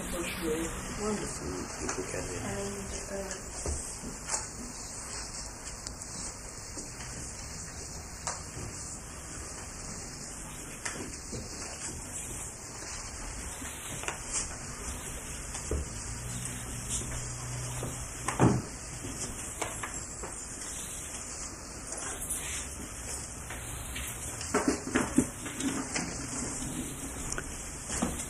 unfortunately. 0.00 0.68
Wonderful 1.00 1.48
people 1.80 2.04
can 2.10 2.22
be. 2.28 2.36
And 2.38 2.84
uh, 3.12 4.48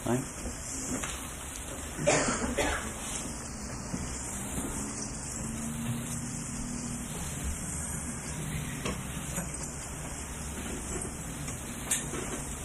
Right? 0.06 0.20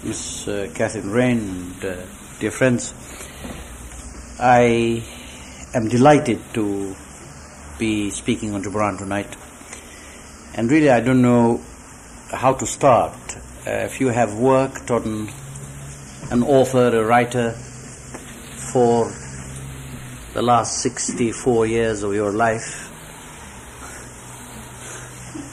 Miss 0.03 0.33
Catherine 0.75 1.09
Raine 1.11 1.39
and 1.39 1.85
uh, 1.85 1.95
dear 2.39 2.51
friends, 2.51 2.93
I 4.39 5.03
am 5.73 5.89
delighted 5.89 6.39
to 6.53 6.95
be 7.79 8.11
speaking 8.11 8.53
on 8.53 8.63
Gibran 8.63 8.97
tonight. 8.99 9.35
And 10.55 10.69
really, 10.69 10.89
I 10.89 10.99
don't 10.99 11.21
know 11.21 11.61
how 12.29 12.53
to 12.53 12.65
start. 12.67 13.13
Uh, 13.65 13.71
if 13.89 13.99
you 13.99 14.09
have 14.09 14.37
worked 14.37 14.91
on 14.91 15.29
an 16.29 16.43
author, 16.43 16.87
a 16.95 17.03
writer 17.03 17.51
for 18.71 19.11
the 20.33 20.41
last 20.41 20.81
64 20.81 21.65
years 21.65 22.03
of 22.03 22.13
your 22.13 22.31
life. 22.31 22.89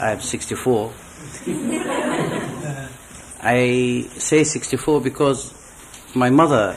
I 0.00 0.12
am 0.12 0.20
64. 0.20 0.92
I 3.42 4.06
say 4.18 4.44
64 4.44 5.00
because 5.00 5.54
my 6.14 6.28
mother 6.28 6.76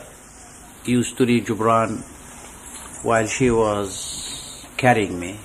used 0.86 1.18
to 1.18 1.26
read 1.26 1.46
Gibran 1.46 2.02
while 3.04 3.28
she 3.28 3.52
was 3.52 4.66
carrying 4.78 5.20
me. 5.20 5.40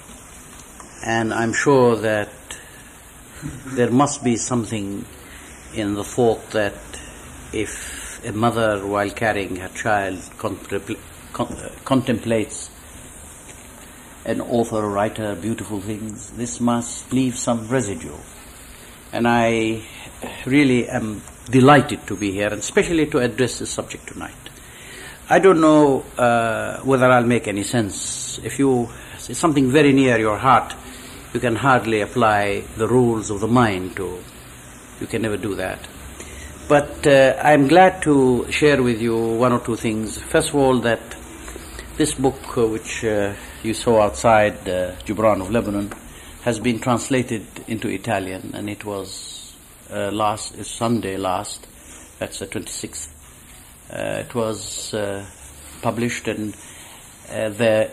And 1.04 1.34
I'm 1.34 1.52
sure 1.52 1.96
that 1.96 2.30
there 3.66 3.90
must 3.90 4.22
be 4.22 4.36
something 4.36 5.04
in 5.74 5.94
the 5.94 6.04
thought 6.04 6.50
that 6.50 6.74
if 7.52 8.24
a 8.24 8.32
mother, 8.32 8.86
while 8.86 9.10
carrying 9.10 9.56
her 9.56 9.68
child, 9.70 10.18
contempl- 10.38 10.98
con- 11.32 11.52
uh, 11.52 11.70
contemplates 11.84 12.70
an 14.24 14.40
author, 14.40 14.88
writer, 14.88 15.34
beautiful 15.34 15.80
things, 15.80 16.30
this 16.32 16.60
must 16.60 17.12
leave 17.12 17.36
some 17.36 17.66
residue. 17.68 18.16
And 19.12 19.26
I 19.26 19.82
really 20.46 20.88
am 20.88 21.22
delighted 21.50 22.06
to 22.06 22.16
be 22.16 22.32
here, 22.32 22.48
and 22.48 22.58
especially 22.58 23.06
to 23.06 23.18
address 23.18 23.58
this 23.58 23.70
subject 23.70 24.08
tonight. 24.08 24.34
I 25.30 25.38
don't 25.38 25.60
know 25.60 26.04
uh, 26.16 26.80
whether 26.80 27.10
I'll 27.10 27.24
make 27.24 27.48
any 27.48 27.62
sense. 27.62 28.38
If 28.42 28.58
you 28.58 28.88
say 29.18 29.34
something 29.34 29.70
very 29.70 29.92
near 29.92 30.18
your 30.18 30.38
heart, 30.38 30.74
you 31.34 31.40
can 31.40 31.56
hardly 31.56 32.00
apply 32.00 32.64
the 32.76 32.88
rules 32.88 33.30
of 33.30 33.40
the 33.40 33.48
mind 33.48 33.96
to. 33.96 34.18
You 35.00 35.06
can 35.06 35.22
never 35.22 35.36
do 35.36 35.54
that. 35.56 35.78
But 36.68 37.06
uh, 37.06 37.36
I'm 37.42 37.68
glad 37.68 38.02
to 38.02 38.50
share 38.50 38.82
with 38.82 39.00
you 39.00 39.16
one 39.16 39.52
or 39.52 39.60
two 39.60 39.76
things. 39.76 40.18
First 40.18 40.50
of 40.50 40.56
all, 40.56 40.80
that 40.80 41.00
this 41.96 42.14
book, 42.14 42.56
uh, 42.56 42.66
which 42.66 43.04
uh, 43.04 43.32
you 43.62 43.74
saw 43.74 44.02
outside 44.02 44.68
uh, 44.68 44.94
Gibran 45.04 45.40
of 45.40 45.50
Lebanon, 45.50 45.92
has 46.42 46.58
been 46.60 46.78
translated 46.78 47.44
into 47.66 47.88
Italian, 47.88 48.52
and 48.54 48.70
it 48.70 48.84
was 48.84 49.56
uh, 49.90 50.10
last 50.12 50.64
Sunday 50.64 51.16
last. 51.16 51.66
That's 52.18 52.38
the 52.38 52.46
26th. 52.46 53.08
Uh, 53.90 54.24
it 54.26 54.34
was 54.34 54.94
uh, 54.94 55.24
published, 55.82 56.28
and 56.28 56.54
uh, 57.30 57.48
the 57.50 57.90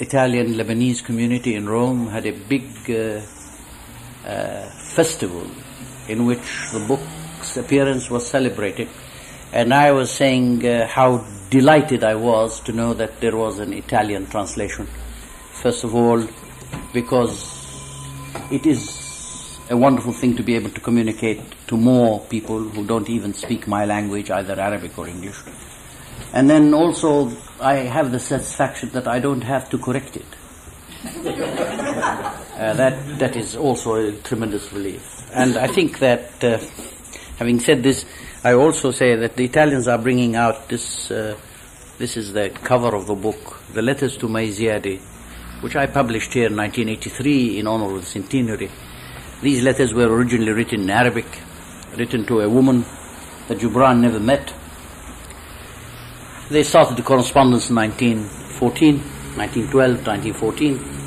Italian 0.00 0.54
Lebanese 0.54 1.04
community 1.04 1.54
in 1.54 1.68
Rome 1.68 2.08
had 2.08 2.26
a 2.26 2.32
big 2.32 2.64
uh, 2.90 3.20
uh, 4.26 4.70
festival 4.70 5.46
in 6.08 6.26
which 6.26 6.70
the 6.72 6.80
book's 6.80 7.56
appearance 7.56 8.10
was 8.10 8.26
celebrated. 8.26 8.88
And 9.52 9.72
I 9.72 9.92
was 9.92 10.10
saying 10.10 10.60
how 10.60 11.24
delighted 11.48 12.04
I 12.04 12.16
was 12.16 12.60
to 12.60 12.72
know 12.72 12.92
that 12.94 13.20
there 13.20 13.34
was 13.34 13.58
an 13.60 13.72
Italian 13.72 14.26
translation. 14.26 14.86
First 15.52 15.84
of 15.84 15.94
all, 15.94 16.26
because 16.92 17.57
it 18.50 18.66
is 18.66 19.58
a 19.70 19.76
wonderful 19.76 20.12
thing 20.12 20.36
to 20.36 20.42
be 20.42 20.54
able 20.54 20.70
to 20.70 20.80
communicate 20.80 21.40
to 21.66 21.76
more 21.76 22.20
people 22.20 22.58
who 22.60 22.86
don't 22.86 23.08
even 23.10 23.34
speak 23.34 23.66
my 23.66 23.84
language, 23.84 24.30
either 24.30 24.58
Arabic 24.58 24.98
or 24.98 25.06
English. 25.06 25.36
And 26.32 26.48
then 26.48 26.72
also, 26.74 27.32
I 27.60 27.74
have 27.74 28.12
the 28.12 28.18
satisfaction 28.18 28.90
that 28.90 29.06
I 29.06 29.18
don't 29.18 29.42
have 29.42 29.68
to 29.70 29.78
correct 29.78 30.16
it. 30.16 30.26
Uh, 32.58 32.74
that 32.74 33.20
that 33.20 33.36
is 33.36 33.54
also 33.54 33.94
a 33.94 34.10
tremendous 34.10 34.72
relief. 34.72 35.30
And 35.32 35.56
I 35.56 35.68
think 35.68 36.00
that, 36.00 36.42
uh, 36.42 36.58
having 37.38 37.60
said 37.60 37.84
this, 37.84 38.04
I 38.42 38.54
also 38.54 38.90
say 38.90 39.14
that 39.14 39.36
the 39.36 39.44
Italians 39.44 39.86
are 39.86 39.98
bringing 39.98 40.34
out 40.34 40.68
this. 40.68 41.08
Uh, 41.08 41.36
this 41.98 42.16
is 42.16 42.32
the 42.32 42.50
cover 42.50 42.96
of 42.96 43.06
the 43.06 43.14
book, 43.14 43.60
the 43.74 43.82
letters 43.82 44.16
to 44.16 44.28
May 44.28 44.48
Ziadeh, 44.48 45.00
which 45.60 45.76
I 45.76 45.86
published 45.86 46.34
here 46.34 46.46
in 46.46 46.56
1983 46.56 47.58
in 47.58 47.66
honor 47.66 47.94
of 47.94 48.00
the 48.00 48.06
centenary. 48.06 48.70
These 49.42 49.62
letters 49.62 49.92
were 49.94 50.08
originally 50.08 50.52
written 50.52 50.82
in 50.82 50.90
Arabic, 50.90 51.26
written 51.96 52.26
to 52.26 52.40
a 52.40 52.48
woman 52.48 52.84
that 53.48 53.58
Gibran 53.58 54.00
never 54.00 54.20
met. 54.20 54.52
They 56.50 56.62
started 56.62 56.96
the 56.96 57.02
correspondence 57.02 57.70
in 57.70 57.76
1914, 57.76 58.98
1912, 59.36 60.06
1914 60.06 60.98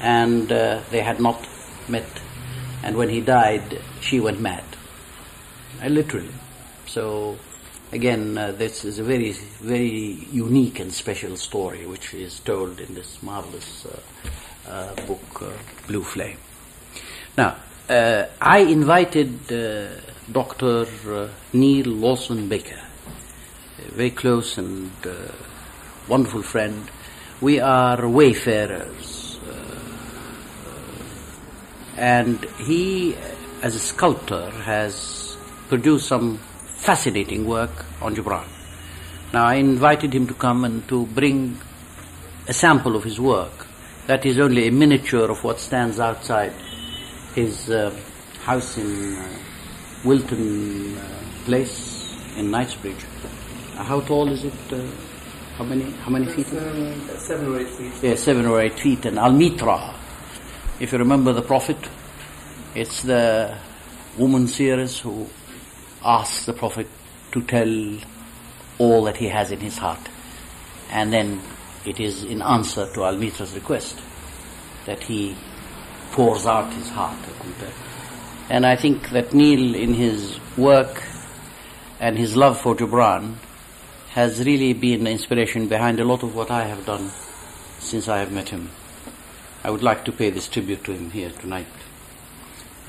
and 0.00 0.50
uh, 0.50 0.80
they 0.90 1.00
had 1.00 1.20
not 1.20 1.46
met. 1.88 2.08
And 2.82 2.96
when 2.96 3.10
he 3.10 3.20
died, 3.20 3.80
she 4.00 4.20
went 4.20 4.40
mad, 4.40 4.64
uh, 5.82 5.88
literally. 5.88 6.32
So, 6.86 7.38
again, 7.92 8.38
uh, 8.38 8.52
this 8.52 8.84
is 8.84 8.98
a 8.98 9.02
very, 9.02 9.32
very 9.32 10.26
unique 10.32 10.80
and 10.80 10.92
special 10.92 11.36
story 11.36 11.86
which 11.86 12.14
is 12.14 12.40
told 12.40 12.80
in 12.80 12.94
this 12.94 13.22
marvelous 13.22 13.86
uh, 13.86 14.70
uh, 14.70 15.06
book, 15.06 15.42
uh, 15.42 15.50
Blue 15.86 16.02
Flame. 16.02 16.38
Now, 17.36 17.56
uh, 17.88 18.26
I 18.40 18.60
invited 18.60 19.46
Dr. 20.30 20.86
Neil 21.52 21.86
Lawson 21.86 22.48
Baker, 22.48 22.80
a 23.78 23.90
very 23.92 24.10
close 24.10 24.58
and 24.58 24.90
wonderful 26.08 26.42
friend. 26.42 26.88
We 27.40 27.60
are 27.60 28.08
wayfarers 28.08 29.20
and 32.00 32.42
he, 32.56 33.14
as 33.62 33.74
a 33.74 33.78
sculptor, 33.78 34.50
has 34.50 35.36
produced 35.68 36.08
some 36.08 36.40
fascinating 36.80 37.46
work 37.46 37.84
on 38.00 38.14
Gibran. 38.16 38.46
Now, 39.32 39.44
I 39.46 39.54
invited 39.56 40.14
him 40.14 40.26
to 40.26 40.34
come 40.34 40.64
and 40.64 40.86
to 40.88 41.06
bring 41.06 41.58
a 42.48 42.52
sample 42.52 42.96
of 42.96 43.04
his 43.04 43.20
work. 43.20 43.66
That 44.06 44.26
is 44.26 44.38
only 44.40 44.66
a 44.66 44.72
miniature 44.72 45.30
of 45.30 45.44
what 45.44 45.60
stands 45.60 46.00
outside 46.00 46.52
his 47.34 47.70
uh, 47.70 47.94
house 48.42 48.76
in 48.78 49.16
uh, 49.16 49.38
Wilton 50.04 50.96
uh, 50.98 51.02
Place 51.44 52.16
in 52.36 52.50
Knightsbridge. 52.50 53.04
Uh, 53.76 53.84
how 53.84 54.00
tall 54.00 54.28
is 54.28 54.44
it? 54.44 54.72
Uh, 54.72 54.82
how 55.56 55.64
many? 55.64 55.90
How 56.02 56.10
many 56.10 56.26
feet? 56.26 56.48
Um, 56.48 57.08
seven 57.18 57.46
or 57.52 57.60
eight 57.60 57.68
feet. 57.68 57.92
Yeah, 58.02 58.14
seven 58.16 58.46
or 58.46 58.60
eight 58.60 58.78
feet. 58.80 59.04
And 59.04 59.18
Al-Mitra, 59.18 59.94
if 60.80 60.92
you 60.92 60.98
remember 60.98 61.32
the 61.34 61.42
Prophet, 61.42 61.76
it's 62.74 63.02
the 63.02 63.56
woman 64.18 64.48
seeress 64.48 64.98
who 64.98 65.28
asks 66.04 66.46
the 66.46 66.52
Prophet 66.52 66.86
to 67.32 67.42
tell 67.42 67.98
all 68.78 69.04
that 69.04 69.16
he 69.18 69.28
has 69.28 69.50
in 69.50 69.60
his 69.60 69.78
heart. 69.78 70.00
And 70.90 71.12
then 71.12 71.40
it 71.84 72.00
is 72.00 72.24
in 72.24 72.42
answer 72.42 72.92
to 72.94 73.04
Al-Mitra's 73.04 73.54
request 73.54 73.98
that 74.86 75.02
he 75.04 75.36
pours 76.12 76.46
out 76.46 76.72
his 76.72 76.88
heart. 76.88 77.18
And, 78.48 78.66
I 78.66 78.76
think 78.76 79.10
that 79.10 79.32
Neil, 79.32 79.74
in 79.74 79.94
his 79.94 80.38
work 80.56 81.04
and 82.00 82.18
his 82.18 82.36
love 82.36 82.60
for 82.60 82.74
Gibran, 82.74 83.36
has 84.10 84.44
really 84.44 84.72
been 84.72 85.04
the 85.04 85.10
inspiration 85.10 85.68
behind 85.68 86.00
a 86.00 86.04
lot 86.04 86.24
of 86.24 86.34
what 86.34 86.50
I 86.50 86.64
have 86.64 86.84
done 86.84 87.10
since 87.78 88.08
I 88.08 88.18
have 88.18 88.32
met 88.32 88.48
him. 88.48 88.70
I 89.62 89.70
would 89.70 89.82
like 89.82 90.04
to 90.06 90.12
pay 90.12 90.30
this 90.30 90.48
tribute 90.48 90.82
to 90.84 90.92
him 90.92 91.10
here 91.10 91.30
tonight 91.30 91.66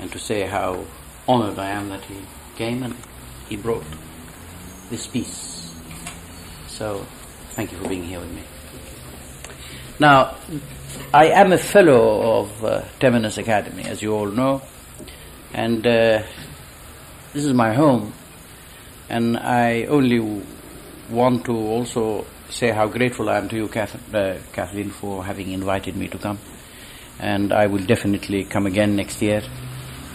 and 0.00 0.10
to 0.10 0.18
say 0.18 0.46
how 0.46 0.84
honored 1.28 1.58
I 1.58 1.68
am 1.68 1.90
that 1.90 2.04
he 2.06 2.16
came 2.56 2.82
and 2.82 2.94
he 3.48 3.56
brought 3.56 3.84
this 4.90 5.06
piece. 5.06 5.74
So, 6.68 7.06
Thank 7.52 7.70
you 7.70 7.76
for 7.76 7.88
being 7.88 8.04
here 8.04 8.18
with 8.18 8.32
me. 8.32 8.42
Now, 10.00 10.36
I 11.12 11.26
am 11.26 11.52
a 11.52 11.58
fellow 11.58 12.40
of 12.40 12.64
uh, 12.64 12.82
Temenos 12.98 13.36
Academy, 13.36 13.84
as 13.84 14.00
you 14.00 14.14
all 14.14 14.26
know, 14.26 14.62
and 15.52 15.86
uh, 15.86 16.22
this 17.34 17.44
is 17.44 17.52
my 17.52 17.74
home. 17.74 18.14
And 19.10 19.36
I 19.36 19.84
only 19.84 20.42
want 21.10 21.44
to 21.44 21.52
also 21.52 22.24
say 22.48 22.70
how 22.70 22.86
grateful 22.88 23.28
I 23.28 23.36
am 23.36 23.50
to 23.50 23.56
you, 23.56 23.68
Kath- 23.68 24.14
uh, 24.14 24.38
Kathleen, 24.54 24.88
for 24.88 25.22
having 25.22 25.50
invited 25.50 25.94
me 25.94 26.08
to 26.08 26.16
come. 26.16 26.38
And 27.20 27.52
I 27.52 27.66
will 27.66 27.84
definitely 27.84 28.44
come 28.44 28.64
again 28.64 28.96
next 28.96 29.20
year 29.20 29.42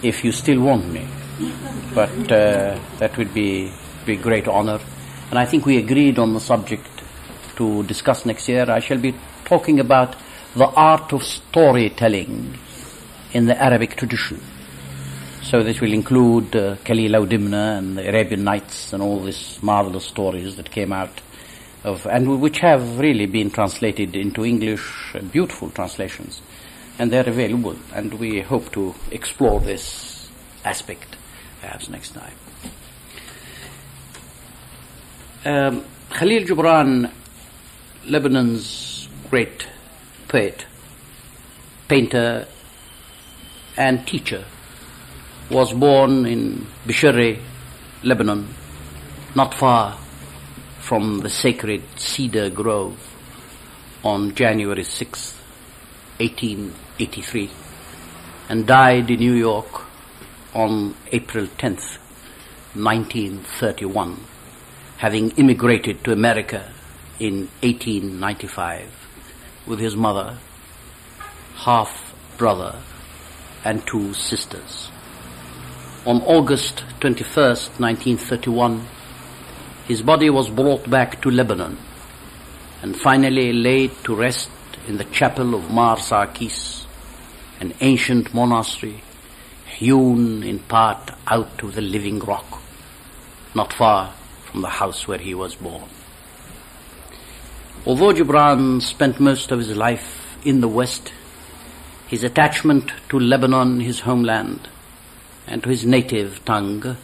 if 0.02 0.24
you 0.24 0.32
still 0.32 0.62
want 0.62 0.88
me. 0.92 1.08
But 1.94 2.32
uh, 2.32 2.80
that 3.00 3.16
would 3.18 3.34
be 3.34 3.72
be 4.08 4.14
a 4.14 4.22
great 4.22 4.48
honor. 4.48 4.80
And 5.30 5.38
I 5.38 5.46
think 5.46 5.66
we 5.66 5.78
agreed 5.78 6.18
on 6.18 6.34
the 6.34 6.40
subject 6.40 6.88
to 7.58 7.84
discuss 7.84 8.26
next 8.26 8.48
year. 8.48 8.66
I 8.72 8.80
shall 8.80 8.98
be 8.98 9.14
talking 9.46 9.80
about 9.80 10.16
the 10.56 10.66
art 10.66 11.14
of 11.14 11.24
storytelling 11.24 12.58
in 13.34 13.46
the 13.46 13.62
Arabic 13.62 13.98
tradition. 13.98 14.42
So 15.44 15.62
this 15.64 15.80
will 15.80 15.94
include 15.94 16.56
uh, 16.56 16.76
Kalila 16.78 17.28
Dimna 17.28 17.78
and 17.78 17.98
the 17.98 18.08
Arabian 18.08 18.44
Nights 18.44 18.94
and 18.94 19.04
all 19.04 19.20
these 19.20 19.60
marvelous 19.62 20.06
stories 20.06 20.56
that 20.56 20.72
came 20.72 20.92
out 20.92 21.22
of, 21.84 22.06
and 22.08 22.42
which 22.42 22.60
have 22.60 23.00
really 23.00 23.28
been 23.28 23.52
translated 23.52 24.16
into 24.16 24.46
English, 24.46 25.14
uh, 25.14 25.20
beautiful 25.20 25.70
translations, 25.70 26.42
and 26.98 27.12
they're 27.12 27.30
available. 27.30 27.76
And 27.94 28.14
we 28.16 28.42
hope 28.42 28.72
to 28.74 28.96
explore 29.12 29.60
this 29.60 30.30
aspect 30.66 31.17
perhaps 31.68 31.90
next 31.90 32.12
time. 32.12 32.38
Um, 35.44 35.84
Khalil 36.12 36.44
Gibran, 36.46 37.12
Lebanon's 38.06 39.10
great 39.30 39.68
poet, 40.30 40.66
painter, 41.90 42.48
and 43.76 44.08
teacher, 44.08 44.46
was 45.52 45.74
born 45.74 46.26
in 46.26 46.66
Bisharri, 46.86 47.38
Lebanon, 48.04 48.48
not 49.36 49.54
far 49.54 49.98
from 50.80 51.20
the 51.20 51.30
sacred 51.30 51.84
cedar 51.98 52.50
grove 52.50 52.98
on 54.06 54.34
January 54.36 54.86
6, 54.86 55.34
1883, 56.20 57.50
and 58.48 58.66
died 58.66 59.12
in 59.12 59.20
New 59.20 59.34
York 59.34 59.87
on 60.58 60.96
April 61.12 61.46
10th, 61.46 62.00
1931, 62.74 64.18
having 64.98 65.30
immigrated 65.38 66.04
to 66.04 66.12
America 66.12 66.72
in 67.20 67.42
1895 67.62 68.90
with 69.68 69.78
his 69.78 69.96
mother, 69.96 70.36
half 71.58 72.16
brother, 72.40 72.76
and 73.64 73.86
two 73.86 74.16
sisters. 74.16 74.90
On 76.08 76.24
August 76.24 76.84
21st, 77.02 77.80
1931, 77.80 78.84
his 79.88 80.02
body 80.02 80.32
was 80.32 80.50
brought 80.50 80.90
back 80.90 81.22
to 81.22 81.30
Lebanon 81.30 81.78
and 82.82 83.00
finally 83.00 83.54
laid 83.54 83.92
to 84.04 84.16
rest 84.16 84.50
in 84.88 84.98
the 84.98 85.06
chapel 85.06 85.54
of 85.54 85.70
Mar 85.70 85.98
Sarkis, 85.98 86.86
an 87.60 87.76
ancient 87.80 88.34
monastery 88.34 89.04
hewn 89.78 90.42
in 90.42 90.58
part 90.58 91.12
out 91.28 91.62
of 91.62 91.76
the 91.76 91.82
living 91.82 92.18
rock, 92.20 92.60
not 93.54 93.72
far 93.72 94.12
from 94.46 94.62
the 94.62 94.70
house 94.70 95.08
where 95.08 95.20
he 95.20 95.36
was 95.36 95.54
born. 95.56 95.88
Although 97.86 98.14
Gibran 98.14 98.82
spent 98.82 99.20
most 99.20 99.52
of 99.52 99.60
his 99.60 99.78
life 99.78 100.36
in 100.44 100.62
the 100.62 100.68
West, 100.68 101.14
his 102.08 102.24
attachment 102.24 102.92
to 103.10 103.20
Lebanon, 103.20 103.80
his 103.80 104.00
homeland, 104.00 104.68
and 105.46 105.62
to 105.62 105.70
his 105.70 105.86
native 105.86 106.44
tongue, 106.44 106.98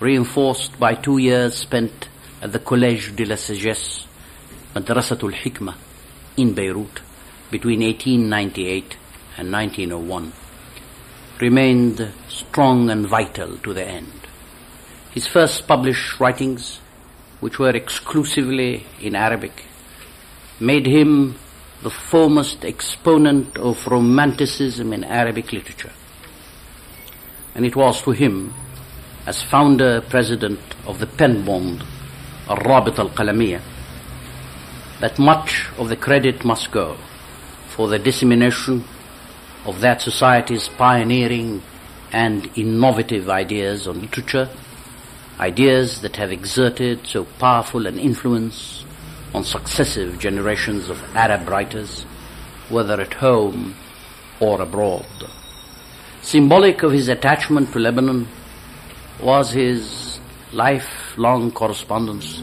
reinforced 0.00 0.80
by 0.80 0.94
two 0.94 1.18
years 1.18 1.54
spent 1.54 2.08
at 2.40 2.52
the 2.52 2.58
Collège 2.58 3.14
de 3.14 3.26
la 3.26 3.36
Sagesse, 3.36 4.06
Madrasatul 4.74 5.34
Hikmah, 5.34 5.74
in 6.38 6.54
Beirut, 6.54 7.02
between 7.50 7.80
1898 7.80 8.96
and 9.36 9.52
1901, 9.52 10.32
remained 11.40 12.12
strong 12.28 12.90
and 12.90 13.06
vital 13.06 13.56
to 13.58 13.74
the 13.74 13.86
end. 13.86 14.12
His 15.12 15.26
first 15.26 15.66
published 15.66 16.18
writings, 16.20 16.80
which 17.40 17.58
were 17.58 17.70
exclusively 17.70 18.86
in 19.00 19.14
Arabic, 19.14 19.64
made 20.60 20.86
him 20.86 21.38
the 21.82 21.90
foremost 21.90 22.64
exponent 22.64 23.58
of 23.58 23.86
romanticism 23.86 24.92
in 24.92 25.04
Arabic 25.04 25.52
literature. 25.52 25.92
And 27.54 27.66
it 27.66 27.76
was 27.76 28.00
to 28.02 28.12
him, 28.12 28.54
as 29.26 29.42
founder 29.42 30.00
president 30.00 30.60
of 30.86 31.00
the 31.00 31.06
pen 31.06 31.44
bond, 31.44 31.84
Al-Rabit 32.48 32.98
al-Qalamiyya, 32.98 33.60
that 35.00 35.18
much 35.18 35.68
of 35.76 35.88
the 35.88 35.96
credit 35.96 36.44
must 36.44 36.70
go 36.70 36.96
for 37.68 37.88
the 37.88 37.98
dissemination 37.98 38.84
of 39.64 39.80
that 39.80 40.02
society's 40.02 40.68
pioneering 40.68 41.62
and 42.12 42.50
innovative 42.56 43.30
ideas 43.30 43.86
on 43.86 44.00
literature, 44.00 44.48
ideas 45.38 46.00
that 46.02 46.16
have 46.16 46.30
exerted 46.30 47.06
so 47.06 47.24
powerful 47.38 47.86
an 47.86 47.98
influence 47.98 48.84
on 49.34 49.44
successive 49.44 50.18
generations 50.18 50.90
of 50.90 51.02
Arab 51.16 51.48
writers, 51.48 52.02
whether 52.68 53.00
at 53.00 53.14
home 53.14 53.74
or 54.40 54.60
abroad. 54.60 55.06
Symbolic 56.20 56.82
of 56.82 56.92
his 56.92 57.08
attachment 57.08 57.72
to 57.72 57.78
Lebanon 57.78 58.28
was 59.20 59.50
his 59.52 60.20
lifelong 60.52 61.50
correspondence 61.50 62.42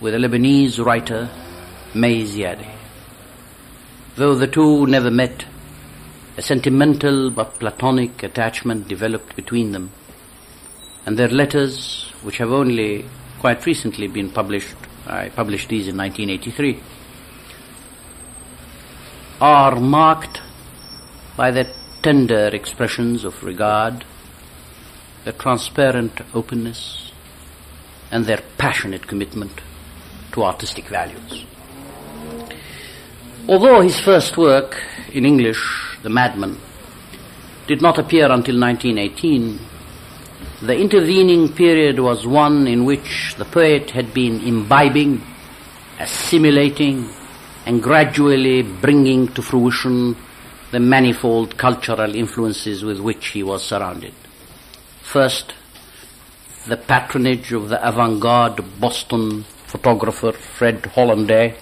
with 0.00 0.14
a 0.14 0.18
Lebanese 0.18 0.84
writer, 0.84 1.30
May 1.94 2.24
Ziadeh. 2.24 2.70
Though 4.16 4.34
the 4.34 4.46
two 4.48 4.86
never 4.86 5.10
met, 5.10 5.44
a 6.42 6.44
sentimental 6.44 7.30
but 7.30 7.58
platonic 7.60 8.22
attachment 8.22 8.88
developed 8.88 9.36
between 9.36 9.70
them, 9.70 9.92
and 11.06 11.16
their 11.16 11.28
letters, 11.28 12.10
which 12.22 12.38
have 12.38 12.50
only 12.50 13.04
quite 13.38 13.64
recently 13.64 14.08
been 14.08 14.30
published, 14.30 14.74
I 15.06 15.28
published 15.28 15.68
these 15.68 15.86
in 15.88 15.96
1983, 15.96 16.80
are 19.40 19.78
marked 19.78 20.40
by 21.36 21.50
their 21.50 21.68
tender 22.02 22.48
expressions 22.48 23.24
of 23.24 23.42
regard, 23.44 24.04
their 25.24 25.32
transparent 25.34 26.20
openness, 26.34 27.12
and 28.10 28.26
their 28.26 28.42
passionate 28.58 29.06
commitment 29.06 29.60
to 30.32 30.42
artistic 30.42 30.88
values. 30.88 31.44
Although 33.48 33.80
his 33.80 33.98
first 34.00 34.36
work 34.36 34.80
in 35.12 35.24
English, 35.24 35.91
The 36.02 36.10
Madman, 36.10 36.58
did 37.66 37.80
not 37.80 37.98
appear 37.98 38.24
until 38.30 38.58
1918, 38.58 39.58
the 40.62 40.76
intervening 40.76 41.52
period 41.52 42.00
was 42.00 42.26
one 42.26 42.66
in 42.66 42.84
which 42.84 43.34
the 43.38 43.44
poet 43.44 43.90
had 43.90 44.12
been 44.12 44.40
imbibing, 44.40 45.22
assimilating, 46.00 47.08
and 47.66 47.82
gradually 47.82 48.62
bringing 48.62 49.28
to 49.28 49.42
fruition 49.42 50.16
the 50.72 50.80
manifold 50.80 51.56
cultural 51.56 52.14
influences 52.14 52.82
with 52.84 52.98
which 52.98 53.28
he 53.28 53.42
was 53.42 53.62
surrounded. 53.62 54.14
First, 55.02 55.54
the 56.66 56.76
patronage 56.76 57.52
of 57.52 57.68
the 57.68 57.88
avant-garde 57.88 58.80
Boston 58.80 59.44
photographer 59.66 60.32
Fred 60.32 60.84
Holland 60.86 61.28
Day, 61.28 61.54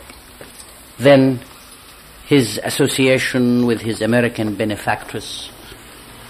then 0.98 1.40
his 2.30 2.60
association 2.62 3.66
with 3.66 3.80
his 3.80 4.00
American 4.00 4.54
benefactress, 4.54 5.50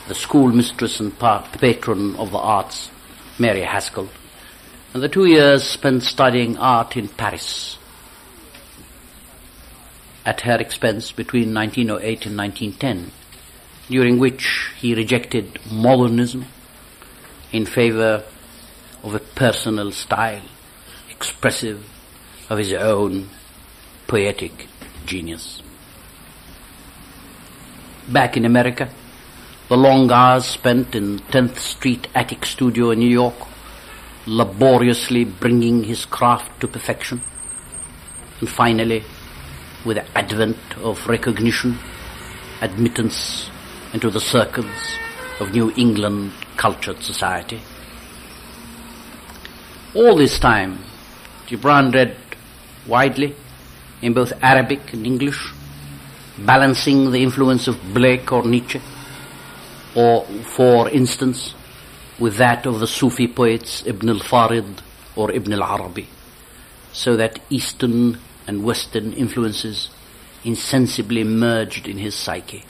the 0.08 0.14
schoolmistress 0.14 0.98
and 0.98 1.12
patron 1.60 2.16
of 2.16 2.30
the 2.30 2.38
arts, 2.38 2.90
Mary 3.38 3.60
Haskell, 3.60 4.08
and 4.94 5.02
the 5.02 5.10
two 5.10 5.26
years 5.26 5.62
spent 5.62 6.02
studying 6.02 6.56
art 6.56 6.96
in 6.96 7.06
Paris 7.06 7.76
at 10.24 10.40
her 10.40 10.56
expense 10.56 11.12
between 11.12 11.52
1908 11.52 12.24
and 12.24 12.38
1910, 12.38 13.12
during 13.90 14.18
which 14.18 14.72
he 14.78 14.94
rejected 14.94 15.58
modernism 15.70 16.46
in 17.52 17.66
favor 17.66 18.24
of 19.02 19.14
a 19.14 19.18
personal 19.18 19.92
style 19.92 20.48
expressive 21.10 21.86
of 22.48 22.56
his 22.56 22.72
own 22.72 23.28
poetic 24.06 24.66
genius. 25.04 25.60
Back 28.10 28.36
in 28.36 28.44
America, 28.44 28.88
the 29.68 29.76
long 29.76 30.10
hours 30.10 30.44
spent 30.44 30.96
in 30.96 31.20
10th 31.30 31.58
Street 31.58 32.08
attic 32.12 32.44
studio 32.44 32.90
in 32.90 32.98
New 32.98 33.08
York, 33.08 33.36
laboriously 34.26 35.24
bringing 35.24 35.84
his 35.84 36.06
craft 36.06 36.60
to 36.60 36.66
perfection, 36.66 37.20
and 38.40 38.48
finally, 38.48 39.04
with 39.84 39.96
the 39.96 40.18
advent 40.18 40.58
of 40.78 41.06
recognition, 41.06 41.78
admittance 42.60 43.48
into 43.92 44.10
the 44.10 44.20
circles 44.20 44.96
of 45.38 45.52
New 45.52 45.72
England 45.76 46.32
cultured 46.56 47.00
society. 47.04 47.60
All 49.94 50.16
this 50.16 50.40
time, 50.40 50.80
Gibran 51.46 51.94
read 51.94 52.16
widely 52.88 53.36
in 54.02 54.14
both 54.14 54.32
Arabic 54.42 54.92
and 54.94 55.06
English, 55.06 55.52
balancing 56.44 57.10
the 57.10 57.22
influence 57.22 57.68
of 57.68 57.94
Blake 57.94 58.32
or 58.32 58.44
Nietzsche, 58.44 58.80
or, 59.94 60.24
for 60.56 60.88
instance, 60.88 61.54
with 62.18 62.36
that 62.36 62.66
of 62.66 62.80
the 62.80 62.86
Sufi 62.86 63.26
poets 63.26 63.82
Ibn 63.86 64.08
al-Farid 64.08 64.82
or 65.16 65.30
Ibn 65.32 65.52
al-Arabi, 65.52 66.08
so 66.92 67.16
that 67.16 67.40
Eastern 67.50 68.18
and 68.46 68.64
Western 68.64 69.12
influences 69.12 69.90
insensibly 70.44 71.24
merged 71.24 71.86
in 71.86 71.98
his 71.98 72.14
psyche. 72.14 72.64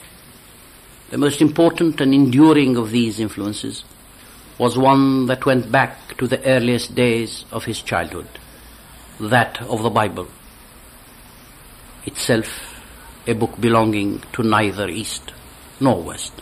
The 1.11 1.19
most 1.19 1.41
important 1.41 2.01
and 2.01 2.15
enduring 2.15 2.77
of 2.77 2.91
these 2.91 3.19
influences 3.19 3.85
was 4.59 4.77
one 4.79 5.27
that 5.27 5.47
went 5.47 5.73
back 5.73 6.17
to 6.19 6.27
the 6.27 6.45
earliest 6.45 6.95
days 6.95 7.45
of 7.51 7.65
his 7.65 7.81
childhood, 7.81 8.29
that 9.19 9.61
of 9.63 9.83
the 9.83 9.91
Bible, 9.91 10.29
itself 12.07 12.70
a 13.27 13.35
book 13.35 13.61
belonging 13.61 14.23
to 14.33 14.43
neither 14.43 14.89
East 14.89 15.33
nor 15.79 16.03
West. 16.03 16.33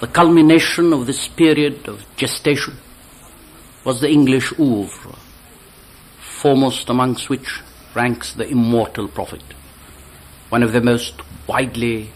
The 0.00 0.06
culmination 0.06 0.92
of 0.92 1.06
this 1.06 1.26
period 1.28 1.88
of 1.88 2.04
gestation 2.16 2.76
was 3.84 4.00
the 4.00 4.10
English 4.10 4.52
oeuvre, 4.58 5.16
foremost 6.20 6.88
amongst 6.88 7.28
which 7.28 7.60
ranks 7.94 8.32
the 8.32 8.48
Immortal 8.48 9.08
Prophet, 9.08 9.42
one 10.50 10.62
of 10.62 10.72
the 10.72 10.80
most 10.80 11.14
widely 11.48 12.10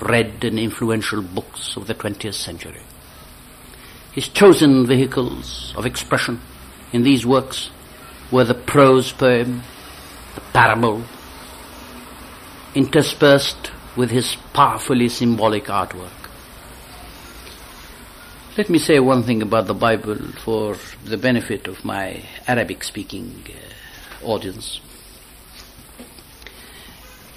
read 0.00 0.44
and 0.44 0.58
influential 0.58 1.22
books 1.22 1.76
of 1.76 1.86
the 1.86 1.94
20th 1.94 2.34
century. 2.34 2.82
His 4.12 4.28
chosen 4.28 4.86
vehicles 4.86 5.72
of 5.76 5.86
expression 5.86 6.40
in 6.92 7.02
these 7.02 7.24
works 7.24 7.70
were 8.30 8.44
the 8.44 8.54
prose 8.54 9.12
poem, 9.12 9.62
the 10.34 10.40
parable, 10.52 11.02
interspersed 12.74 13.70
with 13.96 14.10
his 14.10 14.36
powerfully 14.54 15.08
symbolic 15.08 15.66
artwork. 15.66 16.10
Let 18.56 18.68
me 18.68 18.78
say 18.78 18.98
one 19.00 19.22
thing 19.22 19.42
about 19.42 19.66
the 19.66 19.74
Bible 19.74 20.16
for 20.44 20.76
the 21.04 21.16
benefit 21.16 21.68
of 21.68 21.84
my 21.84 22.22
Arabic 22.46 22.84
speaking 22.84 23.44
uh, 23.48 24.26
audience. 24.26 24.80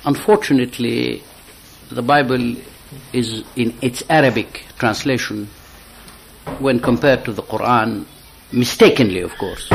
Unfortunately, 0.05 1.23
the 1.89 2.01
Bible 2.01 2.55
is 3.11 3.43
in 3.55 3.73
its 3.81 4.03
Arabic 4.09 4.65
translation 4.77 5.47
when 6.59 6.79
compared 6.79 7.25
to 7.25 7.33
the 7.33 7.41
Quran, 7.43 8.05
mistakenly 8.51 9.21
of 9.21 9.35
course, 9.37 9.71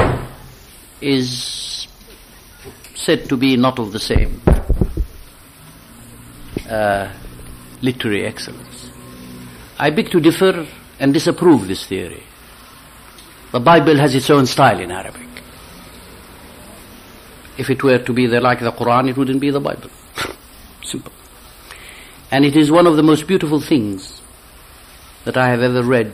is 1.01 1.89
said 2.95 3.29
to 3.29 3.37
be 3.37 3.57
not 3.57 3.79
of 3.79 3.93
the 3.93 3.99
same 3.99 4.41
uh, 6.71 7.13
literary 7.83 8.25
excellence. 8.27 8.91
I 9.79 9.91
beg 9.91 10.11
to 10.11 10.21
differ 10.21 10.67
and 10.99 11.13
disapprove 11.13 11.67
this 11.67 11.87
theory. 11.87 12.23
The 13.53 13.61
Bible 13.61 13.97
has 13.97 14.15
its 14.15 14.31
own 14.31 14.47
style 14.47 14.79
in 14.79 14.91
Arabic. 14.91 15.27
If 17.59 17.69
it 17.69 17.83
were 17.83 17.99
to 17.99 18.13
be 18.13 18.27
the, 18.27 18.41
like 18.41 18.61
the 18.61 18.73
Quran, 18.73 19.11
it 19.11 19.17
wouldn't 19.17 19.41
be 19.41 19.51
the 19.51 19.61
Bible. 19.61 19.91
Simple. 20.85 21.13
And 22.31 22.45
it 22.45 22.57
is 22.57 22.71
one 22.71 22.87
of 22.87 22.97
the 22.97 23.03
most 23.03 23.27
beautiful 23.27 23.61
things 23.61 24.23
that 25.25 25.37
I 25.37 25.49
have 25.49 25.63
ever 25.63 25.83
read 25.83 26.13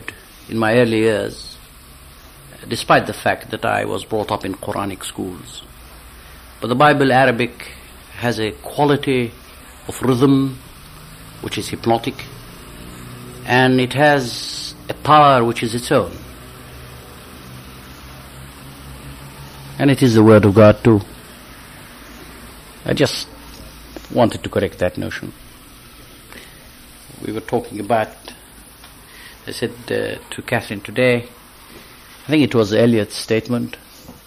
in 0.49 0.57
my 0.57 0.77
early 0.77 0.99
years, 0.99 1.57
despite 2.67 3.05
the 3.05 3.13
fact 3.13 3.51
that 3.51 3.65
I 3.65 3.85
was 3.85 4.03
brought 4.03 4.31
up 4.31 4.43
in 4.43 4.55
Quranic 4.55 5.03
schools. 5.03 5.61
But 6.59 6.67
the 6.67 6.75
Bible 6.75 7.11
Arabic 7.11 7.71
has 8.15 8.39
a 8.39 8.51
quality 8.51 9.31
of 9.87 10.01
rhythm 10.01 10.57
which 11.41 11.57
is 11.57 11.69
hypnotic, 11.69 12.25
and 13.45 13.79
it 13.79 13.93
has 13.93 14.75
a 14.89 14.93
power 14.93 15.43
which 15.43 15.63
is 15.63 15.75
its 15.75 15.91
own. 15.91 16.11
And 19.79 19.91
it 19.91 20.01
is 20.01 20.15
the 20.15 20.23
Word 20.23 20.45
of 20.45 20.55
God 20.55 20.83
too. 20.83 21.01
I 22.85 22.93
just 22.93 23.27
wanted 24.11 24.43
to 24.43 24.49
correct 24.49 24.79
that 24.79 24.97
notion. 24.97 25.33
We 27.25 27.33
were 27.33 27.41
talking 27.41 27.79
about, 27.79 28.09
I 29.45 29.51
said 29.51 29.71
uh, 29.91 30.17
to 30.29 30.41
Catherine 30.45 30.81
today, 30.81 31.27
I 32.25 32.29
think 32.29 32.43
it 32.43 32.55
was 32.55 32.73
Eliot's 32.73 33.15
statement, 33.15 33.77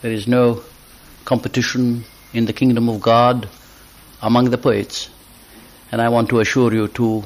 there 0.02 0.12
is 0.12 0.26
no 0.26 0.62
competition 1.24 2.04
in 2.32 2.46
the 2.46 2.52
kingdom 2.52 2.88
of 2.88 3.00
God 3.00 3.48
among 4.22 4.50
the 4.50 4.58
poets. 4.58 5.10
And 5.92 6.00
I 6.00 6.08
want 6.08 6.28
to 6.30 6.40
assure 6.40 6.72
you 6.72 6.88
too 6.88 7.24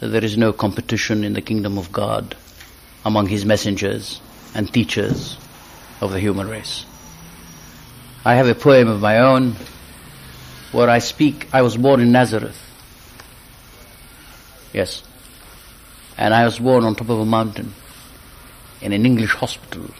that 0.00 0.08
there 0.08 0.24
is 0.24 0.38
no 0.38 0.52
competition 0.52 1.24
in 1.24 1.34
the 1.34 1.42
kingdom 1.42 1.76
of 1.76 1.92
God 1.92 2.36
among 3.04 3.26
his 3.26 3.44
messengers 3.44 4.20
and 4.54 4.72
teachers 4.72 5.36
of 6.00 6.12
the 6.12 6.20
human 6.20 6.48
race. 6.48 6.84
I 8.24 8.34
have 8.34 8.48
a 8.48 8.54
poem 8.54 8.88
of 8.88 9.00
my 9.00 9.18
own 9.18 9.56
where 10.72 10.88
I 10.88 10.98
speak, 10.98 11.48
I 11.52 11.62
was 11.62 11.76
born 11.76 12.00
in 12.00 12.12
Nazareth. 12.12 12.58
Yes. 14.72 15.02
And 16.16 16.32
I 16.32 16.44
was 16.44 16.58
born 16.58 16.84
on 16.84 16.94
top 16.94 17.08
of 17.08 17.18
a 17.18 17.24
mountain 17.24 17.74
in 18.80 18.92
an 18.92 19.04
English 19.04 19.34
hospital. 19.34 19.90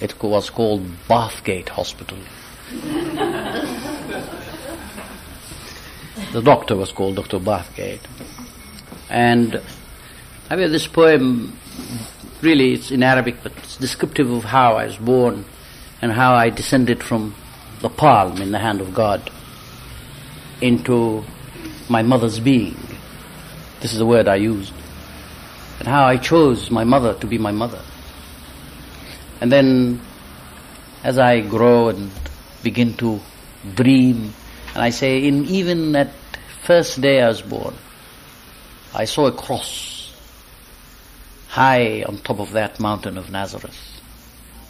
It 0.00 0.20
was 0.22 0.50
called 0.50 0.86
Bathgate 1.08 1.68
Hospital. 1.70 2.18
the 6.32 6.42
doctor 6.42 6.76
was 6.76 6.92
called 6.92 7.16
Dr. 7.16 7.38
Bathgate. 7.38 8.00
And 9.08 9.60
I 10.48 10.56
mean, 10.56 10.70
this 10.70 10.86
poem, 10.86 11.58
really, 12.40 12.74
it's 12.74 12.90
in 12.90 13.02
Arabic, 13.02 13.42
but 13.42 13.52
it's 13.58 13.76
descriptive 13.76 14.30
of 14.30 14.44
how 14.44 14.74
I 14.76 14.86
was 14.86 14.96
born 14.96 15.44
and 16.00 16.12
how 16.12 16.34
I 16.34 16.50
descended 16.50 17.02
from 17.02 17.34
the 17.80 17.88
palm 17.88 18.40
in 18.40 18.52
the 18.52 18.58
hand 18.58 18.80
of 18.80 18.94
God 18.94 19.30
into 20.60 21.24
my 21.88 22.02
mother's 22.02 22.38
being. 22.38 22.76
This 23.80 23.92
is 23.92 23.98
the 23.98 24.06
word 24.06 24.28
I 24.28 24.36
used. 24.36 24.72
And 25.78 25.88
how 25.88 26.04
I 26.04 26.16
chose 26.16 26.70
my 26.70 26.84
mother 26.84 27.14
to 27.14 27.26
be 27.26 27.38
my 27.38 27.52
mother. 27.52 27.80
And 29.40 29.50
then, 29.50 30.00
as 31.02 31.18
I 31.18 31.40
grow 31.40 31.88
and 31.88 32.10
begin 32.62 32.94
to 32.98 33.18
dream, 33.74 34.34
and 34.74 34.82
I 34.82 34.90
say, 34.90 35.26
in 35.26 35.46
even 35.46 35.92
that 35.92 36.10
first 36.62 37.00
day 37.00 37.22
I 37.22 37.28
was 37.28 37.42
born, 37.42 37.74
I 38.94 39.04
saw 39.04 39.26
a 39.26 39.32
cross 39.32 40.00
high 41.50 42.04
on 42.04 42.18
top 42.18 42.38
of 42.38 42.52
that 42.52 42.78
mountain 42.78 43.18
of 43.18 43.30
Nazareth. 43.30 44.00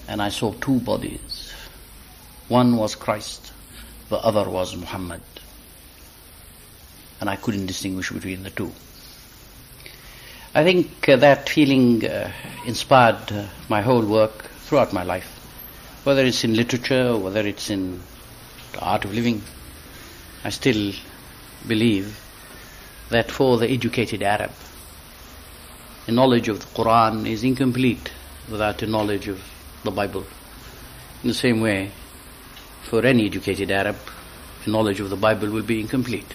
And 0.09 0.23
I 0.23 0.31
saw 0.31 0.53
two 0.53 0.81
bodies. 0.81 1.53
One 2.49 2.77
was 2.77 2.95
Christ, 2.95 3.53
the 4.09 4.17
other 4.17 4.49
was 4.49 4.75
Muhammad. 4.75 5.21
And 7.21 7.29
I 7.29 7.37
couldn't 7.37 7.67
distinguish 7.67 8.11
between 8.11 8.43
the 8.43 8.51
two. 8.51 8.73
I 10.55 10.65
think 10.65 11.09
uh, 11.09 11.17
that 11.17 11.49
feeling 11.49 12.05
uh, 12.05 12.33
inspired 12.67 13.31
uh, 13.31 13.47
my 13.69 13.83
whole 13.83 14.05
work 14.05 14.43
throughout 14.65 14.93
my 14.93 15.05
life, 15.05 15.31
whether 16.05 16.25
it's 16.25 16.43
in 16.43 16.55
literature, 16.57 17.17
whether 17.17 17.47
it's 17.47 17.71
in 17.71 18.01
the 18.73 18.81
art 18.81 19.05
of 19.05 19.15
living. 19.15 19.43
I 20.43 20.49
still 20.49 20.93
believe 21.67 22.19
that 23.11 23.31
for 23.31 23.59
the 23.59 23.71
educated 23.71 24.23
Arab, 24.23 24.53
a 26.07 26.13
knowledge 26.13 26.49
of 26.49 26.61
the 26.61 26.67
Quran 26.67 27.27
is 27.27 27.45
incomplete 27.45 28.11
without 28.51 28.83
a 28.83 28.87
knowledge 28.87 29.29
of 29.29 29.41
the 29.85 29.91
Bible. 29.91 30.25
In 31.23 31.29
the 31.29 31.35
same 31.35 31.61
way, 31.61 31.91
for 32.83 33.05
any 33.05 33.27
educated 33.27 33.71
Arab, 33.71 33.97
a 34.67 34.71
knowledge 34.71 35.01
of 35.01 35.11
the 35.11 35.17
Bible 35.17 35.51
will 35.51 35.63
be 35.63 35.81
incomplete 35.81 36.35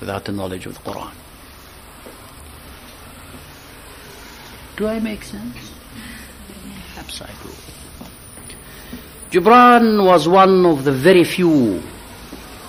without 0.00 0.24
the 0.24 0.32
knowledge 0.32 0.66
of 0.66 0.74
the 0.74 0.90
Quran. 0.90 1.12
Do 4.76 4.88
I 4.88 4.98
make 4.98 5.22
sense? 5.22 5.56
Perhaps 6.94 7.22
I 7.22 7.30
do. 7.42 7.50
Gibran 9.30 10.04
was 10.04 10.28
one 10.28 10.66
of 10.66 10.84
the 10.84 10.92
very 10.92 11.24
few 11.24 11.82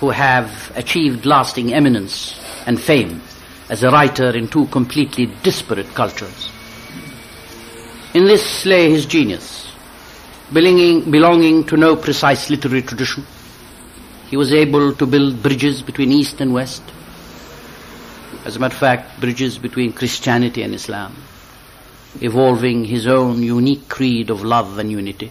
who 0.00 0.10
have 0.10 0.72
achieved 0.76 1.26
lasting 1.26 1.72
eminence 1.72 2.38
and 2.66 2.80
fame 2.80 3.20
as 3.68 3.82
a 3.82 3.90
writer 3.90 4.36
in 4.36 4.48
two 4.48 4.66
completely 4.66 5.26
disparate 5.42 5.92
cultures. 5.94 6.50
In 8.14 8.24
this 8.24 8.64
lay 8.66 8.90
his 8.90 9.06
genius, 9.06 9.72
belonging, 10.52 11.10
belonging 11.10 11.64
to 11.64 11.76
no 11.76 11.96
precise 11.96 12.50
literary 12.50 12.82
tradition, 12.82 13.24
He 14.28 14.36
was 14.36 14.52
able 14.52 14.92
to 14.92 15.06
build 15.06 15.42
bridges 15.42 15.82
between 15.82 16.10
East 16.10 16.40
and 16.40 16.52
West. 16.52 16.82
As 18.44 18.56
a 18.56 18.58
matter 18.58 18.74
of 18.74 18.80
fact, 18.80 19.20
bridges 19.20 19.56
between 19.56 19.92
Christianity 19.92 20.62
and 20.62 20.74
Islam, 20.74 21.14
evolving 22.20 22.84
his 22.84 23.06
own 23.06 23.42
unique 23.42 23.88
creed 23.88 24.30
of 24.30 24.42
love 24.42 24.78
and 24.78 24.90
unity, 24.90 25.30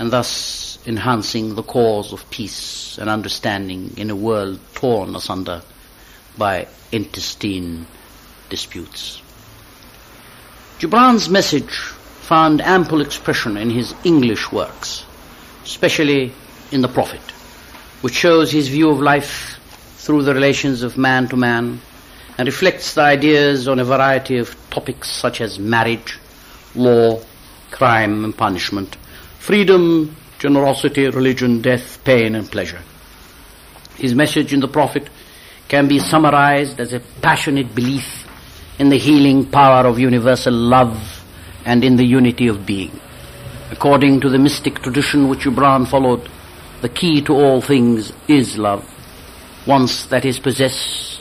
and 0.00 0.10
thus 0.10 0.69
enhancing 0.86 1.54
the 1.54 1.62
cause 1.62 2.12
of 2.12 2.28
peace 2.30 2.98
and 2.98 3.10
understanding 3.10 3.92
in 3.96 4.10
a 4.10 4.16
world 4.16 4.58
torn 4.74 5.14
asunder 5.14 5.62
by 6.38 6.66
intestine 6.92 7.86
disputes. 8.48 9.22
Gibran's 10.78 11.28
message 11.28 11.72
found 11.72 12.60
ample 12.60 13.00
expression 13.00 13.56
in 13.56 13.70
his 13.70 13.94
English 14.04 14.50
works, 14.52 15.04
especially 15.64 16.32
in 16.72 16.80
The 16.80 16.88
Prophet, 16.88 17.20
which 18.00 18.14
shows 18.14 18.50
his 18.50 18.68
view 18.68 18.90
of 18.90 19.00
life 19.00 19.58
through 19.98 20.22
the 20.22 20.34
relations 20.34 20.82
of 20.82 20.96
man 20.96 21.28
to 21.28 21.36
man 21.36 21.80
and 22.38 22.46
reflects 22.46 22.94
the 22.94 23.02
ideas 23.02 23.68
on 23.68 23.78
a 23.78 23.84
variety 23.84 24.38
of 24.38 24.56
topics 24.70 25.10
such 25.10 25.40
as 25.42 25.58
marriage, 25.58 26.18
law, 26.74 27.20
crime 27.70 28.24
and 28.24 28.36
punishment, 28.36 28.96
freedom, 29.38 30.16
generosity, 30.40 31.06
religion, 31.08 31.60
death, 31.60 32.02
pain 32.02 32.34
and 32.34 32.50
pleasure. 32.50 32.80
His 33.96 34.14
message 34.14 34.54
in 34.54 34.60
The 34.60 34.68
Prophet 34.68 35.08
can 35.68 35.86
be 35.86 35.98
summarized 35.98 36.80
as 36.80 36.94
a 36.94 37.00
passionate 37.20 37.74
belief 37.74 38.26
in 38.78 38.88
the 38.88 38.96
healing 38.96 39.50
power 39.50 39.86
of 39.86 39.98
universal 39.98 40.54
love 40.54 41.22
and 41.66 41.84
in 41.84 41.96
the 41.96 42.06
unity 42.06 42.48
of 42.48 42.64
being. 42.64 42.98
According 43.70 44.22
to 44.22 44.30
the 44.30 44.38
mystic 44.38 44.80
tradition 44.80 45.28
which 45.28 45.40
Gibran 45.40 45.86
followed, 45.86 46.28
the 46.80 46.88
key 46.88 47.20
to 47.22 47.34
all 47.34 47.60
things 47.60 48.10
is 48.26 48.56
love. 48.56 48.82
Once 49.66 50.06
that 50.06 50.24
is 50.24 50.40
possessed, 50.40 51.20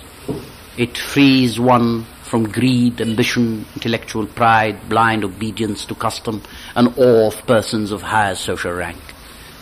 it 0.78 0.98
frees 0.98 1.60
one 1.60 2.06
from 2.30 2.52
greed, 2.52 3.02
ambition, 3.02 3.66
intellectual 3.74 4.28
pride, 4.28 4.88
blind 4.88 5.24
obedience 5.24 5.84
to 5.86 5.96
custom, 5.96 6.44
and 6.76 6.94
awe 6.96 7.28
of 7.28 7.48
persons 7.48 7.92
of 7.92 8.04
higher 8.04 8.36
social 8.36 8.72
rank. 8.72 9.00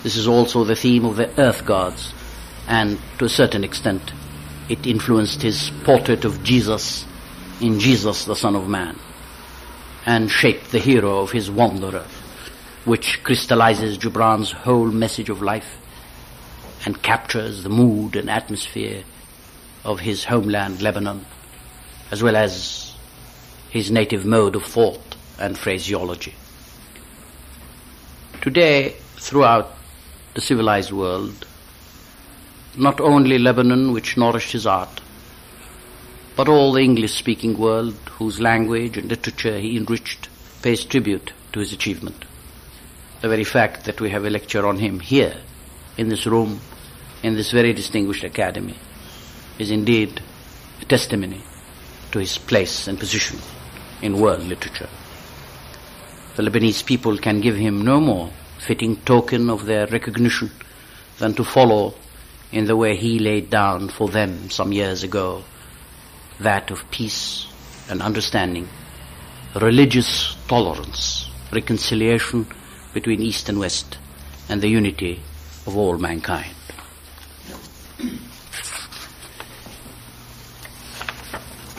This 0.04 0.18
is 0.18 0.28
also 0.28 0.66
the 0.66 0.76
theme 0.76 1.06
of 1.06 1.16
the 1.16 1.30
earth 1.40 1.66
gods, 1.66 2.14
and 2.68 3.00
to 3.20 3.26
a 3.26 3.30
certain 3.30 3.64
extent, 3.64 4.12
it 4.68 4.86
influenced 4.86 5.42
his 5.42 5.72
portrait 5.86 6.26
of 6.26 6.44
Jesus 6.44 7.06
in 7.62 7.80
Jesus, 7.80 8.26
the 8.26 8.36
Son 8.36 8.54
of 8.54 8.68
Man, 8.68 9.00
and 10.06 10.30
shaped 10.30 10.72
the 10.72 10.80
hero 10.80 11.20
of 11.20 11.32
his 11.32 11.50
Wanderer, 11.50 12.06
which 12.84 13.24
crystallizes 13.24 13.98
Gibran's 13.98 14.52
whole 14.52 14.92
message 14.92 15.30
of 15.30 15.42
life 15.42 15.78
and 16.86 17.02
captures 17.02 17.64
the 17.64 17.70
mood 17.70 18.18
and 18.18 18.30
atmosphere 18.30 19.04
of 19.86 20.02
his 20.02 20.26
homeland, 20.26 20.82
Lebanon, 20.82 21.26
as 22.12 22.24
well 22.24 22.36
as 22.36 22.96
his 23.70 23.92
native 23.92 24.26
mode 24.26 24.56
of 24.56 24.64
thought 24.64 25.16
and 25.40 25.58
phraseology. 25.58 26.34
Today, 28.42 28.96
throughout 29.18 29.74
the 30.34 30.42
civilized 30.42 30.92
world, 30.92 31.46
not 32.78 33.02
only 33.02 33.38
Lebanon, 33.38 33.92
which 33.92 34.18
nourished 34.18 34.52
his 34.52 34.66
art, 34.66 35.02
but 36.36 36.48
all 36.48 36.72
the 36.72 36.82
English-speaking 36.82 37.58
world, 37.58 37.96
whose 38.12 38.40
language 38.40 38.98
and 38.98 39.10
literature 39.10 39.58
he 39.60 39.76
enriched, 39.76 40.30
pays 40.62 40.86
tribute 40.86 41.34
to 41.52 41.60
his 41.60 41.74
achievement. 41.74 42.26
The 43.22 43.30
very 43.30 43.44
fact 43.44 43.86
that 43.86 44.00
we 44.00 44.12
have 44.12 44.26
a 44.26 44.30
lecture 44.30 44.66
on 44.66 44.78
him 44.78 45.00
here, 45.00 45.36
in 45.98 46.10
this 46.10 46.28
room, 46.28 46.62
in 47.24 47.36
this 47.36 47.52
very 47.52 47.74
distinguished 47.74 48.24
academy, 48.24 48.76
is 49.58 49.72
indeed 49.72 50.22
a 50.80 50.86
testimony 50.86 51.42
to 52.18 52.22
his 52.22 52.38
place 52.40 52.88
and 52.88 53.00
position 53.00 53.40
in 54.02 54.20
world 54.20 54.44
literature. 54.44 54.90
The 56.36 56.44
Lebanese 56.44 56.84
people 56.84 57.18
can 57.18 57.42
give 57.42 57.56
him 57.56 57.86
no 57.86 58.00
more 58.00 58.32
fitting 58.60 58.96
token 58.98 59.50
of 59.52 59.66
their 59.66 59.86
recognition 59.88 60.50
than 61.20 61.36
to 61.36 61.44
follow 61.44 61.94
in 62.52 62.66
the 62.66 62.76
way 62.76 62.96
he 62.96 63.20
laid 63.20 63.50
down 63.52 63.90
for 63.90 64.08
them 64.10 64.50
some 64.50 64.72
years 64.72 65.04
ago 65.04 65.44
that 66.40 66.72
of 66.72 66.90
peace 66.90 67.48
and 67.90 68.02
understanding, 68.02 68.68
religious 69.56 70.36
tolerance, 70.48 71.30
reconciliation 71.52 72.48
between 72.94 73.22
East 73.22 73.50
and 73.50 73.60
West, 73.60 73.98
and 74.50 74.62
the 74.62 74.70
unity 74.70 75.22
of 75.68 75.78
all 75.78 75.98
mankind. 75.98 76.57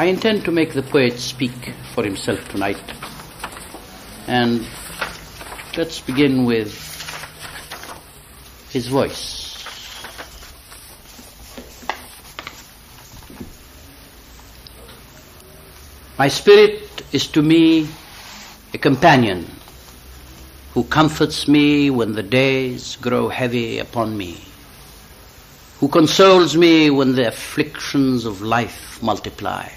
I 0.01 0.05
intend 0.05 0.45
to 0.45 0.53
make 0.53 0.75
the 0.75 0.83
poet 0.85 1.19
speak 1.19 1.75
for 1.93 2.05
himself 2.05 2.49
tonight. 2.51 2.81
And 4.29 4.65
let's 5.77 6.01
begin 6.01 6.45
with 6.45 6.71
his 8.71 8.87
voice. 8.87 9.57
My 16.17 16.29
spirit 16.29 17.03
is 17.11 17.27
to 17.33 17.43
me 17.43 17.89
a 18.73 18.79
companion 18.79 19.51
who 20.75 20.85
comforts 20.85 21.49
me 21.49 21.91
when 21.91 22.13
the 22.13 22.23
days 22.23 22.95
grow 22.95 23.29
heavy 23.29 23.81
upon 23.81 24.17
me, 24.17 24.45
who 25.81 25.89
consoles 25.89 26.57
me 26.57 26.89
when 26.89 27.17
the 27.17 27.27
afflictions 27.27 28.25
of 28.27 28.43
life 28.43 29.03
multiply. 29.03 29.69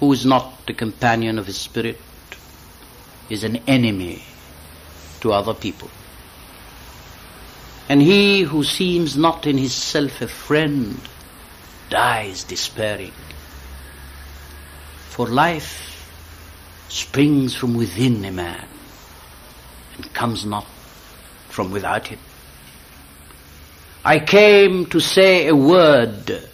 Who 0.00 0.12
is 0.12 0.26
not 0.26 0.66
the 0.66 0.74
companion 0.74 1.38
of 1.38 1.46
his 1.46 1.58
spirit 1.58 2.00
is 3.28 3.44
an 3.44 3.56
enemy 3.66 4.22
to 5.20 5.32
other 5.32 5.54
people. 5.54 5.90
And 7.88 8.00
he 8.00 8.42
who 8.42 8.64
seems 8.64 9.16
not 9.16 9.46
in 9.46 9.58
his 9.58 9.74
self 9.74 10.20
a 10.20 10.28
friend 10.28 11.00
dies 11.90 12.44
despairing. 12.44 13.12
For 15.08 15.26
life 15.26 15.90
springs 16.88 17.54
from 17.54 17.74
within 17.76 18.24
a 18.24 18.32
man 18.32 18.66
and 19.96 20.14
comes 20.14 20.44
not 20.44 20.66
from 21.48 21.72
without 21.72 22.06
him. 22.06 22.18
I 24.04 24.18
came 24.18 24.86
to 24.86 25.00
say 25.00 25.48
a 25.48 25.54
word 25.54 26.48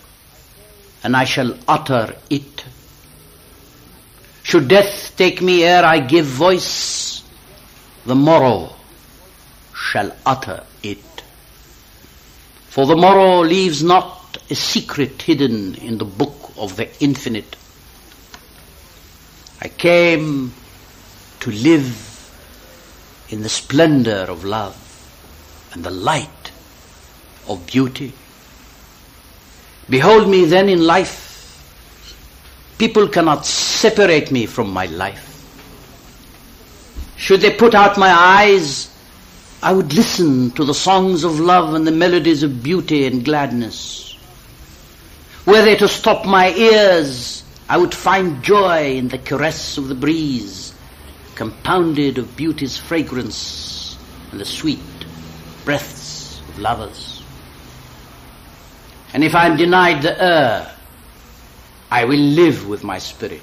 and 1.04 1.16
I 1.16 1.24
shall 1.24 1.56
utter 1.68 2.16
it. 2.28 2.64
Should 4.46 4.68
death 4.68 5.16
take 5.16 5.42
me 5.42 5.64
ere 5.64 5.85
I 5.85 5.98
give 5.98 6.24
voice, 6.24 7.24
the 8.04 8.14
morrow 8.14 8.76
shall 9.74 10.14
utter 10.24 10.62
it. 10.85 11.24
For 12.68 12.87
the 12.87 12.94
morrow 12.94 13.40
leaves 13.40 13.82
not 13.82 14.38
a 14.48 14.54
secret 14.54 15.20
hidden 15.20 15.74
in 15.74 15.98
the 15.98 16.04
book 16.04 16.52
of 16.56 16.76
the 16.76 16.88
infinite. 17.02 17.56
I 19.61 19.66
came 19.66 20.52
to 21.40 21.50
live 21.50 21.90
in 23.30 23.42
the 23.42 23.48
splendor 23.48 24.26
of 24.28 24.44
love 24.44 24.76
and 25.72 25.82
the 25.82 25.90
light 25.90 26.52
of 27.48 27.66
beauty. 27.66 28.12
Behold 29.90 30.28
me 30.28 30.44
then 30.44 30.68
in 30.68 30.87
life. 30.87 31.25
People 32.78 33.08
cannot 33.08 33.46
separate 33.46 34.30
me 34.30 34.46
from 34.46 34.70
my 34.70 34.86
life. 34.86 35.32
Should 37.16 37.40
they 37.40 37.54
put 37.54 37.74
out 37.74 37.96
my 37.96 38.10
eyes, 38.10 38.92
I 39.62 39.72
would 39.72 39.94
listen 39.94 40.50
to 40.52 40.64
the 40.64 40.74
songs 40.74 41.24
of 41.24 41.40
love 41.40 41.74
and 41.74 41.86
the 41.86 41.92
melodies 41.92 42.42
of 42.42 42.62
beauty 42.62 43.06
and 43.06 43.24
gladness. 43.24 44.18
Were 45.46 45.62
they 45.62 45.76
to 45.76 45.88
stop 45.88 46.26
my 46.26 46.50
ears, 46.50 47.42
I 47.68 47.78
would 47.78 47.94
find 47.94 48.42
joy 48.42 48.96
in 48.96 49.08
the 49.08 49.18
caress 49.18 49.78
of 49.78 49.88
the 49.88 49.94
breeze, 49.94 50.74
compounded 51.34 52.18
of 52.18 52.36
beauty's 52.36 52.76
fragrance 52.76 53.96
and 54.30 54.40
the 54.40 54.44
sweet 54.44 54.80
breaths 55.64 56.40
of 56.48 56.58
lovers. 56.58 57.22
And 59.14 59.24
if 59.24 59.34
I 59.34 59.46
am 59.46 59.56
denied 59.56 60.02
the 60.02 60.22
air, 60.22 60.75
I 61.90 62.05
will 62.05 62.18
live 62.18 62.68
with 62.68 62.83
my 62.83 62.99
spirit. 62.99 63.42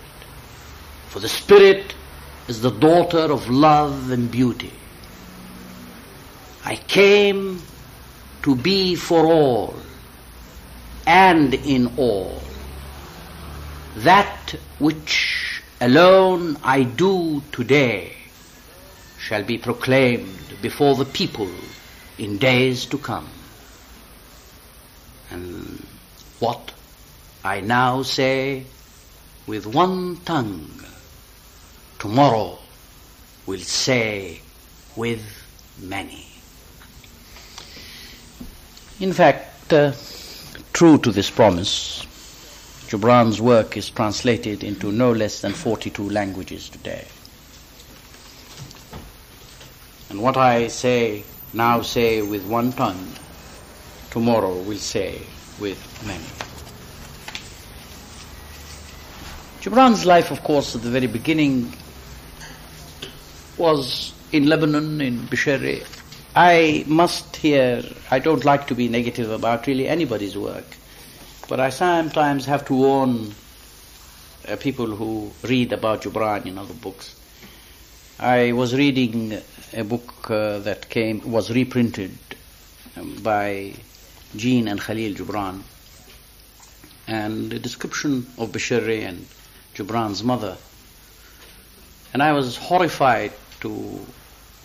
For 1.10 1.20
the 1.20 1.30
spirit 1.30 1.94
is 2.48 2.62
the 2.62 2.72
daughter 2.72 3.32
of 3.32 3.50
love 3.50 4.12
and 4.12 4.30
beauty. 4.30 4.74
I 6.66 6.76
came 6.76 7.62
to 8.44 8.56
be 8.56 8.96
for 8.96 9.26
all 9.26 9.76
and 11.06 11.54
in 11.54 11.94
all 11.98 12.42
that 13.98 14.56
which 14.80 15.62
alone 15.80 16.58
I 16.64 16.84
do 16.84 17.42
today 17.52 18.14
shall 19.20 19.44
be 19.44 19.58
proclaimed 19.58 20.40
before 20.62 20.96
the 20.96 21.06
people 21.06 21.50
in 22.18 22.38
days 22.38 22.86
to 22.88 22.98
come. 22.98 23.28
And 25.30 25.86
what 26.40 26.72
I 27.46 27.60
now 27.60 28.04
say 28.04 28.64
with 29.48 29.66
one 29.66 30.16
tongue, 30.24 30.70
tomorrow 32.00 32.58
will 33.46 33.60
say 33.60 34.40
with 34.96 35.22
many. 35.78 36.26
In 39.02 39.12
fact, 39.12 39.74
uh, 39.74 39.92
true 40.72 40.98
to 41.00 41.12
this 41.12 41.30
promise, 41.30 42.06
Gibran's 42.88 43.42
work 43.42 43.76
is 43.76 43.90
translated 43.90 44.64
into 44.64 44.94
no 44.94 45.12
less 45.12 45.42
than 45.42 45.52
42 45.52 46.10
languages 46.10 46.70
today. 46.70 47.06
And 50.10 50.22
what 50.22 50.38
I 50.38 50.68
say 50.68 51.26
now 51.54 51.82
say 51.82 52.22
with 52.22 52.46
one 52.46 52.72
tongue, 52.72 53.12
tomorrow 54.12 54.56
will 54.62 54.78
say 54.78 55.22
with 55.60 55.82
many. 56.06 56.53
Gibran's 59.64 60.06
life, 60.06 60.30
of 60.30 60.44
course, 60.44 60.76
at 60.76 60.82
the 60.82 60.90
very 60.90 61.08
beginning 61.08 61.72
was 63.56 64.14
in 64.34 64.48
Lebanon, 64.48 65.00
in 65.00 65.20
Bisharri. 65.20 65.88
I 66.36 66.84
must 66.86 67.38
here, 67.38 67.82
I 68.12 68.20
don't 68.20 68.44
like 68.44 68.68
to 68.68 68.76
be 68.76 68.90
negative 68.90 69.32
about 69.32 69.66
really 69.66 69.88
anybody's 69.88 70.38
work, 70.38 70.66
but 71.48 71.62
I 71.62 71.70
sometimes 71.70 72.46
have 72.46 72.66
to 72.66 72.74
warn 72.74 73.34
uh, 74.50 74.58
people 74.58 74.88
who 74.88 75.32
read 75.44 75.72
about 75.72 76.02
Gibran 76.02 76.46
in 76.46 76.58
other 76.58 76.74
books. 76.74 77.16
I 78.20 78.52
was 78.52 78.76
reading 78.76 79.40
a 79.72 79.86
book 79.86 80.30
uh, 80.30 80.60
that 80.60 80.90
came, 80.90 81.32
was 81.32 81.50
reprinted 81.50 82.18
um, 82.98 83.16
by 83.24 83.76
Jean 84.36 84.68
and 84.68 84.82
Khalil 84.82 85.14
Gibran, 85.14 85.62
and 87.08 87.54
a 87.54 87.60
description 87.60 88.28
of 88.38 88.52
Bisharri 88.52 89.08
and 89.08 89.26
Gibran's 89.76 90.24
mother. 90.24 90.58
And 92.14 92.22
I 92.22 92.34
was 92.34 92.58
horrified 92.58 93.34
to 93.62 94.06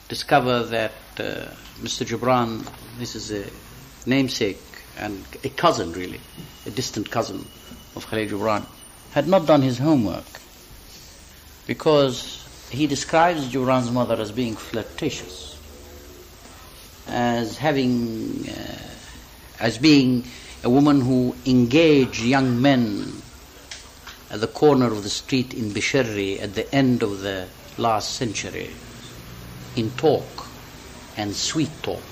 discover 0.09 0.64
that 0.64 0.92
uh, 1.18 1.47
Mr. 1.81 2.07
Gibran, 2.07 2.68
this 2.99 3.14
is 3.14 3.33
a 3.33 3.49
namesake 4.09 4.61
and 4.99 5.25
a 5.44 5.49
cousin 5.49 5.92
really, 5.92 6.21
a 6.66 6.71
distant 6.71 7.11
cousin 7.11 7.47
of 7.97 8.07
Khalil 8.07 8.29
Gibran, 8.29 8.66
had 9.12 9.29
not 9.29 9.47
done 9.47 9.62
his 9.62 9.79
homework 9.79 10.27
because 11.66 12.44
he 12.71 12.87
describes 12.87 13.49
Gibran's 13.49 13.90
mother 13.90 14.21
as 14.21 14.33
being 14.33 14.57
flirtatious, 14.57 15.57
as 17.07 17.57
having, 17.57 18.49
uh, 18.49 18.79
as 19.61 19.79
being 19.79 20.25
a 20.64 20.71
woman 20.71 21.01
who 21.01 21.35
engaged 21.47 22.21
young 22.21 22.61
men 22.61 23.23
at 24.31 24.41
the 24.41 24.47
corner 24.47 24.87
of 24.87 25.03
the 25.03 25.11
street 25.11 25.55
in 25.55 25.71
Bisharri 25.71 26.41
at 26.43 26.55
the 26.55 26.73
end 26.75 27.03
of 27.03 27.21
the 27.21 27.49
last 27.79 28.17
century 28.17 28.71
in 29.77 29.91
talk 29.93 30.47
and 31.17 31.35
sweet 31.35 31.71
talk. 31.83 32.03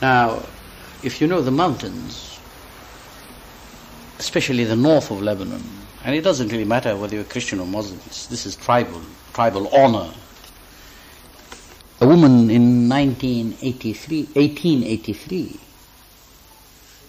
Now, 0.00 0.42
if 1.02 1.20
you 1.20 1.26
know 1.26 1.42
the 1.42 1.50
mountains, 1.50 2.38
especially 4.18 4.64
the 4.64 4.76
north 4.76 5.10
of 5.10 5.22
Lebanon, 5.22 5.62
and 6.04 6.14
it 6.14 6.22
doesn't 6.22 6.48
really 6.48 6.64
matter 6.64 6.96
whether 6.96 7.16
you're 7.16 7.24
Christian 7.24 7.58
or 7.58 7.66
Muslim, 7.66 7.98
this 8.06 8.46
is 8.46 8.54
tribal, 8.54 9.02
tribal 9.32 9.68
honor. 9.74 10.12
A 12.00 12.06
woman 12.06 12.48
in 12.48 12.88
1983, 12.88 14.28
1883 14.34 15.60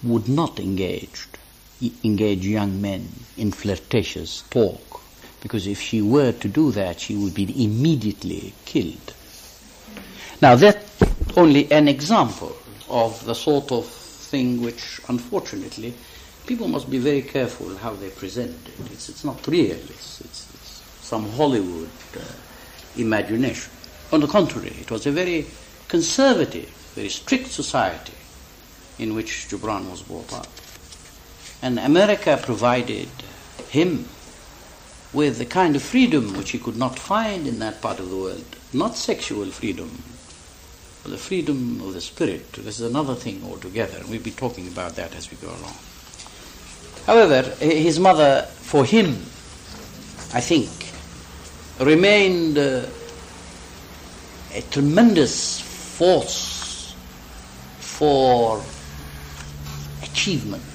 would 0.03 0.27
not 0.27 0.59
engage 0.59 1.27
engage 2.03 2.45
young 2.45 2.81
men 2.81 3.07
in 3.37 3.51
flirtatious 3.51 4.43
talk. 4.49 5.01
Because 5.41 5.67
if 5.67 5.81
she 5.81 6.01
were 6.01 6.31
to 6.33 6.47
do 6.47 6.71
that 6.71 6.99
she 6.99 7.15
would 7.15 7.33
be 7.33 7.63
immediately 7.63 8.53
killed. 8.65 9.13
Now 10.41 10.55
that's 10.55 11.37
only 11.37 11.71
an 11.71 11.87
example 11.87 12.55
of 12.89 13.23
the 13.25 13.35
sort 13.35 13.71
of 13.71 13.85
thing 13.85 14.61
which 14.61 14.99
unfortunately 15.07 15.93
people 16.45 16.67
must 16.67 16.89
be 16.89 16.97
very 16.97 17.21
careful 17.21 17.75
how 17.77 17.93
they 17.93 18.09
present 18.09 18.55
it. 18.67 18.91
It's, 18.91 19.09
it's 19.09 19.23
not 19.23 19.45
real. 19.47 19.71
It's, 19.71 20.21
it's, 20.21 20.53
it's 20.53 20.83
some 21.01 21.29
hollywood 21.31 21.89
uh, 22.17 22.21
imagination. 22.97 23.71
On 24.11 24.19
the 24.19 24.27
contrary 24.27 24.75
it 24.79 24.91
was 24.91 25.05
a 25.05 25.11
very 25.11 25.45
conservative 25.87 26.69
very 26.95 27.09
strict 27.09 27.47
society 27.47 28.13
in 28.97 29.15
which 29.15 29.47
Gibran 29.49 29.89
was 29.89 30.01
brought 30.01 30.33
up 30.33 30.47
and 31.61 31.79
America 31.79 32.39
provided 32.41 33.09
him 33.69 34.07
with 35.11 35.37
the 35.37 35.45
kind 35.45 35.75
of 35.75 35.81
freedom 35.81 36.33
which 36.37 36.51
he 36.51 36.59
could 36.59 36.77
not 36.77 36.97
find 36.97 37.47
in 37.47 37.59
that 37.59 37.81
part 37.81 37.99
of 37.99 38.09
the 38.09 38.15
world. 38.15 38.45
Not 38.71 38.95
sexual 38.95 39.45
freedom, 39.47 40.03
but 41.03 41.11
the 41.11 41.17
freedom 41.17 41.81
of 41.81 41.93
the 41.93 42.01
spirit. 42.01 42.53
This 42.53 42.79
is 42.79 42.89
another 42.89 43.15
thing 43.15 43.41
altogether. 43.43 44.01
We'll 44.07 44.21
be 44.21 44.31
talking 44.31 44.67
about 44.67 44.95
that 44.95 45.15
as 45.15 45.31
we 45.31 45.37
go 45.37 45.47
along. 45.49 45.75
However, 47.05 47.41
his 47.59 47.99
mother, 47.99 48.43
for 48.43 48.85
him, 48.85 49.07
I 50.33 50.41
think, 50.41 50.69
remained 51.79 52.57
uh, 52.57 52.85
a 54.53 54.61
tremendous 54.69 55.59
force 55.59 56.95
for 57.79 58.61
achievement 60.03 60.68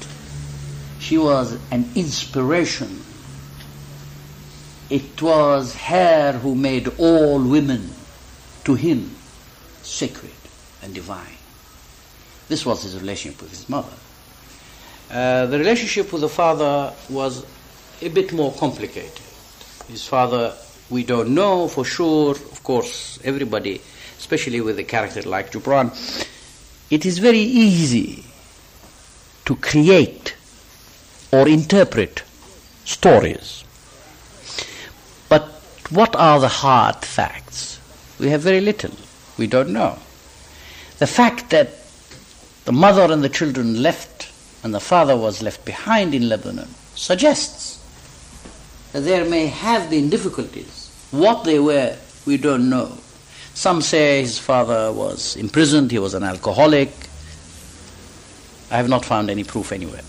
she 1.05 1.19
was 1.19 1.59
an 1.71 1.85
inspiration. 1.95 3.03
It 4.89 5.21
was 5.21 5.75
her 5.75 6.33
who 6.33 6.55
made 6.55 6.89
all 6.99 7.43
women 7.43 7.91
to 8.65 8.75
him 8.75 9.15
sacred 9.83 10.33
and 10.83 10.95
divine. 10.95 11.37
This 12.49 12.65
was 12.65 12.85
his 12.85 12.99
relationship 12.99 13.43
with 13.43 13.51
his 13.51 13.69
mother. 13.69 13.93
Uh, 15.11 15.45
the 15.47 15.59
relationship 15.59 16.11
with 16.11 16.23
the 16.23 16.29
father 16.31 16.95
was 17.11 17.45
a 18.01 18.09
bit 18.09 18.33
more 18.33 18.53
complicated. 18.55 19.21
His 19.89 20.07
father, 20.09 20.55
we 20.89 21.05
don't 21.05 21.35
know 21.35 21.69
for 21.69 21.85
sure, 21.85 22.31
of 22.31 22.63
course, 22.63 23.19
everybody, 23.23 23.83
especially 24.17 24.63
with 24.63 24.79
a 24.79 24.85
character 24.85 25.21
like 25.21 25.53
Gibran, 25.53 25.93
it 26.91 27.05
is 27.05 27.19
very 27.19 27.41
easy 27.41 28.25
to 29.45 29.57
create 29.57 30.35
or 31.35 31.49
interpret 31.49 32.23
stories. 32.85 33.65
But 35.29 35.43
what 35.91 36.15
are 36.15 36.39
the 36.39 36.53
hard 36.63 36.97
facts? 37.05 37.81
We 38.21 38.29
have 38.29 38.43
very 38.43 38.61
little. 38.61 38.95
We 39.37 39.49
don't 39.49 39.73
know. 39.73 39.99
The 41.01 41.09
fact 41.09 41.51
that 41.51 41.71
the 42.67 42.73
mother 42.73 43.13
and 43.13 43.25
the 43.25 43.29
children 43.29 43.83
left 43.83 44.31
and 44.63 44.73
the 44.73 44.81
father 44.81 45.17
was 45.17 45.43
left 45.43 45.65
behind 45.65 46.15
in 46.15 46.29
Lebanon 46.29 46.69
suggests 46.95 47.83
that 48.93 49.01
there 49.01 49.25
may 49.25 49.47
have 49.49 49.91
been 49.91 50.09
difficulties. 50.09 50.89
What 51.11 51.43
they 51.43 51.59
were, 51.59 51.97
we 52.27 52.37
don't 52.37 52.71
know. 52.71 52.97
Some 53.55 53.83
say 53.83 54.23
his 54.23 54.39
father 54.39 54.93
was 54.93 55.35
imprisoned, 55.37 55.91
he 55.91 55.99
was 55.99 56.15
an 56.15 56.23
alcoholic. 56.23 56.93
I 58.71 58.77
have 58.77 58.89
not 58.89 59.05
found 59.05 59.31
any 59.31 59.43
proof 59.43 59.73
anywhere. 59.73 60.03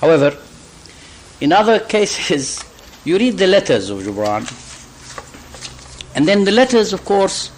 However, 0.00 0.36
in 1.40 1.52
other 1.52 1.80
cases, 1.80 2.64
you 3.04 3.18
read 3.18 3.38
the 3.38 3.46
letters 3.46 3.90
of 3.90 4.00
Gibran, 4.00 4.44
and 6.14 6.26
then 6.26 6.44
the 6.44 6.50
letters, 6.50 6.92
of 6.92 7.04
course, 7.04 7.50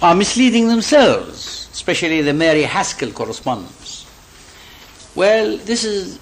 are 0.00 0.14
misleading 0.14 0.68
themselves, 0.68 1.68
especially 1.72 2.22
the 2.22 2.32
Mary 2.32 2.62
Haskell 2.62 3.10
correspondence. 3.10 4.06
Well, 5.14 5.56
this 5.56 5.84
is 5.84 6.18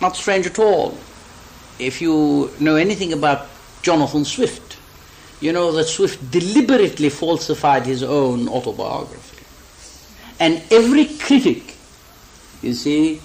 not 0.00 0.16
strange 0.16 0.46
at 0.46 0.58
all. 0.58 0.96
If 1.78 2.00
you 2.00 2.50
know 2.60 2.76
anything 2.76 3.12
about 3.12 3.48
Jonathan 3.82 4.24
Swift, 4.24 4.78
you 5.40 5.52
know 5.52 5.72
that 5.72 5.84
Swift 5.84 6.30
deliberately 6.30 7.08
falsified 7.08 7.86
his 7.86 8.02
own 8.02 8.48
autobiography. 8.48 9.44
And 10.38 10.62
every 10.70 11.06
critic, 11.06 11.74
you 12.62 12.74
see, 12.74 13.20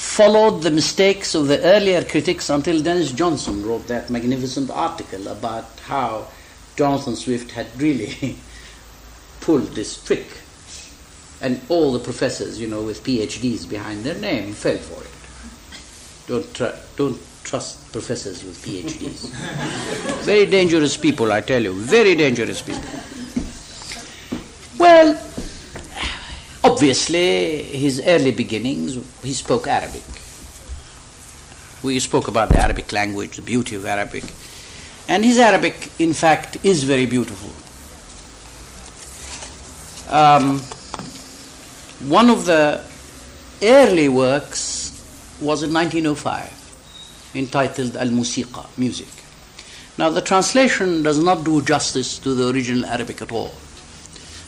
followed 0.00 0.62
the 0.62 0.70
mistakes 0.70 1.34
of 1.34 1.46
the 1.46 1.62
earlier 1.62 2.02
critics 2.02 2.48
until 2.48 2.82
Dennis 2.82 3.12
Johnston 3.12 3.62
wrote 3.62 3.86
that 3.88 4.08
magnificent 4.08 4.70
article 4.70 5.28
about 5.28 5.66
how 5.86 6.26
Jonathan 6.74 7.14
Swift 7.14 7.50
had 7.50 7.66
really 7.78 8.38
pulled 9.42 9.74
this 9.74 10.02
trick. 10.02 10.26
And 11.42 11.60
all 11.68 11.92
the 11.92 11.98
professors, 11.98 12.58
you 12.58 12.66
know, 12.66 12.82
with 12.82 13.04
PhDs 13.04 13.68
behind 13.68 14.02
their 14.02 14.14
name 14.14 14.54
fell 14.54 14.78
for 14.78 15.04
it. 15.04 16.26
Don't, 16.26 16.54
tr- 16.54 16.78
don't 16.96 17.20
trust 17.44 17.92
professors 17.92 18.42
with 18.42 18.56
PhDs. 18.64 19.28
very 20.24 20.46
dangerous 20.46 20.96
people, 20.96 21.30
I 21.30 21.42
tell 21.42 21.62
you, 21.62 21.74
very 21.74 22.14
dangerous 22.14 22.62
people. 22.62 22.88
Well, 24.78 25.14
obviously, 26.62 27.62
his 27.62 28.02
early 28.06 28.32
beginnings, 28.32 28.98
he 29.22 29.32
spoke 29.32 29.66
Arabic. 29.66 30.02
We 31.82 31.98
spoke 31.98 32.28
about 32.28 32.50
the 32.50 32.60
Arabic 32.60 32.92
language, 32.92 33.36
the 33.36 33.42
beauty 33.42 33.76
of 33.76 33.86
Arabic. 33.86 34.24
And 35.08 35.24
his 35.24 35.38
Arabic, 35.38 35.90
in 35.98 36.12
fact, 36.12 36.58
is 36.62 36.84
very 36.84 37.06
beautiful. 37.06 37.50
Um, 40.14 40.58
one 42.08 42.30
of 42.30 42.44
the 42.46 42.82
early 43.62 44.08
works 44.08 44.90
was 45.40 45.62
in 45.62 45.72
1905, 45.72 47.30
entitled 47.34 47.96
Al 47.96 48.08
Musiqa, 48.08 48.66
Music. 48.78 49.08
Now, 49.98 50.10
the 50.10 50.20
translation 50.20 51.02
does 51.02 51.22
not 51.22 51.44
do 51.44 51.62
justice 51.62 52.18
to 52.20 52.34
the 52.34 52.50
original 52.50 52.84
Arabic 52.86 53.20
at 53.22 53.32
all. 53.32 53.52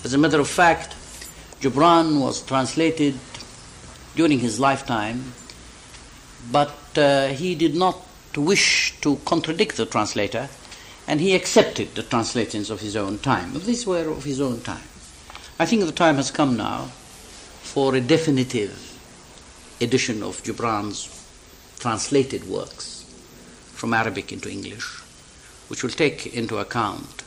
As 0.04 0.14
a 0.14 0.18
matter 0.18 0.40
of 0.40 0.48
fact, 0.48 0.94
Gibran 1.62 2.18
was 2.18 2.42
translated 2.42 3.14
during 4.16 4.40
his 4.40 4.58
lifetime, 4.58 5.32
but 6.50 6.76
uh, 6.96 7.28
he 7.28 7.54
did 7.54 7.76
not 7.76 8.04
wish 8.36 9.00
to 9.00 9.14
contradict 9.24 9.76
the 9.76 9.86
translator, 9.86 10.48
and 11.06 11.20
he 11.20 11.36
accepted 11.36 11.94
the 11.94 12.02
translations 12.02 12.68
of 12.68 12.80
his 12.80 12.96
own 12.96 13.18
time. 13.18 13.52
These 13.54 13.86
were 13.86 14.08
of 14.08 14.24
his 14.24 14.40
own 14.40 14.60
time. 14.62 14.88
I 15.60 15.66
think 15.66 15.84
the 15.84 15.92
time 15.92 16.16
has 16.16 16.32
come 16.32 16.56
now 16.56 16.86
for 17.62 17.94
a 17.94 18.00
definitive 18.00 18.74
edition 19.80 20.24
of 20.24 20.42
Gibran's 20.42 21.06
translated 21.78 22.48
works 22.48 23.04
from 23.72 23.94
Arabic 23.94 24.32
into 24.32 24.50
English, 24.50 24.98
which 25.68 25.84
will 25.84 25.90
take 25.90 26.26
into 26.34 26.58
account 26.58 27.22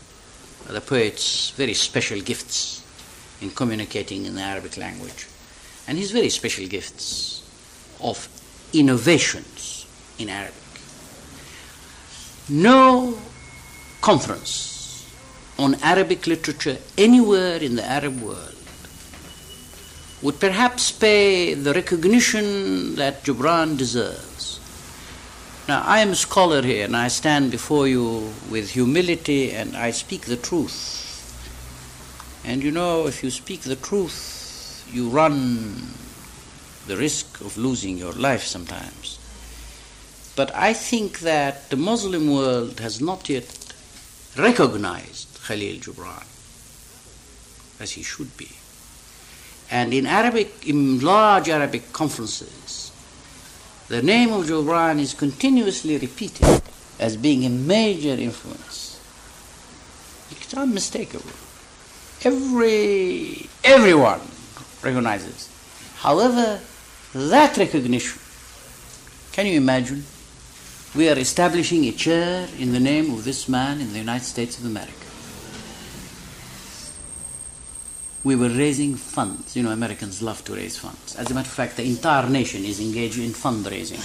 the 0.68 0.82
poet's 0.82 1.52
very 1.52 1.74
special 1.74 2.20
gifts 2.20 2.82
in 3.42 3.50
communicating 3.52 4.26
in 4.26 4.36
the 4.36 4.42
Arabic 4.42 4.78
language 4.78 5.28
and 5.88 5.98
his 5.98 6.12
very 6.12 6.30
special 6.30 6.68
gifts 6.68 7.44
of 8.02 8.28
innovations 8.74 9.86
in 10.18 10.30
Arabic. 10.30 10.54
No 12.50 13.18
conference 14.02 15.12
on 15.58 15.76
Arabic 15.82 16.28
literature 16.28 16.78
anywhere 16.98 17.58
in 17.58 17.76
the 17.76 17.84
Arab 17.84 18.22
world 18.22 18.56
would 20.22 20.40
perhaps 20.40 20.92
pay 20.92 21.54
the 21.54 21.74
recognition 21.74 22.96
that 22.96 23.24
Gibran 23.24 23.78
deserves. 23.78 24.60
Now, 25.68 25.82
I 25.84 26.00
am 26.00 26.12
a 26.12 26.16
scholar 26.16 26.62
here 26.62 26.86
and 26.86 26.96
I 26.96 27.08
stand 27.08 27.52
before 27.52 27.88
you 27.88 28.32
with 28.50 28.72
humility 28.72 29.52
and 29.52 29.76
I 29.76 29.92
speak 29.92 30.22
the 30.26 30.38
truth. 30.38 31.05
And 32.46 32.64
you 32.64 32.72
know, 32.72 33.08
if 33.08 33.24
you 33.24 33.32
speak 33.32 33.62
the 33.62 33.76
truth, 33.76 34.88
you 34.94 35.10
run 35.10 35.90
the 36.86 36.96
risk 36.96 37.42
of 37.42 37.58
losing 37.58 37.98
your 37.98 38.14
life 38.14 38.44
sometimes. 38.44 39.18
But 40.36 40.54
I 40.54 40.74
think 40.74 41.20
that 41.20 41.70
the 41.72 41.76
Muslim 41.76 42.32
world 42.32 42.80
has 42.80 43.02
not 43.02 43.28
yet 43.30 43.74
recognized 44.38 45.40
Khalil 45.48 45.78
Gibran 45.80 46.28
as 47.80 47.92
he 47.94 48.04
should 48.04 48.38
be. 48.38 48.50
And 49.72 49.92
in 49.94 50.06
Arabic, 50.06 50.68
in 50.68 51.00
large 51.00 51.50
Arabic 51.50 51.92
conferences, 51.94 52.92
the 53.88 54.04
name 54.04 54.32
of 54.32 54.46
Gibran 54.46 55.00
is 55.00 55.16
continuously 55.16 55.98
repeated 55.98 56.62
as 57.00 57.18
being 57.18 57.44
a 57.46 57.50
major 57.50 58.10
influence. 58.14 59.00
It's 60.30 60.54
unmistakable. 60.54 61.45
Every, 62.26 63.48
everyone 63.64 64.22
recognizes. 64.84 65.50
However, 65.98 66.60
that 67.14 67.56
recognition, 67.58 68.20
can 69.32 69.46
you 69.46 69.58
imagine? 69.58 70.04
We 70.96 71.10
are 71.10 71.18
establishing 71.18 71.86
a 71.86 71.92
chair 71.92 72.48
in 72.58 72.74
the 72.74 72.80
name 72.80 73.14
of 73.14 73.24
this 73.24 73.48
man 73.48 73.80
in 73.80 73.94
the 73.94 74.00
United 74.00 74.26
States 74.26 74.60
of 74.60 74.66
America. 74.66 75.06
we 78.26 78.36
were 78.36 78.50
raising 78.50 78.96
funds. 78.96 79.56
You 79.56 79.62
know, 79.62 79.70
Americans 79.70 80.22
love 80.22 80.44
to 80.46 80.56
raise 80.56 80.78
funds. 80.78 81.16
As 81.16 81.30
a 81.30 81.34
matter 81.36 81.48
of 81.48 81.54
fact, 81.54 81.78
the 81.78 81.84
entire 81.84 82.28
nation 82.28 82.66
is 82.66 82.82
engaged 82.82 83.20
in 83.20 83.30
fundraising. 83.30 84.02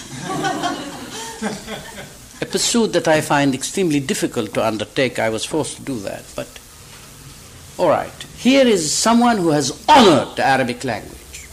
a 2.42 2.46
pursuit 2.46 2.92
that 2.92 3.09
I 3.09 3.22
find 3.22 3.54
extremely 3.54 3.98
difficult 3.98 4.52
to 4.54 4.64
undertake. 4.64 5.18
I 5.18 5.30
was 5.30 5.46
forced 5.46 5.76
to 5.78 5.83
do 5.83 5.98
that. 6.00 6.24
But, 6.37 6.60
all 7.80 7.88
right, 7.88 8.12
here 8.36 8.66
is 8.66 8.92
someone 8.92 9.38
who 9.38 9.48
has 9.48 9.82
honored 9.88 10.36
the 10.36 10.44
Arabic 10.44 10.84
language. 10.84 11.48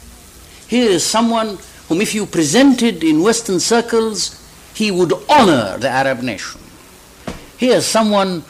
Here 0.67 0.89
is 0.89 1.01
someone 1.05 1.57
whom, 1.87 2.01
if 2.01 2.13
you 2.13 2.25
presented 2.25 3.01
in 3.01 3.23
Western 3.23 3.61
circles, 3.61 4.35
he 4.73 4.91
would 4.91 5.13
honor 5.29 5.77
the 5.77 5.87
Arab 5.87 6.21
nation. 6.21 6.59
Here 7.57 7.77
is 7.77 7.85
someone 7.85 8.43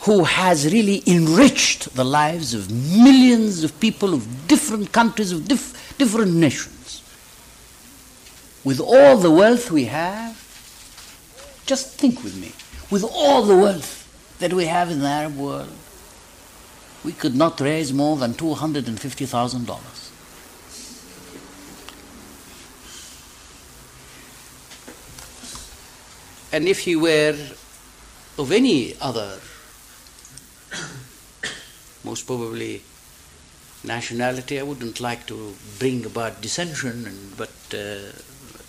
who 0.00 0.24
has 0.24 0.70
really 0.70 1.02
enriched 1.06 1.94
the 1.94 2.04
lives 2.04 2.52
of 2.52 2.70
millions 2.70 3.64
of 3.64 3.80
people 3.80 4.12
of 4.12 4.46
different 4.46 4.92
countries, 4.92 5.32
of 5.32 5.48
dif- 5.48 5.96
different 5.96 6.34
nations. 6.34 7.02
With 8.62 8.78
all 8.78 9.16
the 9.16 9.30
wealth 9.30 9.70
we 9.70 9.86
have, 9.86 10.36
just 11.64 11.94
think 11.94 12.22
with 12.22 12.36
me, 12.36 12.52
with 12.90 13.04
all 13.10 13.42
the 13.42 13.56
wealth 13.56 14.06
that 14.38 14.52
we 14.52 14.66
have 14.66 14.90
in 14.90 15.00
the 15.00 15.08
Arab 15.08 15.38
world, 15.38 15.72
we 17.04 17.12
could 17.12 17.34
not 17.34 17.60
raise 17.60 17.92
more 17.92 18.16
than 18.16 18.34
$250,000. 18.34 20.08
And 26.54 26.68
if 26.68 26.80
he 26.80 26.96
were 26.96 27.36
of 28.38 28.52
any 28.52 28.94
other 29.00 29.38
most 32.04 32.26
probably 32.26 32.82
nationality. 33.84 34.58
I 34.58 34.62
wouldn't 34.62 35.00
like 35.00 35.26
to 35.26 35.54
bring 35.78 36.04
about 36.04 36.40
dissension, 36.40 37.06
and, 37.06 37.36
but 37.36 37.50
uh, 37.74 38.12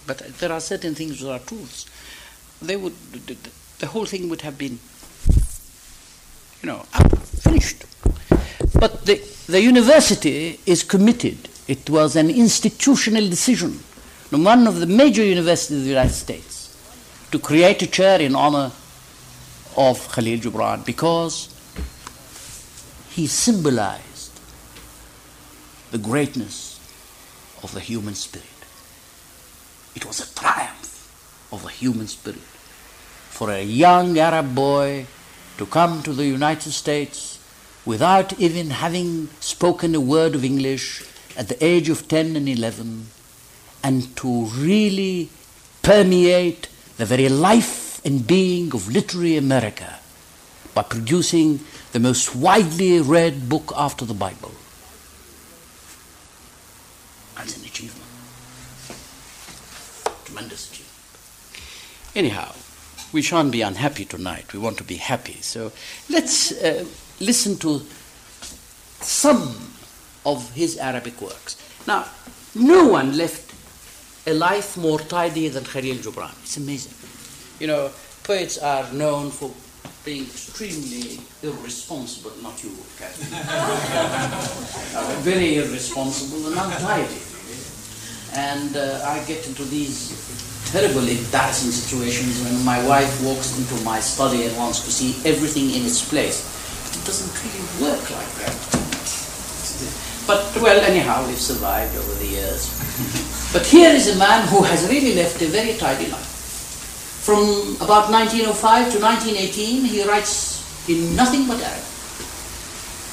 but 0.05 0.19
there 0.39 0.51
are 0.51 0.59
certain 0.59 0.95
things 0.95 1.19
that 1.21 1.31
are 1.31 1.39
truths. 1.39 1.85
They 2.61 2.75
would 2.75 2.95
the, 3.27 3.37
the 3.79 3.87
whole 3.87 4.05
thing 4.05 4.29
would 4.29 4.41
have 4.41 4.57
been, 4.57 4.79
you 6.61 6.67
know, 6.67 6.79
finished. 7.41 7.85
But 8.83 9.05
the 9.05 9.15
the 9.47 9.61
university 9.61 10.59
is 10.65 10.83
committed. 10.83 11.49
It 11.67 11.89
was 11.89 12.15
an 12.15 12.29
institutional 12.29 13.29
decision, 13.29 13.79
one 14.29 14.67
of 14.67 14.79
the 14.79 14.85
major 14.85 15.23
universities 15.23 15.77
of 15.77 15.83
the 15.83 15.89
United 15.89 16.13
States, 16.13 16.75
to 17.31 17.39
create 17.39 17.81
a 17.81 17.87
chair 17.87 18.21
in 18.21 18.35
honor 18.35 18.71
of 19.77 20.11
Khalil 20.13 20.39
Gibran 20.39 20.85
because 20.85 21.35
he 23.11 23.27
symbolized 23.27 24.39
the 25.91 25.97
greatness 25.97 26.79
of 27.63 27.73
the 27.73 27.79
human 27.79 28.15
spirit. 28.15 28.47
It 29.95 30.05
was 30.05 30.19
a 30.19 30.35
triumph 30.35 31.47
of 31.51 31.63
the 31.63 31.69
human 31.69 32.07
spirit 32.07 32.49
for 33.37 33.49
a 33.51 33.63
young 33.63 34.17
Arab 34.17 34.53
boy 34.55 35.05
to 35.57 35.65
come 35.65 36.03
to 36.03 36.11
the 36.11 36.25
United 36.25 36.71
States 36.71 37.32
without 37.85 38.39
even 38.39 38.69
having 38.69 39.27
spoken 39.39 39.93
a 39.95 39.99
word 39.99 40.35
of 40.35 40.43
English 40.43 41.03
at 41.37 41.47
the 41.49 41.63
age 41.63 41.89
of 41.89 42.07
10 42.07 42.35
and 42.35 42.47
11 42.47 43.07
and 43.83 44.15
to 44.15 44.45
really 44.45 45.29
permeate 45.81 46.67
the 46.97 47.05
very 47.05 47.27
life 47.27 48.03
and 48.05 48.25
being 48.25 48.73
of 48.73 48.89
literary 48.91 49.35
America 49.35 49.99
by 50.73 50.81
producing 50.83 51.59
the 51.91 51.99
most 51.99 52.35
widely 52.35 52.99
read 52.99 53.49
book 53.49 53.71
after 53.75 54.05
the 54.05 54.13
Bible. 54.13 54.51
That's 57.35 57.57
an 57.57 57.65
achievement. 57.65 58.09
Tremendous 60.25 60.71
achievement. 60.71 62.15
Anyhow, 62.15 62.53
we 63.11 63.21
shan't 63.21 63.51
be 63.51 63.61
unhappy 63.61 64.05
tonight. 64.05 64.53
We 64.53 64.59
want 64.59 64.77
to 64.77 64.83
be 64.83 64.95
happy. 64.95 65.41
So 65.41 65.71
let's 66.09 66.51
uh, 66.51 66.85
listen 67.19 67.57
to 67.57 67.81
some 69.01 69.55
of 70.25 70.51
his 70.53 70.77
Arabic 70.77 71.19
works. 71.21 71.57
Now, 71.87 72.05
no 72.55 72.87
one 72.87 73.17
left 73.17 73.51
a 74.27 74.33
life 74.33 74.77
more 74.77 74.99
tidy 74.99 75.49
than 75.49 75.63
Khalil 75.65 75.95
Gibran. 75.95 76.31
It's 76.43 76.57
amazing. 76.57 76.93
You 77.59 77.67
know, 77.67 77.91
poets 78.23 78.57
are 78.57 78.91
known 78.93 79.31
for 79.31 79.51
being 80.05 80.23
extremely 80.23 81.19
irresponsible, 81.41 82.31
not 82.41 82.61
you, 82.63 82.71
uh, 84.95 85.19
very 85.21 85.57
irresponsible 85.57 86.47
and 86.47 86.59
untidy. 86.59 87.21
And 88.35 88.75
uh, 88.75 89.03
I 89.05 89.23
get 89.25 89.47
into 89.47 89.63
these 89.65 90.11
terrible 90.71 91.07
embarrassing 91.07 91.71
situations 91.71 92.41
when 92.43 92.65
my 92.65 92.85
wife 92.87 93.23
walks 93.23 93.57
into 93.57 93.81
my 93.83 93.99
study 93.99 94.45
and 94.45 94.57
wants 94.57 94.83
to 94.83 94.91
see 94.91 95.15
everything 95.29 95.69
in 95.69 95.85
its 95.85 96.07
place. 96.07 96.62
Doesn't 97.05 97.33
really 97.43 97.63
work 97.83 98.09
like 98.11 98.31
that. 98.39 98.55
But, 100.25 100.55
well, 100.61 100.79
anyhow, 100.79 101.27
we've 101.27 101.39
survived 101.39 101.97
over 101.97 102.13
the 102.15 102.25
years. 102.27 102.71
but 103.51 103.65
here 103.65 103.89
is 103.89 104.15
a 104.15 104.17
man 104.17 104.47
who 104.47 104.63
has 104.63 104.87
really 104.87 105.15
left 105.15 105.41
a 105.41 105.47
very 105.47 105.75
tidy 105.77 106.07
life. 106.07 106.31
From 107.23 107.75
about 107.83 108.09
1905 108.11 108.93
to 108.93 108.99
1918, 108.99 109.83
he 109.85 110.03
writes 110.03 110.63
in 110.89 111.15
nothing 111.15 111.47
but 111.47 111.59
Arabic. 111.59 111.83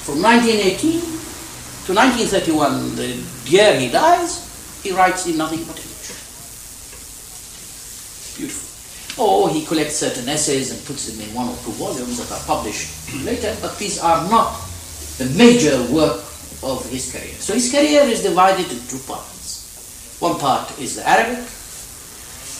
From 0.07 0.21
1918 0.21 1.01
to 1.85 1.93
1931, 1.93 2.95
the 2.95 3.19
year 3.49 3.79
he 3.79 3.89
dies, 3.89 4.47
he 4.83 4.91
writes 4.91 5.27
in 5.27 5.37
nothing 5.37 5.63
but 5.63 5.77
English. 5.77 6.11
Beautiful. 8.37 8.70
Or 9.17 9.49
he 9.49 9.65
collects 9.65 9.97
certain 9.97 10.27
essays 10.29 10.71
and 10.71 10.83
puts 10.85 11.11
them 11.11 11.27
in 11.27 11.35
one 11.35 11.47
or 11.47 11.55
two 11.63 11.71
volumes 11.71 12.17
that 12.17 12.31
are 12.31 12.45
published 12.45 13.13
later, 13.25 13.55
but 13.61 13.77
these 13.77 13.99
are 13.99 14.29
not 14.29 14.55
the 15.17 15.25
major 15.37 15.77
work 15.91 16.23
of 16.63 16.87
his 16.89 17.11
career. 17.11 17.33
So 17.35 17.53
his 17.53 17.71
career 17.71 18.03
is 18.03 18.23
divided 18.23 18.71
into 18.71 18.89
two 18.89 18.99
parts. 19.05 20.17
One 20.19 20.39
part 20.39 20.79
is 20.79 20.95
the 20.95 21.07
Arabic 21.07 21.45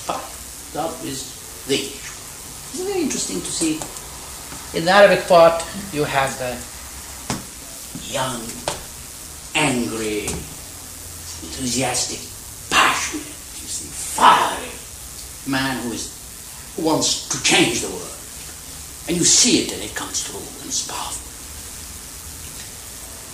part, 0.06 0.26
the 0.74 0.82
other 0.82 1.08
is 1.08 1.66
the 1.68 1.76
English. 1.76 2.02
It's 2.74 2.82
very 2.82 3.02
interesting 3.02 3.40
to 3.40 3.52
see. 3.52 3.80
In 4.78 4.86
the 4.86 4.92
Arabic 4.92 5.28
part, 5.28 5.64
you 5.94 6.04
have 6.04 6.38
the 6.40 6.58
young, 8.12 8.42
angry, 9.56 10.26
enthusiastic, 11.46 12.20
passionate, 12.70 13.26
you 13.62 13.68
see, 13.68 13.90
fiery 13.90 14.72
man 15.48 15.82
who 15.84 15.92
is 15.92 16.21
wants 16.82 17.30
to 17.30 17.41
change 17.44 17.82
the 17.82 17.89
world. 17.89 18.17
And 19.08 19.17
you 19.17 19.24
see 19.24 19.65
it 19.65 19.74
and 19.74 19.82
it 19.82 19.96
comes 19.96 20.24
through 20.24 20.41
and 20.62 20.67
it's 20.67 20.86
powerful. 20.88 21.22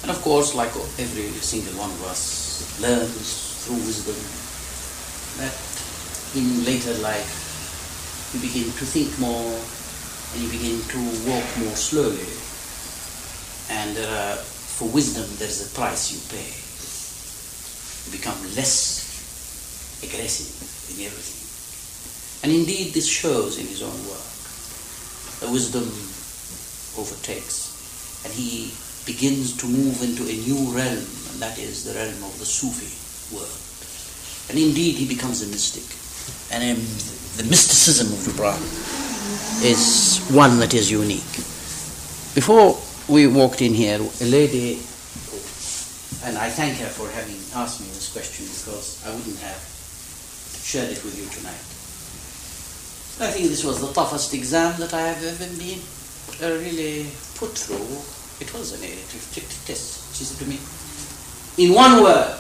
And 0.04 0.16
of 0.16 0.22
course, 0.24 0.56
like 0.56 0.72
every 1.00 1.28
single 1.44 1.74
one 1.80 1.92
of 1.92 2.04
us 2.06 2.80
learns 2.80 3.66
through 3.66 3.82
wisdom 3.84 4.16
that 5.42 5.54
in 6.36 6.64
later 6.66 6.94
life 7.04 8.32
you 8.34 8.40
begin 8.40 8.72
to 8.72 8.86
think 8.86 9.12
more 9.20 9.54
and 10.34 10.44
you 10.44 10.50
begin 10.50 10.80
to 10.92 11.00
walk 11.28 11.46
more 11.60 11.76
slowly. 11.76 12.28
And 13.70 13.96
there 13.96 14.08
are, 14.08 14.36
for 14.38 14.88
wisdom, 14.90 15.26
there's 15.38 15.72
a 15.72 15.76
price 15.76 16.12
you 16.12 16.20
pay. 16.32 16.52
You 18.08 18.18
become 18.18 18.40
less 18.56 19.04
aggressive 20.04 20.56
in 20.96 21.06
everything. 21.06 21.37
And 22.44 22.52
indeed, 22.52 22.94
this 22.94 23.08
shows 23.08 23.58
in 23.58 23.68
his 23.68 23.82
own 23.82 23.98
work. 24.06 24.28
The 25.42 25.52
wisdom 25.52 25.86
overtakes, 26.98 27.74
and 28.26 28.34
he 28.34 28.74
begins 29.06 29.56
to 29.58 29.66
move 29.68 30.02
into 30.04 30.24
a 30.24 30.36
new 30.46 30.74
realm, 30.76 31.06
and 31.32 31.38
that 31.40 31.58
is 31.58 31.86
the 31.86 31.94
realm 31.94 32.24
of 32.24 32.38
the 32.40 32.46
Sufi 32.46 32.90
world. 33.34 33.58
And 34.50 34.58
indeed, 34.58 34.96
he 34.96 35.08
becomes 35.08 35.42
a 35.42 35.48
mystic. 35.48 35.86
And 36.52 36.64
um, 36.64 36.84
the 37.38 37.44
mysticism 37.50 38.08
of 38.12 38.20
Gibran 38.26 38.60
is 39.64 40.26
one 40.32 40.60
that 40.60 40.74
is 40.74 40.92
unique. 40.92 41.38
Before 42.36 42.78
we 43.08 43.28
walked 43.28 43.62
in 43.62 43.74
here, 43.74 44.00
a 44.00 44.26
lady, 44.26 44.80
and 46.24 46.38
I 46.38 46.50
thank 46.50 46.78
her 46.78 46.88
for 46.88 47.10
having 47.10 47.40
asked 47.56 47.80
me 47.80 47.88
this 47.88 48.12
question 48.12 48.46
because 48.46 49.02
I 49.06 49.16
wouldn't 49.16 49.40
have 49.40 49.62
shared 50.64 50.92
it 50.92 51.04
with 51.04 51.18
you 51.18 51.26
tonight. 51.32 51.77
I 53.20 53.32
think 53.32 53.50
this 53.50 53.64
was 53.64 53.82
the 53.82 53.92
toughest 53.94 54.32
exam 54.36 54.80
that 54.80 54.94
I 54.94 55.02
have 55.02 55.24
ever 55.24 55.50
been 55.58 55.82
uh, 56.44 56.54
really 56.62 57.10
put 57.34 57.58
through. 57.58 57.82
It 58.40 58.54
was 58.54 58.74
an 58.74 58.82
restricted 58.82 59.58
test. 59.66 60.16
She 60.16 60.24
said 60.24 60.38
to 60.38 60.46
me, 60.46 60.62
in 61.58 61.74
one 61.74 62.04
word, 62.04 62.38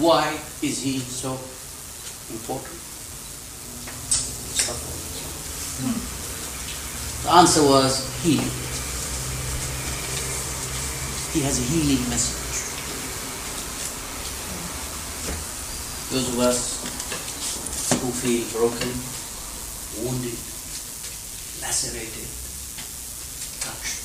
why 0.00 0.32
is 0.62 0.80
he 0.80 1.00
so 1.00 1.32
important? 2.32 2.80
The 7.24 7.30
answer 7.30 7.62
was 7.62 8.08
healing. 8.22 8.48
He 11.34 11.40
has 11.44 11.60
a 11.60 11.64
healing 11.68 12.08
message. 12.08 12.40
Those 16.10 16.28
of 16.32 16.38
us 16.40 16.93
who 17.92 18.08
feel 18.12 18.44
broken, 18.56 18.88
wounded, 20.00 20.38
lacerated, 21.60 22.28
touched. 23.60 24.00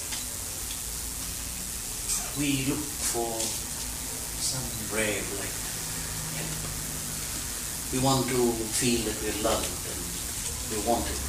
We 2.36 2.68
look 2.68 2.84
for 2.84 3.40
some 3.40 4.64
brave 4.92 5.24
like 5.40 5.56
help. 6.40 6.56
We 7.92 8.00
want 8.04 8.28
to 8.28 8.40
feel 8.80 9.02
that 9.08 9.18
we're 9.24 9.40
loved 9.44 9.72
and 9.88 10.02
we're 10.72 10.86
wanted. 10.88 11.20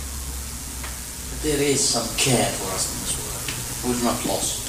But 1.31 1.41
there 1.47 1.63
is 1.63 1.81
some 1.81 2.07
care 2.19 2.51
for 2.59 2.75
us 2.75 2.91
in 2.91 2.97
this 3.07 3.15
world. 3.19 3.47
We're 3.87 4.05
not 4.05 4.19
lost. 4.27 4.67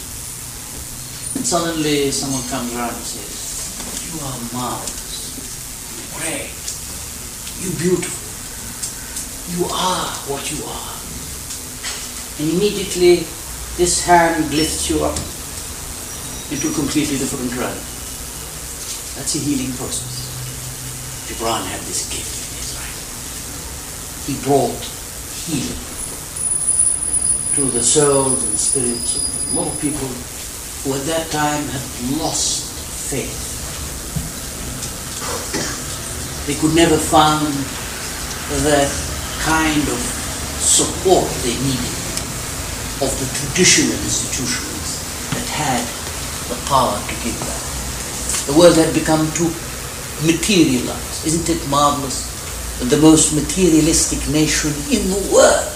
And 1.35 1.45
suddenly 1.45 2.11
someone 2.11 2.43
comes 2.49 2.73
around 2.75 2.93
and 2.93 3.05
says, 3.05 4.13
You 4.13 4.21
are 4.21 4.39
marvelous, 4.53 6.13
great, 6.15 6.60
you 7.61 7.71
beautiful. 7.77 8.17
You 9.53 9.65
are 9.69 10.09
what 10.25 10.49
you 10.49 10.65
are. 10.65 10.93
And 12.41 12.57
immediately 12.57 13.27
this 13.77 14.03
hand 14.05 14.49
lifts 14.53 14.89
you 14.89 15.05
up 15.05 15.17
into 16.49 16.69
a 16.69 16.73
completely 16.73 17.17
different 17.17 17.53
realm. 17.53 17.77
That's 19.15 19.35
a 19.35 19.39
healing 19.39 19.71
process. 19.77 20.25
Gibran 21.29 21.63
had 21.69 21.81
this 21.85 22.09
gift 22.09 22.33
in 22.33 22.57
his 22.57 22.73
life. 22.81 24.25
He 24.25 24.33
brought 24.41 24.81
healing 25.45 25.79
to 27.55 27.77
the 27.77 27.83
souls 27.83 28.43
and 28.47 28.57
spirits 28.57 29.17
of 29.17 29.53
a 29.53 29.59
lot 29.59 29.67
of 29.67 29.79
people 29.81 30.07
who 30.07 30.97
at 30.97 31.05
that 31.05 31.29
time 31.29 31.63
had 31.67 32.17
lost 32.17 32.73
faith. 33.11 33.50
They 36.51 36.59
could 36.59 36.75
never 36.75 36.97
find 36.97 37.47
the 37.47 38.83
kind 39.39 39.87
of 39.87 39.99
support 40.59 41.31
they 41.47 41.55
needed 41.63 41.95
of 42.99 43.07
the 43.07 43.27
traditional 43.39 43.95
institutions 44.03 44.99
that 45.31 45.47
had 45.47 45.79
the 46.51 46.59
power 46.67 46.99
to 46.99 47.15
give 47.23 47.39
that. 47.39 48.51
The 48.51 48.59
world 48.59 48.75
had 48.75 48.93
become 48.93 49.31
too 49.31 49.47
materialized. 50.27 51.23
Isn't 51.25 51.47
it 51.47 51.65
marvelous 51.69 52.27
the 52.83 52.97
most 52.97 53.31
materialistic 53.31 54.19
nation 54.27 54.75
in 54.91 55.07
the 55.07 55.23
world, 55.31 55.71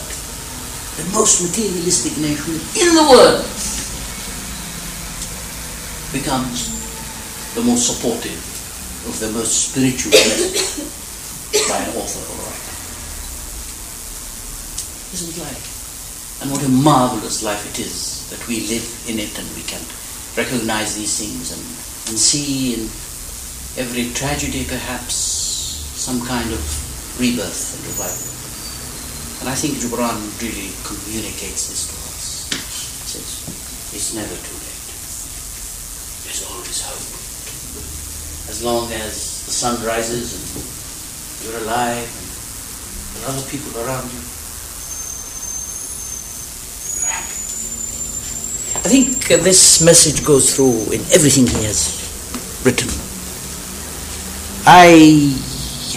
the 1.00 1.08
most 1.16 1.40
materialistic 1.40 2.20
nation 2.20 2.60
in 2.76 2.96
the 3.00 3.08
world, 3.16 3.48
becomes 6.12 6.68
the 7.56 7.64
most 7.64 7.88
supportive 7.88 8.55
of 9.06 9.20
the 9.20 9.32
most 9.32 9.70
spiritual 9.72 10.12
by 11.70 11.78
an 11.78 11.94
author 11.96 12.26
or 12.26 12.38
writer. 12.42 12.74
Isn't 15.14 15.38
life? 15.42 16.42
And 16.42 16.52
what 16.52 16.66
a 16.66 16.70
marvelous 16.70 17.44
life 17.44 17.64
it 17.70 17.80
is 17.80 18.28
that 18.30 18.42
we 18.48 18.68
live 18.68 18.86
in 19.08 19.20
it 19.20 19.38
and 19.40 19.48
we 19.56 19.64
can 19.64 19.82
recognize 20.36 20.98
these 20.98 21.16
things 21.16 21.54
and, 21.54 21.64
and 22.12 22.20
see 22.20 22.74
in 22.76 22.82
every 23.80 24.12
tragedy 24.14 24.66
perhaps 24.66 25.16
some 25.96 26.20
kind 26.26 26.52
of 26.52 26.60
rebirth 27.20 27.78
and 27.78 27.84
revival. 27.88 28.36
And 29.42 29.50
I 29.50 29.56
think 29.56 29.80
Gibran 29.80 30.20
really 30.42 30.76
communicates 30.84 31.70
this 31.72 31.88
to 31.88 31.96
us. 32.12 32.50
He 32.52 33.08
says, 33.16 33.30
it's 33.96 34.14
never 34.14 34.36
too 34.36 34.58
late. 34.60 34.86
There's 36.28 36.44
always 36.52 36.82
hope. 36.84 37.15
As 38.56 38.64
long 38.64 38.90
as 38.94 39.44
the 39.46 39.52
sun 39.52 39.86
rises 39.86 40.32
and 40.32 40.64
you're 41.44 41.62
alive 41.64 42.08
and 42.08 43.20
there 43.20 43.28
are 43.28 43.34
other 43.36 43.46
people 43.52 43.76
around 43.84 44.08
you, 44.08 44.24
you're 46.96 47.12
happy. 47.12 47.36
I 48.80 48.88
think 48.88 49.44
this 49.44 49.84
message 49.84 50.26
goes 50.26 50.56
through 50.56 50.94
in 50.94 51.02
everything 51.12 51.48
he 51.48 51.66
has 51.66 52.00
written. 52.64 52.88
I 54.66 55.36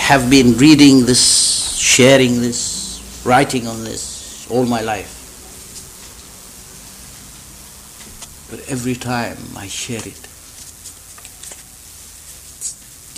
have 0.03 0.29
been 0.29 0.59
reading 0.59 1.07
this, 1.07 1.79
sharing 1.79 2.41
this, 2.41 3.23
writing 3.25 3.69
on 3.69 3.85
this 3.85 4.51
all 4.51 4.67
my 4.67 4.81
life. 4.81 5.15
But 8.51 8.69
every 8.69 8.97
time 8.97 9.39
I 9.57 9.69
share 9.69 10.03
it, 10.05 10.28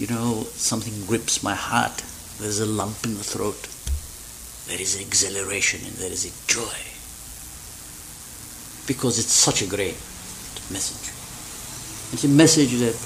you 0.00 0.06
know, 0.06 0.44
something 0.54 0.94
grips 1.06 1.42
my 1.42 1.54
heart. 1.54 2.02
There's 2.38 2.58
a 2.58 2.64
lump 2.64 3.04
in 3.04 3.18
the 3.18 3.22
throat. 3.22 3.68
There 4.66 4.80
is 4.80 4.96
an 4.96 5.02
exhilaration 5.02 5.84
and 5.84 5.92
there 5.96 6.10
is 6.10 6.24
a 6.24 6.32
joy. 6.50 6.80
Because 8.86 9.18
it's 9.18 9.32
such 9.32 9.60
a 9.60 9.66
great 9.66 9.98
message. 10.72 11.12
It's 12.14 12.24
a 12.24 12.28
message 12.28 12.70
that 12.80 12.96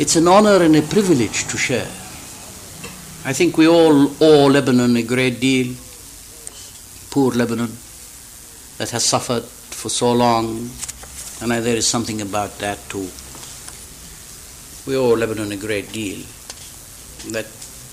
it's 0.00 0.16
an 0.16 0.28
honor 0.28 0.62
and 0.64 0.74
a 0.76 0.82
privilege 0.82 1.46
to 1.48 1.58
share. 1.58 1.90
I 3.24 3.34
think 3.34 3.58
we 3.58 3.68
all 3.68 4.10
owe 4.18 4.46
Lebanon 4.46 4.96
a 4.96 5.02
great 5.02 5.40
deal. 5.40 5.76
Poor 7.10 7.32
Lebanon 7.32 7.70
that 8.78 8.88
has 8.90 9.04
suffered 9.04 9.44
for 9.44 9.90
so 9.90 10.12
long, 10.12 10.70
and 11.42 11.50
there 11.50 11.76
is 11.76 11.86
something 11.86 12.22
about 12.22 12.58
that 12.60 12.78
too. 12.88 13.06
We 14.84 14.96
owe 14.96 15.14
Lebanon 15.14 15.52
a 15.52 15.56
great 15.56 15.92
deal 15.92 16.24
that 17.30 17.46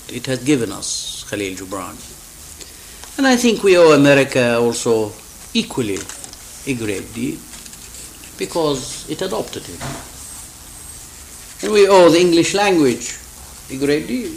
it 0.08 0.26
has 0.26 0.42
given 0.42 0.72
us 0.72 1.24
Khalil 1.30 1.54
Gibran. 1.54 1.94
And 3.16 3.26
I 3.26 3.36
think 3.36 3.62
we 3.62 3.76
owe 3.78 3.92
America 3.92 4.58
also 4.58 5.12
equally 5.54 5.98
a 6.66 6.74
great 6.74 7.14
deal 7.14 7.38
because 8.38 9.08
it 9.08 9.22
adopted 9.22 9.62
him. 9.62 9.78
And 11.62 11.72
we 11.72 11.86
owe 11.86 12.08
the 12.10 12.20
English 12.20 12.54
language 12.54 13.18
a 13.70 13.76
great 13.76 14.08
deal 14.08 14.32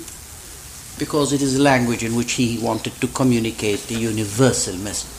because 1.00 1.34
it 1.34 1.42
is 1.42 1.58
a 1.58 1.62
language 1.62 2.04
in 2.04 2.16
which 2.16 2.34
he 2.34 2.60
wanted 2.60 2.94
to 3.02 3.08
communicate 3.08 3.80
the 3.88 3.96
universal 3.96 4.76
message. 4.78 5.10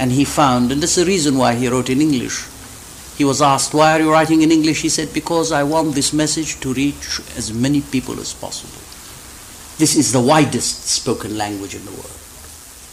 And 0.00 0.10
he 0.12 0.24
found, 0.24 0.72
and 0.72 0.80
that's 0.80 0.94
the 0.94 1.04
reason 1.04 1.36
why 1.36 1.56
he 1.56 1.68
wrote 1.68 1.90
in 1.90 2.00
English. 2.00 2.46
He 3.20 3.24
was 3.24 3.42
asked, 3.42 3.74
Why 3.74 3.92
are 3.92 4.00
you 4.00 4.10
writing 4.10 4.40
in 4.40 4.50
English? 4.50 4.80
He 4.80 4.88
said, 4.88 5.12
Because 5.12 5.52
I 5.52 5.62
want 5.62 5.94
this 5.94 6.14
message 6.14 6.58
to 6.60 6.72
reach 6.72 7.20
as 7.36 7.52
many 7.52 7.82
people 7.82 8.18
as 8.18 8.32
possible. 8.32 8.80
This 9.76 9.94
is 9.94 10.10
the 10.10 10.22
widest 10.22 10.86
spoken 10.86 11.36
language 11.36 11.74
in 11.74 11.84
the 11.84 11.90
world. 11.90 12.18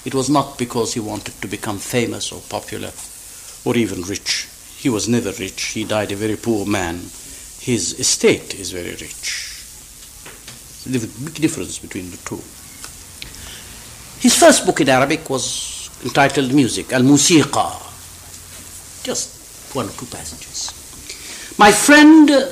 It 0.04 0.14
was 0.14 0.30
not 0.30 0.58
because 0.58 0.94
he 0.94 1.00
wanted 1.00 1.42
to 1.42 1.48
become 1.48 1.78
famous 1.80 2.34
or 2.34 2.42
popular 2.42 2.92
or 3.64 3.78
even 3.78 4.02
rich. 4.02 4.50
He 4.76 4.90
was 4.90 5.08
never 5.08 5.32
rich. 5.32 5.64
He 5.68 5.86
died 5.86 6.12
a 6.12 6.18
very 6.18 6.36
poor 6.36 6.66
man. 6.66 6.96
His 7.62 7.98
estate 7.98 8.54
is 8.54 8.74
very 8.74 8.98
rich. 9.00 9.64
There's 10.86 11.06
a 11.06 11.24
big 11.24 11.36
difference 11.36 11.80
between 11.80 12.12
the 12.12 12.18
two. 12.18 12.42
His 14.20 14.38
first 14.38 14.66
book 14.66 14.82
in 14.82 14.90
Arabic 14.90 15.30
was 15.30 15.90
entitled 16.04 16.54
Music, 16.54 16.92
Al 16.92 17.04
Musiqa. 17.04 17.82
Just 19.06 19.37
one 19.76 19.88
or 19.88 19.92
two 19.94 20.06
passages. 20.08 20.74
My 21.58 21.72
friend, 21.72 22.30
uh, 22.30 22.52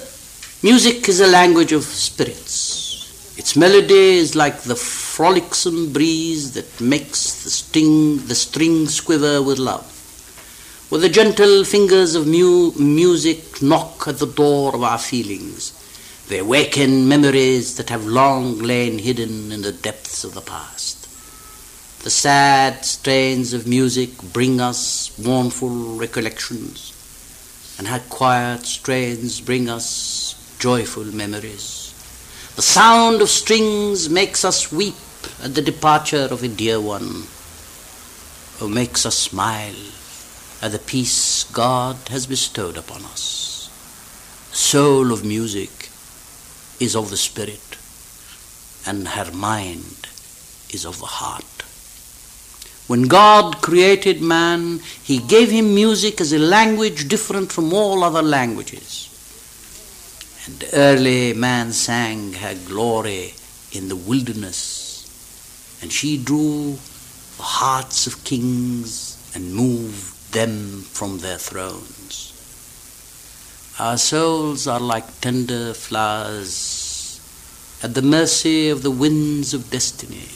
music 0.64 1.08
is 1.10 1.20
a 1.20 1.28
language 1.28 1.72
of 1.72 1.84
spirits. 1.84 3.38
Its 3.38 3.56
melody 3.56 4.18
is 4.18 4.36
like 4.36 4.62
the 4.62 4.76
frolicsome 4.76 5.92
breeze 5.92 6.54
that 6.54 6.82
makes 6.82 7.44
the 7.44 7.50
sting, 7.50 8.26
the 8.28 8.36
strings 8.36 9.02
quiver 9.02 9.42
with 9.42 9.60
love. 9.60 9.92
With 10.90 11.02
the 11.02 11.10
gentle 11.10 11.64
fingers 11.64 12.16
of 12.16 12.28
mu- 12.28 12.72
music 12.74 13.62
knock 13.62 14.08
at 14.08 14.20
the 14.20 14.26
door 14.26 14.74
of 14.74 14.84
our 14.84 14.98
feelings, 14.98 15.74
they 16.30 16.40
awaken 16.40 17.08
memories 17.08 17.76
that 17.76 17.90
have 17.90 18.06
long 18.06 18.58
lain 18.60 19.00
hidden 19.00 19.52
in 19.52 19.62
the 19.62 19.72
depths 19.72 20.24
of 20.24 20.34
the 20.34 20.42
past. 20.42 21.04
The 22.04 22.10
sad 22.10 22.86
strains 22.86 23.54
of 23.54 23.68
music 23.68 24.22
bring 24.32 24.62
us 24.62 25.18
mournful 25.20 25.98
recollections, 25.98 26.94
and 27.78 27.88
her 27.88 28.02
quiet 28.10 28.66
strains 28.66 29.42
bring 29.42 29.70
us 29.70 30.58
joyful 30.60 31.04
memories. 31.04 31.94
The 32.56 32.62
sound 32.62 33.22
of 33.22 33.30
strings 33.30 34.10
makes 34.10 34.46
us 34.46 34.72
weep 34.72 34.96
at 35.44 35.56
the 35.56 35.62
departure 35.62 36.28
of 36.32 36.44
a 36.44 36.48
dear 36.48 36.80
one, 36.80 37.24
or 38.62 38.70
makes 38.70 39.06
us 39.06 39.18
smile 39.18 39.76
at 40.62 40.72
the 40.72 40.80
peace 40.80 41.44
God 41.52 41.98
has 42.10 42.26
bestowed 42.28 42.78
upon 42.78 43.04
us. 43.04 43.70
Soul 44.54 45.12
of 45.12 45.26
music 45.26 45.90
is 46.80 46.96
of 46.96 47.10
the 47.10 47.18
spirit, 47.18 47.78
and 48.88 49.10
her 49.10 49.32
mind 49.32 50.08
is 50.72 50.86
of 50.86 51.00
the 51.00 51.06
heart. 51.06 51.55
When 52.88 53.04
God 53.04 53.62
created 53.62 54.22
man, 54.22 54.80
he 55.04 55.18
gave 55.18 55.50
him 55.50 55.74
music 55.74 56.22
as 56.22 56.32
a 56.34 56.38
language 56.38 57.08
different 57.08 57.52
from 57.52 57.74
all 57.74 58.04
other 58.04 58.22
languages. 58.22 59.10
And 60.46 60.64
early 60.74 61.34
man 61.34 61.74
sang 61.74 62.34
her 62.34 62.54
glory 62.68 63.34
in 63.72 63.90
the 63.90 63.96
wilderness, 63.96 65.80
and 65.82 65.92
she 65.92 66.18
drew 66.18 66.78
the 67.38 67.44
hearts 67.44 68.06
of 68.06 68.24
kings 68.24 69.18
and 69.34 69.56
moved 69.56 70.32
them 70.32 70.82
from 70.84 71.18
their 71.18 71.40
thrones. 71.40 72.32
Our 73.80 73.98
souls 73.98 74.68
are 74.68 74.80
like 74.80 75.22
tender 75.22 75.74
flowers 75.74 77.20
at 77.82 77.96
the 77.96 78.04
mercy 78.04 78.70
of 78.70 78.84
the 78.84 78.92
winds 78.92 79.54
of 79.56 79.72
destiny. 79.72 80.30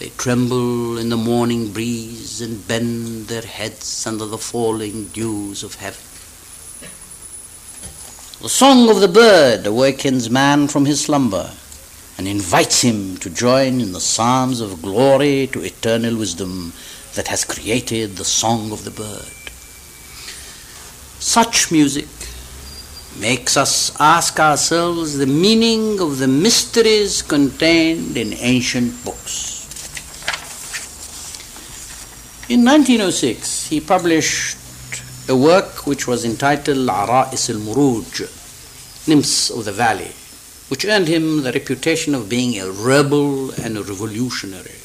They 0.00 0.08
tremble 0.16 0.96
in 0.96 1.10
the 1.10 1.18
morning 1.18 1.74
breeze 1.74 2.40
and 2.40 2.66
bend 2.66 3.26
their 3.26 3.42
heads 3.42 4.06
under 4.06 4.24
the 4.24 4.38
falling 4.38 5.08
dews 5.08 5.62
of 5.62 5.74
heaven. 5.74 6.00
The 8.40 8.48
song 8.48 8.88
of 8.88 9.00
the 9.00 9.08
bird 9.08 9.66
awakens 9.66 10.30
man 10.30 10.68
from 10.68 10.86
his 10.86 11.02
slumber 11.02 11.50
and 12.16 12.26
invites 12.26 12.80
him 12.80 13.18
to 13.18 13.28
join 13.28 13.82
in 13.82 13.92
the 13.92 14.00
psalms 14.00 14.62
of 14.62 14.80
glory 14.80 15.48
to 15.48 15.62
eternal 15.62 16.16
wisdom 16.16 16.72
that 17.14 17.28
has 17.28 17.44
created 17.44 18.16
the 18.16 18.24
song 18.24 18.72
of 18.72 18.84
the 18.84 18.90
bird. 18.90 19.50
Such 21.20 21.70
music 21.70 22.08
makes 23.18 23.54
us 23.58 23.94
ask 24.00 24.40
ourselves 24.40 25.18
the 25.18 25.26
meaning 25.26 26.00
of 26.00 26.16
the 26.16 26.28
mysteries 26.28 27.20
contained 27.20 28.16
in 28.16 28.32
ancient 28.32 29.04
books. 29.04 29.49
In 32.50 32.64
1906, 32.64 33.68
he 33.68 33.80
published 33.80 34.58
a 35.28 35.36
work 35.36 35.86
which 35.86 36.08
was 36.08 36.24
entitled 36.24 36.78
Ara'is 36.78 37.48
al-Muruj, 37.48 39.06
Nymphs 39.06 39.50
of 39.50 39.66
the 39.66 39.70
Valley, 39.70 40.10
which 40.66 40.84
earned 40.84 41.06
him 41.06 41.44
the 41.44 41.52
reputation 41.52 42.12
of 42.12 42.28
being 42.28 42.58
a 42.58 42.68
rebel 42.68 43.52
and 43.52 43.78
a 43.78 43.84
revolutionary. 43.84 44.80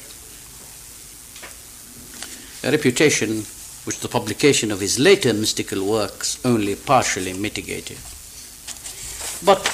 A 2.62 2.70
reputation 2.70 3.38
which 3.82 3.98
the 3.98 4.14
publication 4.16 4.70
of 4.70 4.78
his 4.78 5.00
later 5.00 5.34
mystical 5.34 5.84
works 5.84 6.38
only 6.44 6.76
partially 6.76 7.32
mitigated. 7.32 7.98
But 9.44 9.64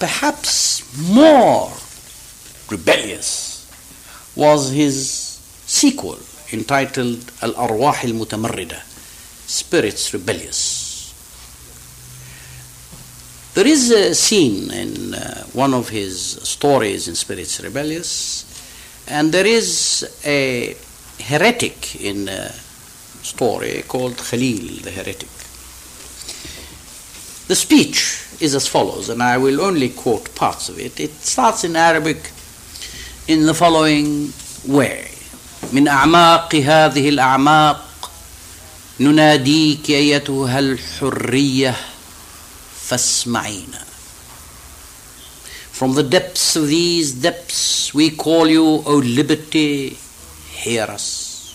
perhaps 0.00 0.80
more 1.10 1.70
rebellious 2.70 3.68
was 4.34 4.70
his 4.70 5.38
sequel 5.66 6.18
entitled 6.52 7.32
Al 7.42 7.54
Arwah 7.54 8.04
al 8.04 8.12
Mutamarrida 8.12 8.80
Spirits 9.46 10.12
Rebellious. 10.12 10.84
There 13.54 13.66
is 13.66 13.90
a 13.90 14.14
scene 14.14 14.70
in 14.70 15.14
uh, 15.14 15.44
one 15.52 15.72
of 15.72 15.88
his 15.88 16.20
stories 16.42 17.08
in 17.08 17.14
Spirits 17.14 17.62
Rebellious, 17.62 18.44
and 19.08 19.32
there 19.32 19.46
is 19.46 20.20
a 20.24 20.76
heretic 21.20 21.96
in 22.02 22.28
a 22.28 22.50
story 23.22 23.82
called 23.88 24.18
Khalil 24.18 24.82
the 24.82 24.90
heretic. 24.90 25.28
The 27.48 27.54
speech 27.56 28.22
is 28.40 28.54
as 28.54 28.68
follows, 28.68 29.08
and 29.08 29.22
I 29.22 29.38
will 29.38 29.60
only 29.60 29.88
quote 29.88 30.34
parts 30.34 30.68
of 30.68 30.78
it. 30.78 31.00
It 31.00 31.12
starts 31.12 31.64
in 31.64 31.76
Arabic 31.76 32.30
in 33.26 33.46
the 33.46 33.54
following 33.54 34.32
way 34.66 35.15
من 35.72 35.88
أعماق 35.88 36.54
هذه 36.54 37.08
الأعماق 37.08 38.10
نناديك 39.00 39.90
أيتها 39.90 40.58
الحرية 40.58 41.76
فاسمعينا 42.80 43.86
From 45.72 45.92
the 45.94 46.02
depths 46.02 46.56
of 46.56 46.68
these 46.68 47.12
depths 47.12 47.92
we 47.92 48.08
call 48.10 48.48
you, 48.48 48.64
O 48.86 48.96
liberty, 49.04 49.90
hear 50.50 50.84
us. 50.84 51.54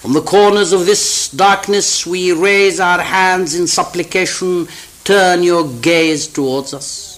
From 0.00 0.14
the 0.14 0.22
corners 0.22 0.72
of 0.72 0.86
this 0.86 1.30
darkness 1.30 2.06
we 2.06 2.32
raise 2.32 2.80
our 2.80 3.02
hands 3.02 3.54
in 3.54 3.66
supplication, 3.66 4.68
turn 5.04 5.42
your 5.42 5.68
gaze 5.82 6.26
towards 6.26 6.72
us. 6.72 7.13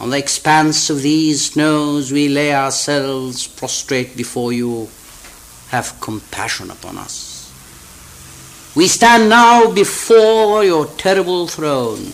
On 0.00 0.08
the 0.08 0.16
expanse 0.16 0.88
of 0.88 1.02
these 1.02 1.52
snows 1.52 2.10
we 2.10 2.28
lay 2.28 2.54
ourselves 2.54 3.46
prostrate 3.46 4.16
before 4.16 4.50
you. 4.52 4.88
Have 5.68 6.00
compassion 6.00 6.70
upon 6.70 6.96
us. 6.98 7.52
We 8.74 8.88
stand 8.88 9.28
now 9.28 9.70
before 9.70 10.64
your 10.64 10.86
terrible 10.86 11.46
throne, 11.46 12.10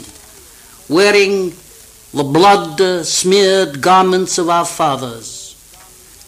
wearing 0.88 1.54
the 2.12 2.24
blood 2.24 3.06
smeared 3.06 3.80
garments 3.80 4.36
of 4.38 4.50
our 4.50 4.66
fathers, 4.66 5.54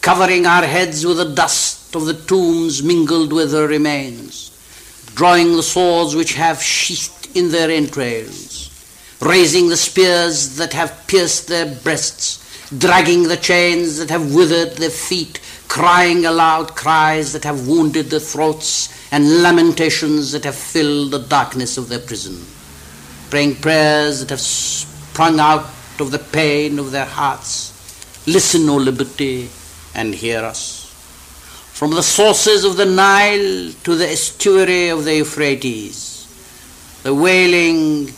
covering 0.01 0.45
our 0.45 0.63
heads 0.63 1.05
with 1.05 1.17
the 1.17 1.35
dust 1.35 1.95
of 1.95 2.05
the 2.05 2.13
tombs 2.13 2.81
mingled 2.81 3.33
with 3.33 3.51
their 3.51 3.67
remains, 3.67 4.49
drawing 5.13 5.55
the 5.55 5.63
swords 5.63 6.15
which 6.15 6.33
have 6.35 6.63
sheathed 6.63 7.35
in 7.35 7.51
their 7.51 7.69
entrails, 7.69 8.68
raising 9.19 9.67
the 9.69 9.77
spears 9.77 10.55
that 10.57 10.73
have 10.73 11.05
pierced 11.07 11.47
their 11.47 11.65
breasts, 11.65 12.39
dragging 12.77 13.23
the 13.23 13.37
chains 13.37 13.97
that 13.97 14.09
have 14.09 14.33
withered 14.33 14.77
their 14.77 14.89
feet, 14.89 15.39
crying 15.67 16.25
aloud 16.25 16.75
cries 16.75 17.33
that 17.33 17.43
have 17.43 17.67
wounded 17.67 18.09
their 18.09 18.19
throats, 18.19 18.89
and 19.11 19.41
lamentations 19.41 20.31
that 20.31 20.43
have 20.43 20.55
filled 20.55 21.11
the 21.11 21.19
darkness 21.19 21.77
of 21.77 21.89
their 21.89 21.99
prison, 21.99 22.45
praying 23.29 23.55
prayers 23.55 24.19
that 24.19 24.29
have 24.29 24.39
sprung 24.39 25.39
out 25.39 25.65
of 25.99 26.11
the 26.11 26.19
pain 26.19 26.79
of 26.79 26.91
their 26.91 27.05
hearts. 27.05 27.73
Listen, 28.25 28.69
O 28.69 28.77
liberty, 28.77 29.49
and 29.95 30.13
hear 30.13 30.39
us. 30.39 30.85
From 31.73 31.91
the 31.91 32.03
sources 32.03 32.63
of 32.63 32.77
the 32.77 32.85
Nile 32.85 33.71
to 33.83 33.95
the 33.95 34.09
estuary 34.09 34.89
of 34.89 35.05
the 35.05 35.15
Euphrates, 35.17 36.27
the 37.03 37.13
wailing 37.13 38.13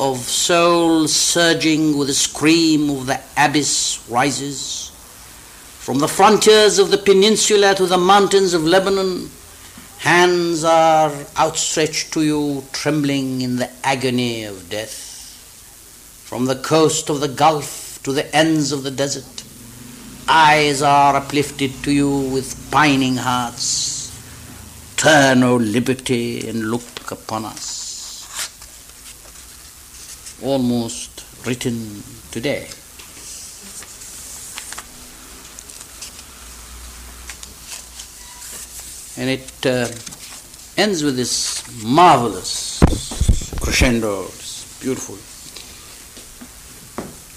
of 0.00 0.18
soul 0.18 1.08
surging 1.08 1.96
with 1.96 2.08
the 2.08 2.14
scream 2.14 2.90
of 2.90 3.06
the 3.06 3.20
abyss 3.36 4.04
rises. 4.08 4.92
From 5.80 5.98
the 5.98 6.08
frontiers 6.08 6.78
of 6.78 6.90
the 6.90 6.98
peninsula 6.98 7.74
to 7.74 7.86
the 7.86 7.98
mountains 7.98 8.54
of 8.54 8.62
Lebanon, 8.62 9.30
hands 9.98 10.62
are 10.62 11.12
outstretched 11.36 12.12
to 12.12 12.22
you, 12.22 12.64
trembling 12.72 13.40
in 13.40 13.56
the 13.56 13.70
agony 13.82 14.44
of 14.44 14.68
death. 14.70 15.06
From 16.24 16.44
the 16.44 16.56
coast 16.56 17.08
of 17.08 17.20
the 17.20 17.28
Gulf 17.28 18.00
to 18.04 18.12
the 18.12 18.34
ends 18.36 18.70
of 18.70 18.82
the 18.82 18.90
desert, 18.90 19.42
eyes 20.28 20.82
are 20.82 21.16
uplifted 21.16 21.72
to 21.82 21.90
you 21.90 22.10
with 22.30 22.70
pining 22.70 23.16
hearts. 23.16 23.96
Turn, 24.96 25.42
O 25.42 25.56
liberty, 25.56 26.48
and 26.48 26.70
look 26.70 27.10
upon 27.10 27.46
us. 27.46 27.77
Almost 30.42 31.24
written 31.46 32.02
today. 32.30 32.68
And 39.20 39.28
it 39.30 39.66
uh, 39.66 39.88
ends 40.80 41.02
with 41.02 41.16
this 41.16 41.82
marvelous 41.82 42.78
crescendo. 43.60 44.24
It's 44.26 44.80
beautiful. 44.80 45.16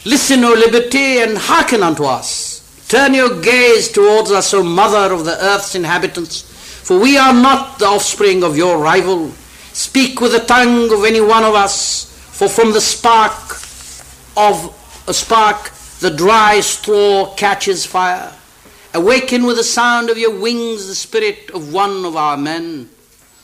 Listen, 0.05 0.43
O 0.43 0.53
liberty, 0.53 1.19
and 1.19 1.37
hearken 1.37 1.81
unto 1.83 2.03
us. 2.03 2.85
Turn 2.87 3.13
your 3.13 3.41
gaze 3.41 3.91
towards 3.91 4.31
us, 4.31 4.53
O 4.53 4.63
mother 4.63 5.13
of 5.13 5.25
the 5.25 5.37
earth's 5.43 5.75
inhabitants, 5.75 6.41
for 6.41 6.99
we 6.99 7.17
are 7.17 7.33
not 7.33 7.79
the 7.79 7.85
offspring 7.85 8.43
of 8.43 8.57
your 8.57 8.77
rival. 8.77 9.29
Speak 9.73 10.19
with 10.19 10.33
the 10.33 10.39
tongue 10.39 10.91
of 10.91 11.05
any 11.05 11.21
one 11.21 11.43
of 11.43 11.55
us, 11.55 12.10
for 12.41 12.49
from 12.49 12.73
the 12.73 12.81
spark 12.81 13.51
of 14.35 15.03
a 15.07 15.13
spark 15.13 15.69
the 15.99 16.09
dry 16.09 16.59
straw 16.59 17.31
catches 17.35 17.85
fire. 17.85 18.33
Awaken 18.95 19.45
with 19.45 19.57
the 19.57 19.63
sound 19.63 20.09
of 20.09 20.17
your 20.17 20.39
wings 20.39 20.87
the 20.87 20.95
spirit 20.95 21.51
of 21.51 21.71
one 21.71 22.03
of 22.03 22.15
our 22.15 22.37
men, 22.37 22.89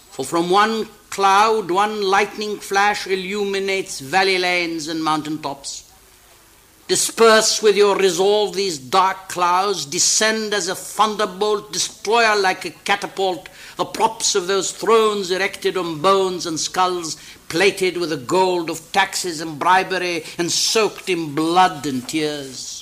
for 0.10 0.26
from 0.26 0.50
one 0.50 0.86
cloud 1.12 1.70
one 1.70 2.02
lightning 2.02 2.58
flash 2.58 3.06
illuminates 3.06 4.00
valley 4.00 4.40
lanes 4.40 4.88
and 4.88 5.04
mountain 5.04 5.40
tops. 5.44 5.94
Disperse 6.88 7.62
with 7.62 7.78
your 7.78 7.98
resolve 7.98 8.56
these 8.56 8.80
dark 8.80 9.30
clouds, 9.30 9.86
descend 9.86 10.56
as 10.56 10.70
a 10.70 10.74
thunderbolt, 10.74 11.72
destroy 11.72 12.36
like 12.36 12.66
a 12.66 12.72
catapult 12.72 13.48
the 13.78 13.86
props 13.86 14.36
of 14.36 14.48
those 14.48 14.72
thrones 14.72 15.32
erected 15.32 15.78
on 15.78 16.02
bones 16.02 16.46
and 16.46 16.60
skulls, 16.60 17.16
plated 17.48 17.98
with 17.98 18.10
the 18.10 18.18
gold 18.18 18.70
of 18.70 18.92
taxes 18.92 19.40
and 19.40 19.58
bribery, 19.58 20.24
and 20.38 20.52
soaked 20.52 21.10
in 21.10 21.34
blood 21.34 21.86
and 21.86 22.08
tears. 22.10 22.77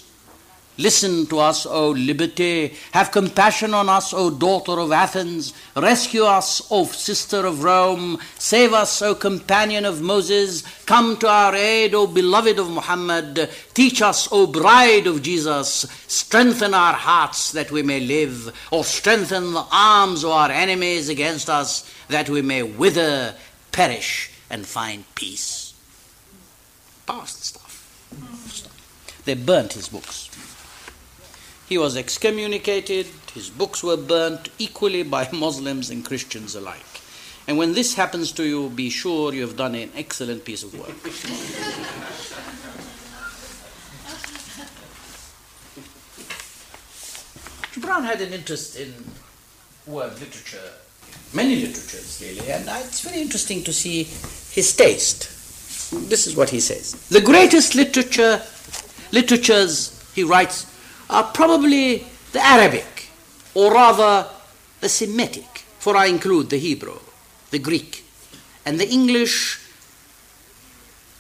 Listen 0.78 1.26
to 1.28 1.40
us, 1.40 1.66
O 1.66 1.92
liberty. 1.92 2.74
Have 2.92 3.12
compassion 3.12 3.74
on 3.74 3.88
us, 3.88 4.14
O 4.14 4.30
daughter 4.30 4.74
of 4.74 4.92
Athens. 4.92 5.54
Rescue 5.74 6.26
us, 6.26 6.68
O 6.70 6.86
sister 6.86 7.46
of 7.46 7.64
Rome. 7.64 8.20
Save 8.38 8.74
us, 8.74 9.02
O 9.02 9.16
companion 9.16 9.86
of 9.86 10.02
Moses. 10.02 10.64
Come 10.86 11.16
to 11.18 11.30
our 11.30 11.56
aid, 11.56 11.94
O 11.94 12.08
beloved 12.08 12.60
of 12.60 12.70
Muhammad. 12.70 13.50
Teach 13.74 14.02
us, 14.02 14.28
O 14.34 14.48
bride 14.48 15.08
of 15.08 15.22
Jesus. 15.22 15.86
Strengthen 16.08 16.74
our 16.74 16.94
hearts 16.94 17.54
that 17.54 17.72
we 17.72 17.82
may 17.82 18.02
live, 18.02 18.54
or 18.70 18.84
strengthen 18.84 19.54
the 19.54 19.66
arms 19.72 20.26
of 20.26 20.32
our 20.32 20.52
enemies 20.52 21.08
against 21.08 21.50
us 21.50 21.90
that 22.10 22.30
we 22.30 22.42
may 22.42 22.64
wither, 22.64 23.34
perish, 23.72 24.30
and 24.50 24.66
find 24.66 25.06
peace. 25.16 25.74
Past 27.06 27.46
stuff. 27.46 27.64
They 29.24 29.36
burnt 29.36 29.74
his 29.74 29.88
books. 29.88 30.25
He 31.68 31.78
was 31.78 31.98
excommunicated, 31.98 33.08
his 33.34 33.50
books 33.50 33.84
were 33.84 33.98
burnt 33.98 34.50
equally 34.60 35.04
by 35.04 35.28
Muslims 35.32 35.90
and 35.90 36.06
Christians 36.06 36.56
alike. 36.56 37.02
And 37.48 37.58
when 37.58 37.74
this 37.74 37.96
happens 37.96 38.32
to 38.34 38.44
you, 38.44 38.70
be 38.70 38.90
sure 38.90 39.34
you 39.34 39.42
have 39.42 39.56
done 39.56 39.76
an 39.76 39.92
excellent 39.96 40.46
piece 40.46 40.64
of 40.64 40.78
work. 40.80 40.90
Brown 47.82 48.04
had 48.04 48.22
an 48.22 48.34
interest 48.34 48.78
in 48.78 48.94
world 49.86 50.20
literature, 50.20 50.72
many 51.34 51.58
literatures 51.58 52.24
really, 52.24 52.52
and 52.52 52.66
it's 52.68 53.02
very 53.02 53.22
interesting 53.22 53.64
to 53.64 53.74
see 53.74 54.04
his 54.04 54.76
taste. 54.76 55.30
This 56.10 56.26
is 56.26 56.36
what 56.36 56.50
he 56.50 56.60
says. 56.60 56.94
The 57.10 57.22
greatest 57.22 57.76
literature, 57.76 58.42
literatures, 59.12 59.92
he 60.16 60.24
writes, 60.24 60.66
are 61.10 61.24
probably 61.24 62.06
the 62.32 62.44
Arabic, 62.44 63.10
or 63.54 63.74
rather 63.74 64.28
the 64.82 64.90
Semitic, 64.90 65.64
for 65.80 65.96
I 65.96 66.08
include 66.08 66.50
the 66.50 66.58
Hebrew, 66.58 67.00
the 67.52 67.60
Greek, 67.60 68.04
and 68.66 68.80
the 68.80 68.90
English. 68.90 69.60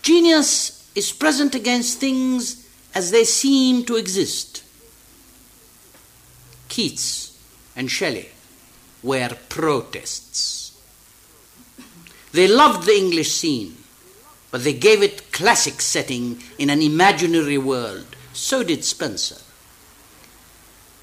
Genius 0.01 0.91
is 0.95 1.11
present 1.11 1.55
against 1.55 1.99
things 1.99 2.67
as 2.93 3.11
they 3.11 3.23
seem 3.23 3.83
to 3.85 3.95
exist. 3.95 4.63
Keats 6.69 7.37
and 7.75 7.89
Shelley 7.89 8.29
were 9.03 9.37
protists. 9.49 10.77
They 12.31 12.47
loved 12.47 12.85
the 12.85 12.97
English 12.97 13.31
scene, 13.31 13.77
but 14.51 14.63
they 14.63 14.73
gave 14.73 15.01
it 15.01 15.31
classic 15.31 15.79
setting 15.79 16.41
in 16.57 16.69
an 16.69 16.81
imaginary 16.81 17.57
world. 17.57 18.07
So 18.33 18.63
did 18.63 18.83
Spenser. 18.83 19.44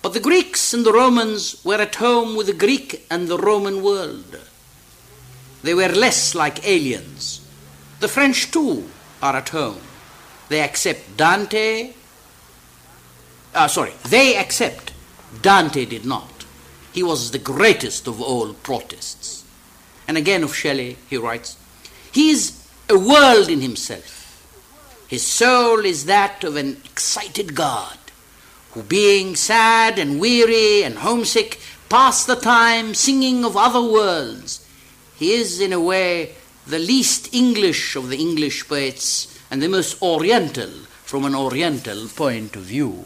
But 0.02 0.14
the 0.14 0.20
Greeks 0.20 0.74
and 0.74 0.84
the 0.84 0.92
Romans 0.92 1.64
were 1.64 1.80
at 1.80 1.94
home 1.94 2.34
with 2.34 2.48
the 2.48 2.52
Greek 2.52 3.06
and 3.08 3.28
the 3.28 3.38
Roman 3.38 3.82
world. 3.82 4.40
They 5.62 5.74
were 5.74 5.88
less 5.88 6.34
like 6.34 6.66
aliens. 6.66 7.40
The 8.00 8.08
French, 8.08 8.50
too, 8.50 8.90
are 9.22 9.36
at 9.36 9.50
home. 9.50 9.80
They 10.48 10.60
accept 10.60 11.16
Dante. 11.16 11.92
Uh, 13.54 13.68
sorry, 13.68 13.92
they 14.08 14.36
accept. 14.36 14.92
Dante 15.40 15.84
did 15.84 16.04
not. 16.04 16.44
He 16.92 17.04
was 17.04 17.30
the 17.30 17.38
greatest 17.38 18.08
of 18.08 18.20
all 18.20 18.54
Protists. 18.54 19.44
And 20.08 20.18
again 20.18 20.42
of 20.42 20.54
Shelley, 20.54 20.96
he 21.08 21.16
writes 21.16 21.56
He 22.10 22.30
is 22.30 22.66
a 22.90 22.98
world 22.98 23.48
in 23.48 23.60
himself. 23.60 24.18
His 25.06 25.24
soul 25.24 25.84
is 25.84 26.06
that 26.06 26.42
of 26.42 26.56
an 26.56 26.80
excited 26.84 27.54
god 27.54 27.98
who, 28.72 28.82
being 28.82 29.36
sad 29.36 29.98
and 29.98 30.20
weary 30.20 30.82
and 30.82 30.98
homesick, 30.98 31.60
pass 31.88 32.24
the 32.24 32.36
time 32.36 32.94
singing 32.94 33.44
of 33.44 33.56
other 33.56 33.82
worlds. 33.82 34.66
He 35.16 35.32
is, 35.32 35.60
in 35.60 35.72
a 35.72 35.80
way, 35.80 36.34
the 36.66 36.78
least 36.78 37.34
English 37.34 37.96
of 37.96 38.08
the 38.08 38.18
English 38.18 38.68
poets 38.68 39.38
and 39.50 39.62
the 39.62 39.68
most 39.68 40.00
Oriental 40.02 40.70
from 41.04 41.24
an 41.24 41.34
Oriental 41.34 42.08
point 42.08 42.56
of 42.56 42.62
view. 42.62 43.04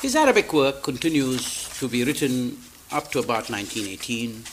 His 0.00 0.14
Arabic 0.14 0.52
work 0.52 0.82
continues 0.82 1.65
to 1.78 1.88
be 1.88 2.04
written 2.04 2.58
up 2.90 3.10
to 3.12 3.18
about 3.18 3.50
1918, 3.50 4.44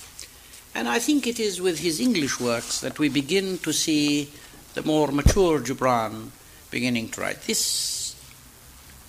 and 0.76 0.90
I 0.90 1.00
think 1.00 1.28
it 1.28 1.40
is 1.40 1.62
with 1.62 1.80
his 1.80 2.00
English 2.00 2.40
works 2.40 2.82
that 2.82 3.00
we 3.00 3.10
begin 3.10 3.58
to 3.60 3.72
see 3.72 4.32
the 4.74 4.84
more 4.84 5.08
mature 5.12 5.60
Gibran 5.60 6.30
beginning 6.72 7.10
to 7.10 7.22
write. 7.22 7.44
This, 7.44 8.16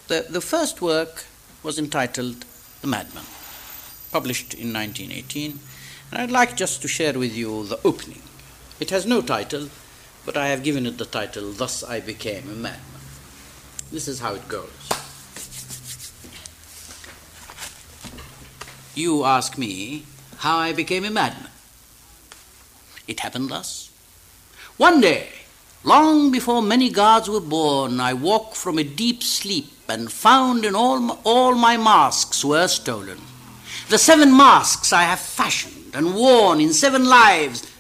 the, 0.09 0.27
the 0.29 0.41
first 0.41 0.83
work 0.83 1.25
was 1.63 1.79
entitled 1.79 2.45
The 2.83 2.87
Madman, 2.87 3.25
published 4.13 4.53
in 4.55 4.73
1918, 4.73 5.59
and 6.13 6.21
I'd 6.21 6.31
like 6.31 6.57
just 6.57 6.83
to 6.83 6.89
share 6.89 7.19
with 7.19 7.35
you 7.35 7.65
the 7.65 7.81
opening. 7.85 8.23
It 8.79 8.91
has 8.91 9.07
no 9.07 9.23
title, 9.23 9.71
but 10.27 10.37
I 10.37 10.49
have 10.49 10.63
given 10.63 10.87
it 10.87 10.99
the 10.99 11.07
title, 11.07 11.53
Thus 11.53 11.83
I 11.83 12.01
Became 12.01 12.51
a 12.51 12.55
Madman. 12.55 12.81
This 13.91 14.07
is 14.07 14.21
how 14.21 14.35
it 14.35 14.49
goes. 14.49 15.04
You 18.95 19.25
ask 19.25 19.59
me 19.59 20.05
how 20.39 20.59
I 20.59 20.73
became 20.73 21.05
a 21.05 21.11
madman. 21.11 21.51
It 23.09 23.21
happened 23.21 23.51
thus. 23.51 23.91
One 24.77 25.01
day, 25.01 25.29
long 25.83 26.31
before 26.31 26.63
many 26.63 26.91
gods 26.91 27.29
were 27.29 27.41
born, 27.41 28.01
I 28.01 28.13
woke 28.13 28.55
from 28.55 28.79
a 28.79 28.85
deep 28.85 29.23
sleep 29.23 29.73
and 29.89 30.11
found 30.11 30.65
in 30.65 30.75
all 30.75 31.01
my, 31.01 31.19
all 31.25 31.55
my 31.55 31.77
masks 31.77 32.45
were 32.45 32.69
stolen. 32.69 33.21
The 33.89 33.99
seven 33.99 34.35
masks 34.35 34.93
I 34.93 35.03
have 35.03 35.21
fashioned 35.21 35.95
and 35.95 36.15
worn 36.15 36.61
in 36.61 36.73
seven 36.73 37.05
lives. 37.05 37.71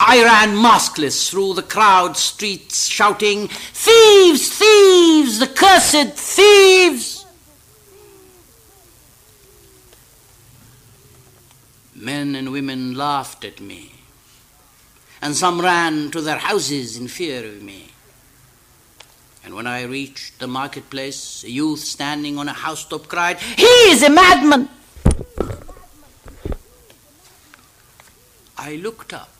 I 0.00 0.24
ran 0.24 0.56
maskless 0.56 1.28
through 1.30 1.54
the 1.54 1.62
crowded 1.62 2.16
streets 2.16 2.88
shouting, 2.88 3.48
Thieves! 3.48 4.48
Thieves! 4.48 5.38
The 5.38 5.46
cursed 5.46 6.14
thieves! 6.16 7.19
Men 12.00 12.34
and 12.34 12.50
women 12.50 12.94
laughed 12.94 13.44
at 13.44 13.60
me, 13.60 13.92
and 15.20 15.36
some 15.36 15.60
ran 15.60 16.10
to 16.12 16.22
their 16.22 16.38
houses 16.38 16.96
in 16.96 17.08
fear 17.08 17.44
of 17.44 17.60
me. 17.60 17.90
And 19.44 19.54
when 19.54 19.66
I 19.66 19.82
reached 19.82 20.38
the 20.38 20.46
marketplace, 20.46 21.44
a 21.44 21.50
youth 21.50 21.80
standing 21.80 22.38
on 22.38 22.48
a 22.48 22.54
housetop 22.54 23.06
cried, 23.06 23.38
He 23.38 23.66
is 23.92 24.02
a 24.02 24.08
madman! 24.08 24.70
I 28.56 28.76
looked 28.76 29.12
up. 29.12 29.34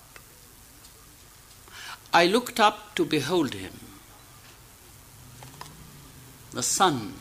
I 2.13 2.27
looked 2.27 2.61
up 2.61 2.95
to 2.97 3.07
behold 3.07 3.55
him. 3.55 3.73
The 6.53 6.63
sun 6.63 7.15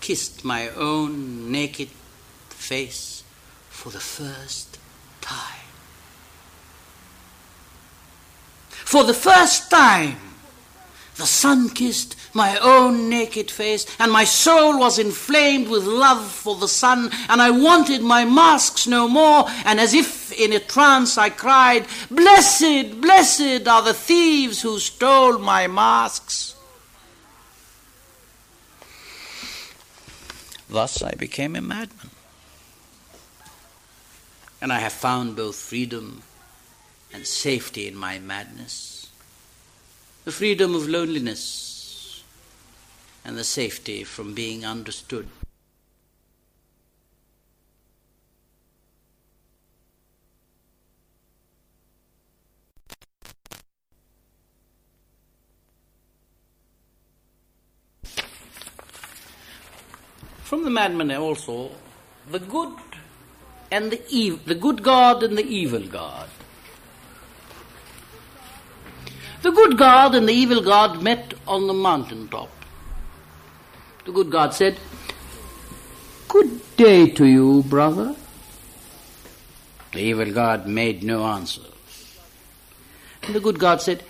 kissed 0.00 0.42
my 0.42 0.70
own 0.70 1.52
naked 1.52 1.88
face 2.48 3.24
for 3.76 3.90
the 3.90 4.00
first 4.00 4.78
time. 5.20 5.68
For 8.70 9.04
the 9.04 9.14
first 9.14 9.70
time, 9.70 10.16
the 11.16 11.26
sun 11.26 11.68
kissed 11.68 12.16
my 12.32 12.56
own 12.56 13.10
naked 13.10 13.50
face, 13.50 13.86
and 13.98 14.10
my 14.10 14.24
soul 14.24 14.78
was 14.80 14.98
inflamed 14.98 15.68
with 15.68 15.84
love 15.84 16.24
for 16.26 16.56
the 16.56 16.68
sun, 16.68 17.10
and 17.28 17.42
I 17.42 17.50
wanted 17.50 18.00
my 18.00 18.24
masks 18.24 18.86
no 18.86 19.08
more, 19.08 19.44
and 19.66 19.78
as 19.78 19.92
if 19.92 20.32
in 20.32 20.54
a 20.54 20.58
trance 20.58 21.18
I 21.18 21.28
cried, 21.28 21.86
Blessed, 22.10 23.00
blessed 23.00 23.68
are 23.68 23.82
the 23.82 23.94
thieves 23.94 24.62
who 24.62 24.78
stole 24.78 25.38
my 25.38 25.66
masks. 25.66 26.54
Thus 30.68 31.02
I 31.02 31.12
became 31.12 31.54
a 31.54 31.60
madman. 31.60 32.15
And 34.60 34.72
I 34.72 34.78
have 34.78 34.92
found 34.92 35.36
both 35.36 35.56
freedom 35.56 36.22
and 37.12 37.26
safety 37.26 37.86
in 37.86 37.96
my 37.96 38.18
madness 38.18 38.96
the 40.26 40.32
freedom 40.32 40.74
of 40.74 40.88
loneliness, 40.88 42.24
and 43.24 43.38
the 43.38 43.44
safety 43.44 44.02
from 44.02 44.34
being 44.34 44.66
understood. 44.66 45.28
From 60.42 60.64
the 60.64 60.70
madman 60.70 61.12
also, 61.12 61.70
the 62.28 62.40
good 62.40 62.76
and 63.70 63.90
the 63.90 64.30
the 64.44 64.54
good 64.54 64.82
God 64.82 65.22
and 65.22 65.36
the 65.36 65.44
evil 65.44 65.86
God. 65.86 66.28
The 69.42 69.50
good 69.50 69.78
God 69.78 70.14
and 70.14 70.28
the 70.28 70.32
evil 70.32 70.62
God 70.62 71.02
met 71.02 71.34
on 71.46 71.66
the 71.66 71.74
mountain 71.74 72.28
top. 72.28 72.50
The 74.04 74.12
good 74.12 74.30
God 74.30 74.54
said, 74.54 74.78
Good 76.28 76.76
day 76.76 77.08
to 77.10 77.24
you, 77.24 77.62
brother. 77.64 78.16
The 79.92 80.00
evil 80.00 80.32
God 80.32 80.66
made 80.66 81.02
no 81.02 81.24
answer. 81.24 81.62
And 83.22 83.34
the 83.34 83.40
good 83.40 83.58
God 83.58 83.80
said, 83.80 84.02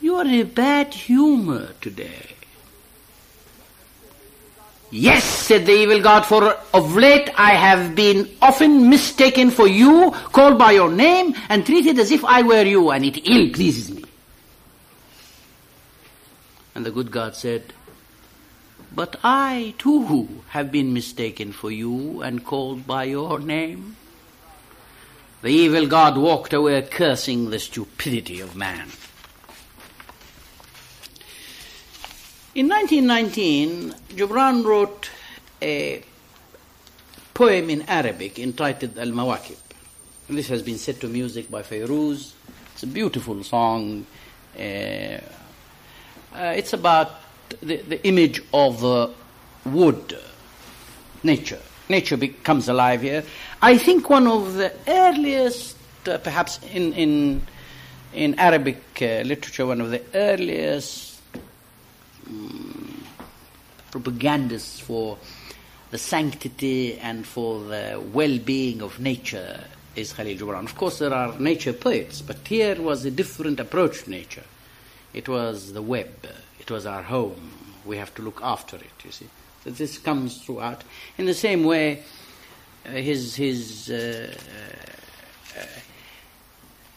You 0.00 0.16
are 0.16 0.24
in 0.24 0.34
a 0.34 0.44
bad 0.44 0.94
humor 0.94 1.70
today. 1.80 2.31
Yes, 4.94 5.24
said 5.24 5.64
the 5.64 5.72
evil 5.72 6.02
God, 6.02 6.26
for 6.26 6.54
of 6.74 6.94
late 6.94 7.30
I 7.38 7.54
have 7.54 7.94
been 7.94 8.28
often 8.42 8.90
mistaken 8.90 9.50
for 9.50 9.66
you, 9.66 10.10
called 10.10 10.58
by 10.58 10.72
your 10.72 10.90
name, 10.90 11.34
and 11.48 11.64
treated 11.64 11.98
as 11.98 12.10
if 12.10 12.22
I 12.26 12.42
were 12.42 12.62
you, 12.62 12.90
and 12.90 13.02
it 13.02 13.26
ill 13.26 13.48
pleases 13.54 13.90
me. 13.90 14.04
And 16.74 16.84
the 16.84 16.90
good 16.90 17.10
God 17.10 17.34
said, 17.34 17.72
But 18.94 19.16
I 19.24 19.74
too 19.78 20.28
have 20.50 20.70
been 20.70 20.92
mistaken 20.92 21.52
for 21.52 21.70
you 21.70 22.20
and 22.20 22.44
called 22.44 22.86
by 22.86 23.04
your 23.04 23.38
name. 23.38 23.96
The 25.40 25.48
evil 25.48 25.86
God 25.86 26.18
walked 26.18 26.52
away 26.52 26.82
cursing 26.82 27.48
the 27.48 27.58
stupidity 27.58 28.40
of 28.40 28.56
man. 28.56 28.90
In 32.54 32.68
1919, 32.68 33.94
Gibran 34.10 34.62
wrote 34.62 35.08
a 35.62 36.04
poem 37.32 37.70
in 37.70 37.80
Arabic 37.88 38.38
entitled 38.38 38.98
Al 38.98 39.06
Mawakib. 39.06 39.56
This 40.28 40.48
has 40.48 40.60
been 40.60 40.76
set 40.76 41.00
to 41.00 41.08
music 41.08 41.50
by 41.50 41.62
Fairuz. 41.62 42.32
It's 42.74 42.82
a 42.82 42.86
beautiful 42.86 43.42
song. 43.42 44.04
Uh, 44.54 44.60
uh, 44.60 45.20
it's 46.34 46.74
about 46.74 47.12
the, 47.62 47.78
the 47.78 48.06
image 48.06 48.42
of 48.52 48.84
uh, 48.84 49.08
wood, 49.64 50.18
nature. 51.22 51.60
Nature 51.88 52.18
becomes 52.18 52.68
alive 52.68 53.00
here. 53.00 53.24
I 53.62 53.78
think 53.78 54.10
one 54.10 54.26
of 54.26 54.52
the 54.56 54.74
earliest, 54.86 55.78
uh, 56.06 56.18
perhaps 56.18 56.60
in, 56.74 56.92
in, 56.92 57.46
in 58.12 58.38
Arabic 58.38 58.82
uh, 59.00 59.22
literature, 59.24 59.64
one 59.64 59.80
of 59.80 59.90
the 59.90 60.02
earliest 60.12 61.11
um, 62.32 63.04
propagandists 63.90 64.80
for 64.80 65.18
the 65.90 65.98
sanctity 65.98 66.98
and 66.98 67.26
for 67.26 67.60
the 67.64 68.02
well 68.12 68.38
being 68.38 68.82
of 68.82 68.98
nature 68.98 69.64
is 69.94 70.12
Khalil 70.12 70.38
Gibran. 70.38 70.64
Of 70.64 70.74
course, 70.74 70.98
there 70.98 71.12
are 71.12 71.38
nature 71.38 71.72
poets, 71.74 72.22
but 72.22 72.38
here 72.46 72.80
was 72.80 73.04
a 73.04 73.10
different 73.10 73.60
approach 73.60 74.04
to 74.04 74.10
nature. 74.10 74.44
It 75.12 75.28
was 75.28 75.74
the 75.74 75.82
web. 75.82 76.26
It 76.58 76.70
was 76.70 76.86
our 76.86 77.02
home. 77.02 77.52
We 77.84 77.98
have 77.98 78.14
to 78.14 78.22
look 78.22 78.40
after 78.42 78.76
it, 78.76 79.04
you 79.04 79.10
see. 79.10 79.28
So 79.64 79.70
this 79.70 79.98
comes 79.98 80.38
throughout. 80.42 80.82
In 81.18 81.26
the 81.26 81.34
same 81.34 81.64
way, 81.64 82.02
uh, 82.86 82.90
his, 82.90 83.36
his 83.36 83.90
uh, 83.90 84.34
uh, 85.58 85.62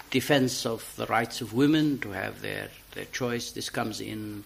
defense 0.10 0.66
of 0.66 0.94
the 0.96 1.06
rights 1.08 1.42
of 1.42 1.54
women 1.54 2.00
to 2.00 2.12
have 2.12 2.42
their, 2.42 2.70
their 2.94 3.06
choice, 3.06 3.52
this 3.52 3.70
comes 3.70 4.00
in 4.00 4.46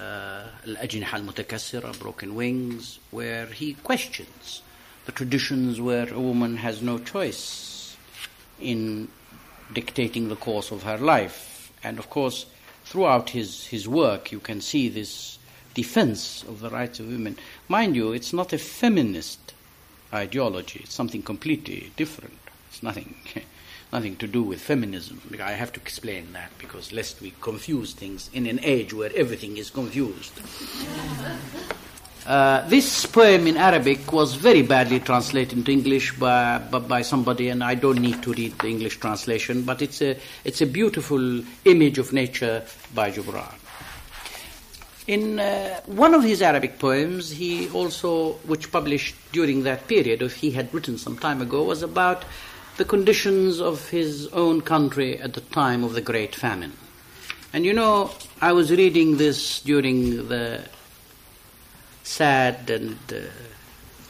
Uh, 0.00 0.46
Al-Ajniha 0.66 1.12
al-Mutakassira, 1.12 1.98
Broken 1.98 2.34
Wings, 2.34 3.00
where 3.10 3.46
he 3.46 3.74
questions 3.74 4.62
the 5.04 5.12
traditions 5.12 5.80
where 5.80 6.08
a 6.12 6.20
woman 6.20 6.56
has 6.58 6.80
no 6.80 6.98
choice 6.98 7.96
in 8.60 9.08
dictating 9.72 10.28
the 10.28 10.36
course 10.36 10.70
of 10.70 10.84
her 10.84 10.98
life. 10.98 11.72
And 11.82 11.98
of 11.98 12.08
course, 12.08 12.46
throughout 12.84 13.30
his, 13.30 13.66
his 13.66 13.88
work, 13.88 14.32
you 14.32 14.40
can 14.40 14.60
see 14.60 14.88
this 14.88 15.38
defense 15.74 16.44
of 16.44 16.60
the 16.60 16.70
rights 16.70 17.00
of 17.00 17.08
women. 17.08 17.36
Mind 17.68 17.96
you, 17.96 18.12
it's 18.12 18.32
not 18.32 18.52
a 18.52 18.58
feminist 18.58 19.54
ideology, 20.12 20.80
it's 20.84 20.94
something 20.94 21.22
completely 21.22 21.92
different. 21.96 22.38
It's 22.70 22.82
nothing, 22.82 23.14
nothing 23.92 24.16
to 24.16 24.26
do 24.26 24.42
with 24.42 24.60
feminism. 24.60 25.20
I 25.42 25.52
have 25.52 25.72
to 25.72 25.80
explain 25.80 26.32
that 26.32 26.50
because 26.58 26.92
lest 26.92 27.20
we 27.20 27.32
confuse 27.40 27.92
things 27.92 28.30
in 28.32 28.46
an 28.46 28.60
age 28.62 28.94
where 28.94 29.10
everything 29.14 29.56
is 29.56 29.70
confused. 29.70 30.32
Uh, 32.26 32.68
this 32.68 33.06
poem 33.06 33.46
in 33.46 33.56
Arabic 33.56 34.12
was 34.12 34.34
very 34.34 34.62
badly 34.62 35.00
translated 35.00 35.56
into 35.56 35.72
English 35.72 36.14
by, 36.18 36.58
by, 36.58 37.02
somebody, 37.02 37.48
and 37.48 37.64
I 37.64 37.74
don't 37.74 37.98
need 37.98 38.22
to 38.22 38.32
read 38.34 38.58
the 38.58 38.68
English 38.68 38.98
translation, 39.00 39.62
but 39.62 39.80
it's 39.80 40.02
a, 40.02 40.16
it's 40.44 40.60
a 40.60 40.66
beautiful 40.66 41.42
image 41.64 41.98
of 41.98 42.12
nature 42.12 42.62
by 42.94 43.10
Gibran. 43.10 43.54
In 45.06 45.40
uh, 45.40 45.80
one 45.86 46.14
of 46.14 46.22
his 46.22 46.42
Arabic 46.42 46.78
poems, 46.78 47.30
he 47.30 47.68
also, 47.70 48.34
which 48.46 48.70
published 48.70 49.16
during 49.32 49.64
that 49.64 49.88
period, 49.88 50.22
if 50.22 50.36
he 50.36 50.50
had 50.50 50.72
written 50.72 50.98
some 50.98 51.18
time 51.18 51.40
ago, 51.40 51.64
was 51.64 51.82
about 51.82 52.24
the 52.80 52.84
conditions 52.86 53.60
of 53.60 53.90
his 53.90 54.26
own 54.28 54.62
country 54.62 55.18
at 55.18 55.34
the 55.34 55.42
time 55.42 55.84
of 55.84 55.92
the 55.92 56.00
Great 56.00 56.34
Famine. 56.34 56.72
And 57.52 57.66
you 57.66 57.74
know, 57.74 58.10
I 58.40 58.52
was 58.54 58.70
reading 58.70 59.18
this 59.18 59.60
during 59.60 60.28
the 60.28 60.64
sad 62.04 62.70
and 62.70 62.96
uh, 63.12 63.18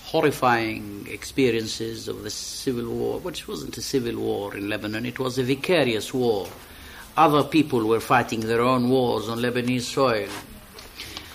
horrifying 0.05 1.05
experiences 1.11 2.07
of 2.07 2.23
the 2.23 2.31
civil 2.31 2.89
war, 2.95 3.19
which 3.19 3.49
wasn't 3.49 3.77
a 3.77 3.83
civil 3.83 4.21
war 4.21 4.57
in 4.57 4.69
Lebanon, 4.69 5.05
it 5.05 5.19
was 5.19 5.37
a 5.37 5.43
vicarious 5.43 6.15
war. 6.15 6.47
Other 7.17 7.43
people 7.43 7.85
were 7.89 7.99
fighting 7.99 8.39
their 8.39 8.61
own 8.61 8.89
wars 8.89 9.29
on 9.29 9.39
Lebanese 9.41 9.89
soil. 9.99 10.29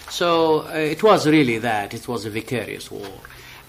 So 0.09 0.61
uh, 0.69 0.93
it 0.95 1.03
was 1.03 1.27
really 1.27 1.57
that, 1.57 1.93
it 1.93 2.07
was 2.07 2.23
a 2.23 2.29
vicarious 2.29 2.89
war. 2.89 3.11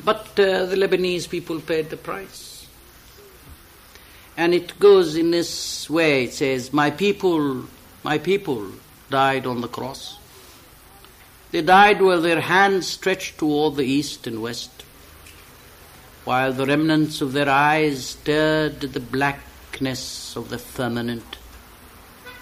But 0.05 0.39
uh, 0.39 0.67
the 0.67 0.77
Lebanese 0.77 1.29
people 1.29 1.61
paid 1.61 1.91
the 1.91 1.97
price. 1.97 2.46
And 4.37 4.53
it 4.53 4.79
goes 4.79 5.17
in 5.17 5.31
this 5.31 5.89
way 5.89 6.25
it 6.25 6.35
says, 6.35 6.73
My 6.73 6.91
people, 6.91 7.65
my 8.03 8.19
people 8.19 8.71
died 9.11 9.47
on 9.47 9.61
the 9.61 9.69
cross. 9.69 10.19
They 11.53 11.63
died 11.63 12.03
with 12.03 12.23
their 12.23 12.41
hands 12.41 12.87
stretched 12.87 13.39
toward 13.39 13.77
the 13.77 13.85
east 13.85 14.27
and 14.27 14.43
west, 14.43 14.83
while 16.25 16.53
the 16.53 16.67
remnants 16.67 17.21
of 17.21 17.33
their 17.33 17.49
eyes 17.49 18.05
stared 18.07 18.85
at 18.85 18.93
the 18.93 19.01
blackness 19.01 20.37
of 20.37 20.51
the 20.51 20.59
firmament. 20.59 21.39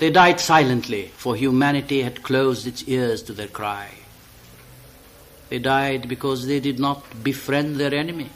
They 0.00 0.10
died 0.10 0.40
silently, 0.40 1.12
for 1.16 1.36
humanity 1.36 2.02
had 2.02 2.22
closed 2.22 2.66
its 2.66 2.82
ears 2.88 3.22
to 3.24 3.32
their 3.32 3.46
cry. 3.48 3.90
They 5.50 5.60
died 5.60 6.08
because 6.08 6.46
they 6.46 6.58
did 6.58 6.80
not 6.80 7.22
befriend 7.22 7.76
their 7.76 7.94
enemy. 7.94 8.30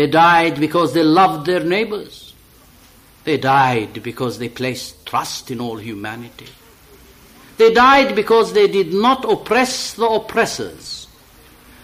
They 0.00 0.06
died 0.06 0.58
because 0.58 0.94
they 0.94 1.02
loved 1.02 1.44
their 1.44 1.62
neighbors. 1.62 2.32
They 3.24 3.36
died 3.36 4.02
because 4.02 4.38
they 4.38 4.48
placed 4.48 5.04
trust 5.04 5.50
in 5.50 5.60
all 5.60 5.76
humanity. 5.76 6.48
They 7.58 7.74
died 7.74 8.16
because 8.16 8.54
they 8.54 8.66
did 8.66 8.94
not 8.94 9.30
oppress 9.30 9.92
the 9.92 10.06
oppressors. 10.06 11.06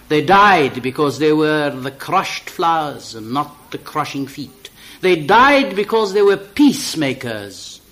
They 0.08 0.24
died 0.24 0.82
because 0.82 1.18
they 1.18 1.34
were 1.34 1.68
the 1.68 1.90
crushed 1.90 2.48
flowers 2.48 3.14
and 3.14 3.32
not 3.32 3.70
the 3.70 3.76
crushing 3.76 4.26
feet. 4.26 4.70
They 5.02 5.16
died 5.16 5.76
because 5.76 6.14
they 6.14 6.22
were 6.22 6.38
peacemakers. 6.38 7.82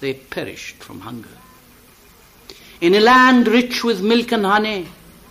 They 0.00 0.12
perished 0.12 0.82
from 0.82 1.00
hunger. 1.00 1.38
In 2.82 2.94
a 2.94 3.00
land 3.00 3.48
rich 3.48 3.82
with 3.82 4.02
milk 4.02 4.32
and 4.32 4.44
honey, 4.44 4.86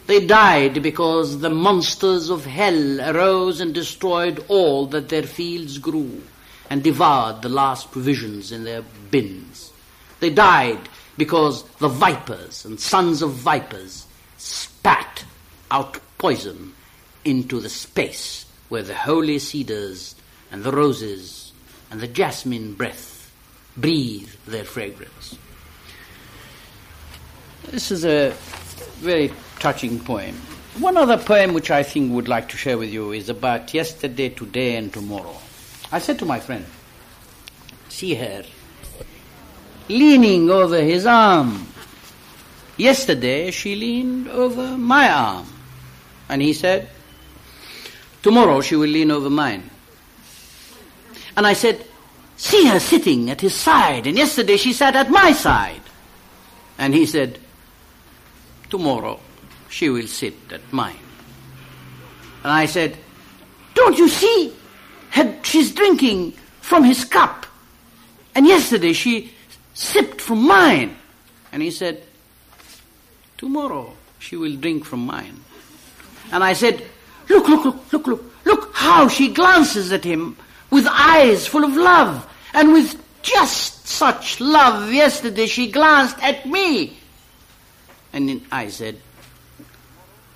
they 0.07 0.25
died 0.25 0.81
because 0.81 1.39
the 1.39 1.49
monsters 1.49 2.29
of 2.29 2.45
hell 2.45 3.01
arose 3.01 3.59
and 3.59 3.73
destroyed 3.73 4.43
all 4.47 4.87
that 4.87 5.09
their 5.09 5.23
fields 5.23 5.77
grew 5.77 6.23
and 6.69 6.81
devoured 6.81 7.41
the 7.41 7.49
last 7.49 7.91
provisions 7.91 8.51
in 8.51 8.63
their 8.63 8.83
bins. 9.11 9.71
They 10.19 10.29
died 10.29 10.79
because 11.17 11.63
the 11.79 11.89
vipers 11.89 12.63
and 12.65 12.79
sons 12.79 13.21
of 13.21 13.31
vipers 13.31 14.07
spat 14.37 15.25
out 15.71 15.99
poison 16.17 16.73
into 17.25 17.59
the 17.59 17.69
space 17.69 18.45
where 18.69 18.83
the 18.83 18.95
holy 18.95 19.39
cedars 19.39 20.15
and 20.51 20.63
the 20.63 20.71
roses 20.71 21.51
and 21.91 21.99
the 21.99 22.07
jasmine 22.07 22.73
breath 22.73 23.31
breathe 23.75 24.29
their 24.47 24.63
fragrance. 24.63 25.37
This 27.69 27.91
is 27.91 28.05
a 28.05 28.33
very 28.97 29.31
touching 29.59 29.99
poem. 29.99 30.35
One 30.79 30.97
other 30.97 31.17
poem 31.17 31.53
which 31.53 31.71
I 31.71 31.83
think 31.83 32.11
would 32.13 32.27
like 32.27 32.49
to 32.49 32.57
share 32.57 32.77
with 32.77 32.89
you 32.91 33.11
is 33.11 33.29
about 33.29 33.73
yesterday, 33.73 34.29
today, 34.29 34.75
and 34.75 34.93
tomorrow. 34.93 35.35
I 35.91 35.99
said 35.99 36.19
to 36.19 36.25
my 36.25 36.39
friend, 36.39 36.65
see 37.89 38.13
her 38.15 38.43
leaning 39.89 40.49
over 40.49 40.81
his 40.81 41.05
arm. 41.05 41.67
Yesterday 42.77 43.51
she 43.51 43.75
leaned 43.75 44.27
over 44.27 44.77
my 44.77 45.09
arm. 45.09 45.47
And 46.29 46.41
he 46.41 46.53
said, 46.53 46.89
Tomorrow 48.21 48.61
she 48.61 48.75
will 48.75 48.89
lean 48.89 49.11
over 49.11 49.29
mine. 49.29 49.69
And 51.35 51.47
I 51.47 51.53
said, 51.53 51.85
See 52.35 52.67
her 52.67 52.79
sitting 52.79 53.31
at 53.31 53.41
his 53.41 53.55
side, 53.55 54.05
and 54.05 54.15
yesterday 54.15 54.57
she 54.57 54.73
sat 54.73 54.95
at 54.95 55.09
my 55.09 55.31
side. 55.31 55.81
And 56.77 56.93
he 56.93 57.07
said, 57.07 57.39
Tomorrow 58.69 59.19
she 59.69 59.89
will 59.89 60.07
sit 60.07 60.35
at 60.51 60.61
mine. 60.71 60.99
And 62.43 62.51
I 62.51 62.65
said, 62.65 62.97
Don't 63.73 63.97
you 63.97 64.09
see? 64.09 64.53
She's 65.43 65.73
drinking 65.73 66.33
from 66.61 66.83
his 66.83 67.05
cup. 67.05 67.45
And 68.35 68.45
yesterday 68.45 68.93
she 68.93 69.33
sipped 69.73 70.21
from 70.21 70.45
mine. 70.45 70.95
And 71.51 71.61
he 71.61 71.71
said, 71.71 72.03
Tomorrow 73.37 73.93
she 74.19 74.35
will 74.35 74.55
drink 74.55 74.85
from 74.85 75.05
mine. 75.05 75.39
And 76.31 76.43
I 76.43 76.53
said, 76.53 76.83
Look, 77.29 77.47
look, 77.47 77.65
look, 77.65 77.93
look, 77.93 78.07
look, 78.07 78.45
look 78.45 78.71
how 78.73 79.07
she 79.07 79.33
glances 79.33 79.91
at 79.91 80.03
him 80.03 80.37
with 80.71 80.87
eyes 80.89 81.47
full 81.47 81.63
of 81.63 81.75
love. 81.75 82.27
And 82.53 82.73
with 82.73 83.01
just 83.21 83.87
such 83.87 84.39
love 84.39 84.93
yesterday 84.93 85.47
she 85.47 85.71
glanced 85.71 86.17
at 86.23 86.45
me. 86.45 86.97
And 88.17 88.41
I 88.51 88.69
said, 88.69 88.99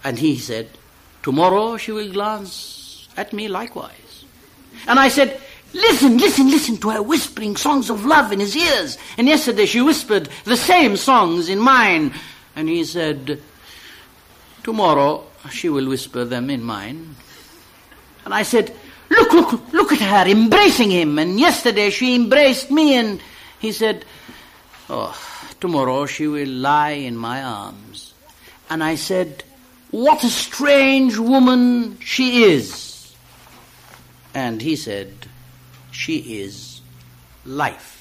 and 0.03 0.19
he 0.19 0.37
said, 0.37 0.69
Tomorrow 1.23 1.77
she 1.77 1.91
will 1.91 2.11
glance 2.13 3.07
at 3.17 3.33
me 3.33 3.47
likewise. 3.47 4.23
And 4.85 4.99
I 4.99 5.07
said, 5.07 5.41
Listen, 5.73 6.17
listen, 6.17 6.51
listen 6.51 6.77
to 6.77 6.91
her 6.91 7.01
whispering 7.01 7.55
songs 7.55 7.89
of 7.89 8.05
love 8.05 8.31
in 8.31 8.39
his 8.39 8.55
ears. 8.55 8.99
And 9.17 9.27
yesterday 9.27 9.65
she 9.65 9.81
whispered 9.81 10.29
the 10.43 10.57
same 10.57 10.95
songs 10.95 11.49
in 11.49 11.57
mine. 11.57 12.13
And 12.55 12.69
he 12.69 12.83
said, 12.83 13.41
Tomorrow 14.61 15.25
she 15.49 15.67
will 15.67 15.89
whisper 15.89 16.23
them 16.23 16.51
in 16.51 16.61
mine. 16.61 17.15
And 18.25 18.33
I 18.35 18.43
said, 18.43 18.75
Look, 19.09 19.33
look, 19.33 19.73
look 19.73 19.91
at 19.91 20.01
her 20.01 20.29
embracing 20.29 20.91
him. 20.91 21.17
And 21.17 21.39
yesterday 21.39 21.89
she 21.89 22.13
embraced 22.13 22.69
me. 22.69 22.95
And 22.95 23.19
he 23.57 23.71
said, 23.71 24.05
Oh, 24.87 25.17
tomorrow 25.61 26.07
she 26.07 26.27
will 26.27 26.49
lie 26.49 26.91
in 26.91 27.15
my 27.15 27.41
arms. 27.41 28.13
And 28.69 28.83
I 28.83 28.95
said, 28.95 29.43
What 29.91 30.23
a 30.23 30.29
strange 30.29 31.17
woman 31.17 31.99
she 31.99 32.43
is. 32.43 33.15
And 34.33 34.61
he 34.61 34.75
said, 34.75 35.13
She 35.91 36.41
is 36.41 36.81
life. 37.45 37.99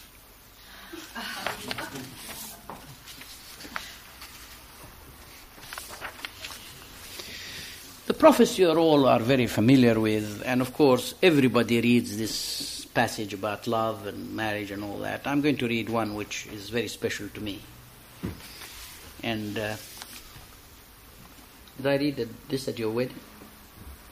The 8.06 8.14
prophets 8.14 8.58
you 8.58 8.70
all 8.72 9.06
are 9.06 9.20
very 9.20 9.46
familiar 9.46 9.98
with, 9.98 10.42
and 10.44 10.60
of 10.60 10.72
course, 10.74 11.14
everybody 11.22 11.80
reads 11.80 12.16
this 12.16 12.79
passage 12.94 13.32
about 13.32 13.66
love 13.66 14.06
and 14.06 14.34
marriage 14.34 14.70
and 14.70 14.82
all 14.82 14.98
that. 14.98 15.26
I'm 15.26 15.40
going 15.40 15.56
to 15.58 15.68
read 15.68 15.88
one 15.88 16.14
which 16.14 16.46
is 16.48 16.70
very 16.70 16.88
special 16.88 17.28
to 17.28 17.40
me. 17.40 17.60
And 19.22 19.58
uh, 19.58 19.76
did 21.76 21.86
I 21.86 21.96
read 21.96 22.28
this 22.48 22.68
at 22.68 22.78
your 22.78 22.90
wedding? 22.90 23.20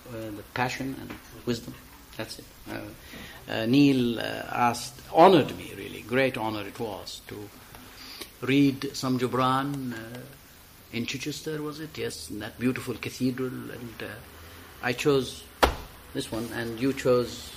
Uh, 0.09 0.31
the 0.37 0.43
passion 0.55 0.97
and 1.01 1.11
wisdom. 1.45 1.75
That's 2.17 2.39
it. 2.39 2.45
Uh, 2.71 3.53
uh, 3.53 3.67
Neil 3.67 4.19
uh, 4.19 4.23
asked, 4.51 5.01
honored 5.13 5.57
me 5.57 5.73
really, 5.77 6.01
great 6.03 6.37
honor 6.37 6.67
it 6.67 6.79
was 6.79 7.21
to 7.29 7.49
read 8.41 8.97
some 8.97 9.19
Gibran 9.19 9.93
uh, 9.93 10.19
in 10.93 11.05
Chichester, 11.05 11.61
was 11.63 11.81
it? 11.81 11.97
Yes, 11.99 12.31
in 12.31 12.39
that 12.39 12.59
beautiful 12.59 12.95
cathedral. 12.95 13.49
And 13.49 14.11
I 14.83 14.93
chose 14.93 15.45
this 16.15 16.33
one, 16.33 16.49
and 16.55 16.81
you 16.81 16.93
chose 16.93 17.53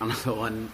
another 0.00 0.34
one. 0.34 0.70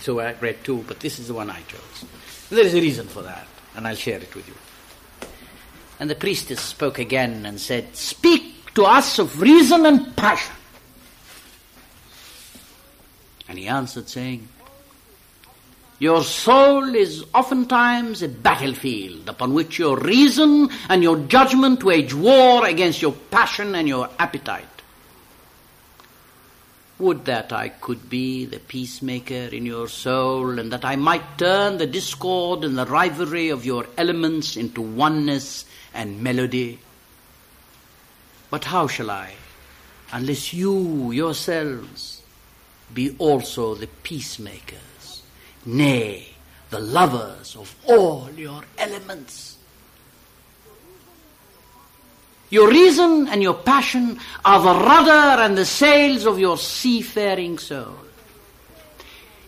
So 0.00 0.20
I 0.20 0.32
read 0.34 0.64
two, 0.64 0.84
but 0.88 1.00
this 1.00 1.18
is 1.18 1.28
the 1.28 1.34
one 1.34 1.50
I 1.50 1.60
chose. 1.62 2.04
There 2.50 2.64
is 2.64 2.74
a 2.74 2.80
reason 2.80 3.06
for 3.06 3.22
that, 3.22 3.46
and 3.76 3.86
I'll 3.86 3.96
share 3.96 4.18
it 4.18 4.34
with 4.34 4.48
you. 4.48 4.54
And 6.00 6.10
the 6.10 6.14
priestess 6.14 6.60
spoke 6.60 6.98
again 6.98 7.46
and 7.46 7.60
said, 7.60 7.94
Speak 7.96 8.74
to 8.74 8.84
us 8.84 9.18
of 9.18 9.40
reason 9.40 9.86
and 9.86 10.16
passion. 10.16 10.54
And 13.48 13.58
he 13.58 13.68
answered, 13.68 14.08
saying, 14.08 14.48
Your 15.98 16.24
soul 16.24 16.94
is 16.94 17.24
oftentimes 17.34 18.22
a 18.22 18.28
battlefield 18.28 19.28
upon 19.28 19.54
which 19.54 19.78
your 19.78 19.96
reason 19.98 20.70
and 20.88 21.02
your 21.02 21.18
judgment 21.18 21.84
wage 21.84 22.14
war 22.14 22.66
against 22.66 23.00
your 23.00 23.12
passion 23.12 23.74
and 23.74 23.86
your 23.86 24.08
appetite. 24.18 24.73
Would 26.98 27.24
that 27.24 27.52
I 27.52 27.70
could 27.70 28.08
be 28.08 28.44
the 28.44 28.60
peacemaker 28.60 29.48
in 29.52 29.66
your 29.66 29.88
soul, 29.88 30.58
and 30.58 30.72
that 30.72 30.84
I 30.84 30.94
might 30.96 31.38
turn 31.38 31.78
the 31.78 31.86
discord 31.86 32.62
and 32.62 32.78
the 32.78 32.86
rivalry 32.86 33.48
of 33.48 33.64
your 33.64 33.86
elements 33.96 34.56
into 34.56 34.80
oneness 34.80 35.64
and 35.92 36.22
melody. 36.22 36.78
But 38.48 38.64
how 38.64 38.86
shall 38.86 39.10
I, 39.10 39.34
unless 40.12 40.54
you 40.54 41.10
yourselves 41.10 42.22
be 42.92 43.16
also 43.18 43.74
the 43.74 43.88
peacemakers, 43.88 45.22
nay, 45.66 46.34
the 46.70 46.80
lovers 46.80 47.56
of 47.56 47.74
all 47.86 48.30
your 48.36 48.62
elements. 48.78 49.53
Your 52.50 52.68
reason 52.68 53.28
and 53.28 53.42
your 53.42 53.54
passion 53.54 54.18
are 54.44 54.60
the 54.60 54.80
rudder 54.84 55.42
and 55.42 55.56
the 55.56 55.64
sails 55.64 56.26
of 56.26 56.38
your 56.38 56.56
seafaring 56.56 57.58
soul. 57.58 57.96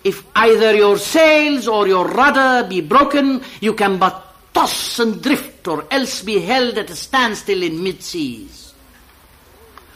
If 0.02 0.24
either 0.34 0.74
your 0.74 0.98
sails 0.98 1.68
or 1.68 1.86
your 1.88 2.06
rudder 2.06 2.66
be 2.68 2.80
broken, 2.80 3.42
you 3.60 3.74
can 3.74 3.98
but 3.98 4.22
toss 4.54 4.98
and 4.98 5.22
drift 5.22 5.68
or 5.68 5.84
else 5.90 6.22
be 6.22 6.38
held 6.38 6.78
at 6.78 6.90
a 6.90 6.96
standstill 6.96 7.62
in 7.62 7.82
mid-seas. 7.82 8.72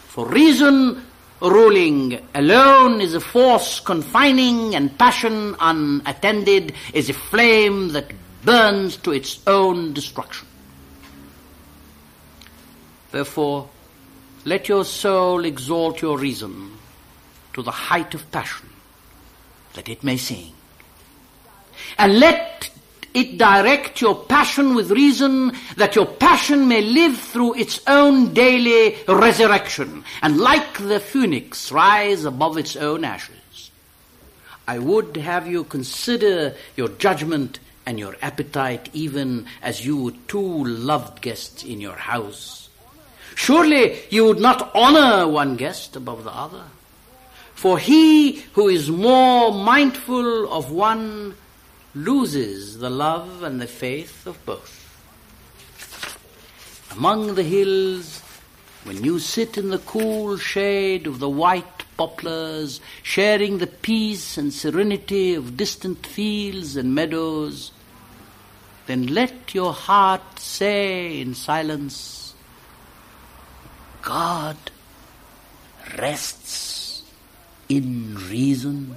For 0.08 0.26
reason 0.26 1.02
ruling 1.40 2.20
alone 2.34 3.00
is 3.00 3.14
a 3.14 3.20
force 3.20 3.80
confining 3.80 4.74
and 4.74 4.98
passion 4.98 5.56
unattended 5.60 6.74
is 6.92 7.08
a 7.08 7.14
flame 7.14 7.90
that 7.92 8.12
burns 8.44 8.96
to 8.98 9.12
its 9.12 9.40
own 9.46 9.92
destruction. 9.94 10.46
Therefore, 13.10 13.68
let 14.44 14.68
your 14.68 14.84
soul 14.84 15.44
exalt 15.44 16.00
your 16.00 16.18
reason 16.18 16.72
to 17.52 17.62
the 17.62 17.70
height 17.70 18.14
of 18.14 18.30
passion, 18.30 18.68
that 19.74 19.88
it 19.88 20.04
may 20.04 20.16
sing. 20.16 20.52
And 21.98 22.18
let 22.18 22.70
it 23.12 23.38
direct 23.38 24.00
your 24.00 24.14
passion 24.14 24.74
with 24.74 24.90
reason, 24.90 25.52
that 25.76 25.96
your 25.96 26.06
passion 26.06 26.68
may 26.68 26.80
live 26.80 27.18
through 27.18 27.54
its 27.54 27.80
own 27.86 28.32
daily 28.32 28.96
resurrection, 29.08 30.04
and 30.22 30.38
like 30.38 30.78
the 30.78 31.00
phoenix 31.00 31.72
rise 31.72 32.24
above 32.24 32.56
its 32.56 32.76
own 32.76 33.04
ashes. 33.04 33.70
I 34.66 34.78
would 34.78 35.16
have 35.16 35.48
you 35.48 35.64
consider 35.64 36.54
your 36.76 36.88
judgment 36.88 37.58
and 37.84 37.98
your 37.98 38.16
appetite 38.22 38.88
even 38.92 39.46
as 39.62 39.84
you 39.84 40.12
two 40.28 40.64
loved 40.64 41.20
guests 41.20 41.64
in 41.64 41.80
your 41.80 41.96
house. 41.96 42.69
Surely 43.40 43.98
you 44.10 44.26
would 44.26 44.38
not 44.38 44.70
honor 44.74 45.26
one 45.26 45.56
guest 45.56 45.96
above 45.96 46.24
the 46.24 46.30
other. 46.30 46.64
For 47.54 47.78
he 47.78 48.42
who 48.52 48.68
is 48.68 48.90
more 48.90 49.50
mindful 49.50 50.52
of 50.52 50.70
one 50.70 51.34
loses 51.94 52.80
the 52.80 52.90
love 52.90 53.42
and 53.42 53.58
the 53.58 53.66
faith 53.66 54.26
of 54.26 54.44
both. 54.44 54.76
Among 56.90 57.34
the 57.34 57.42
hills, 57.42 58.20
when 58.84 59.02
you 59.02 59.18
sit 59.18 59.56
in 59.56 59.70
the 59.70 59.78
cool 59.78 60.36
shade 60.36 61.06
of 61.06 61.18
the 61.18 61.30
white 61.30 61.84
poplars, 61.96 62.78
sharing 63.02 63.56
the 63.56 63.66
peace 63.66 64.36
and 64.36 64.52
serenity 64.52 65.32
of 65.34 65.56
distant 65.56 66.04
fields 66.04 66.76
and 66.76 66.94
meadows, 66.94 67.72
then 68.86 69.06
let 69.06 69.54
your 69.54 69.72
heart 69.72 70.38
say 70.38 71.22
in 71.22 71.34
silence, 71.34 72.29
God 74.02 74.56
rests 75.98 77.02
in 77.68 78.16
reason. 78.28 78.94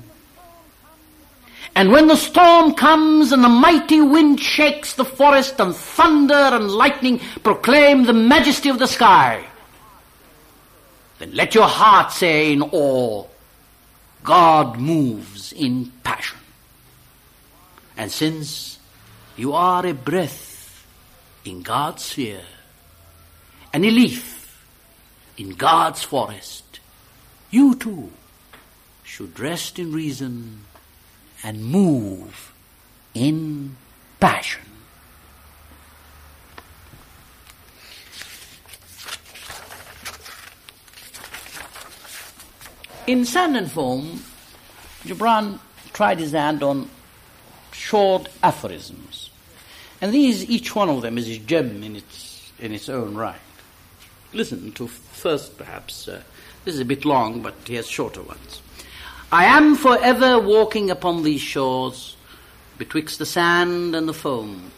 And 1.75 1.91
when 1.91 2.07
the 2.07 2.15
storm 2.15 2.75
comes 2.75 3.31
and 3.31 3.43
the 3.43 3.49
mighty 3.49 3.99
wind 3.99 4.39
shakes 4.39 4.93
the 4.93 5.05
forest 5.05 5.59
and 5.59 5.75
thunder 5.75 6.33
and 6.33 6.69
lightning 6.69 7.19
proclaim 7.41 8.03
the 8.03 8.13
majesty 8.13 8.69
of 8.69 8.79
the 8.79 8.87
sky, 8.87 9.43
then 11.19 11.33
let 11.33 11.55
your 11.55 11.67
heart 11.67 12.11
say 12.11 12.53
in 12.53 12.61
awe, 12.61 13.25
God 14.23 14.77
moves 14.77 15.51
in 15.51 15.91
passion. 16.03 16.37
And 17.97 18.11
since 18.11 18.79
you 19.35 19.53
are 19.53 19.85
a 19.85 19.93
breath 19.93 20.85
in 21.43 21.61
God's 21.61 22.03
sphere, 22.03 22.41
and 23.73 23.83
a 23.83 23.89
leaf 23.89 24.42
in 25.37 25.51
God's 25.51 26.03
forest, 26.03 26.79
you 27.49 27.75
too 27.75 28.11
should 29.03 29.39
rest 29.39 29.79
in 29.79 29.91
reason 29.91 30.65
and 31.43 31.63
move 31.63 32.53
in 33.13 33.75
passion. 34.19 34.61
In 43.05 43.25
Sand 43.25 43.57
and 43.57 43.69
Foam, 43.69 44.23
Gibran 45.03 45.59
tried 45.91 46.19
his 46.19 46.31
hand 46.31 46.63
on 46.63 46.89
short 47.73 48.29
aphorisms. 48.41 49.29
And 50.01 50.13
these, 50.13 50.49
each 50.49 50.73
one 50.73 50.89
of 50.89 51.01
them 51.01 51.17
is 51.17 51.27
a 51.27 51.37
gem 51.37 51.83
in 51.83 51.97
its, 51.97 52.51
in 52.59 52.73
its 52.73 52.87
own 52.87 53.15
right. 53.15 53.42
Listen 54.33 54.71
to 54.73 54.87
first, 54.87 55.57
perhaps. 55.57 56.07
Uh, 56.07 56.21
this 56.65 56.75
is 56.75 56.81
a 56.81 56.85
bit 56.85 57.05
long, 57.05 57.41
but 57.41 57.55
he 57.65 57.75
has 57.75 57.87
shorter 57.87 58.21
ones. 58.21 58.61
I 59.31 59.45
am 59.45 59.75
forever 59.75 60.39
walking 60.39 60.89
upon 60.89 61.23
these 61.23 61.41
shores, 61.41 62.15
betwixt 62.77 63.19
the 63.19 63.25
sand 63.25 63.95
and 63.95 64.07
the 64.07 64.13
foam. 64.13 64.71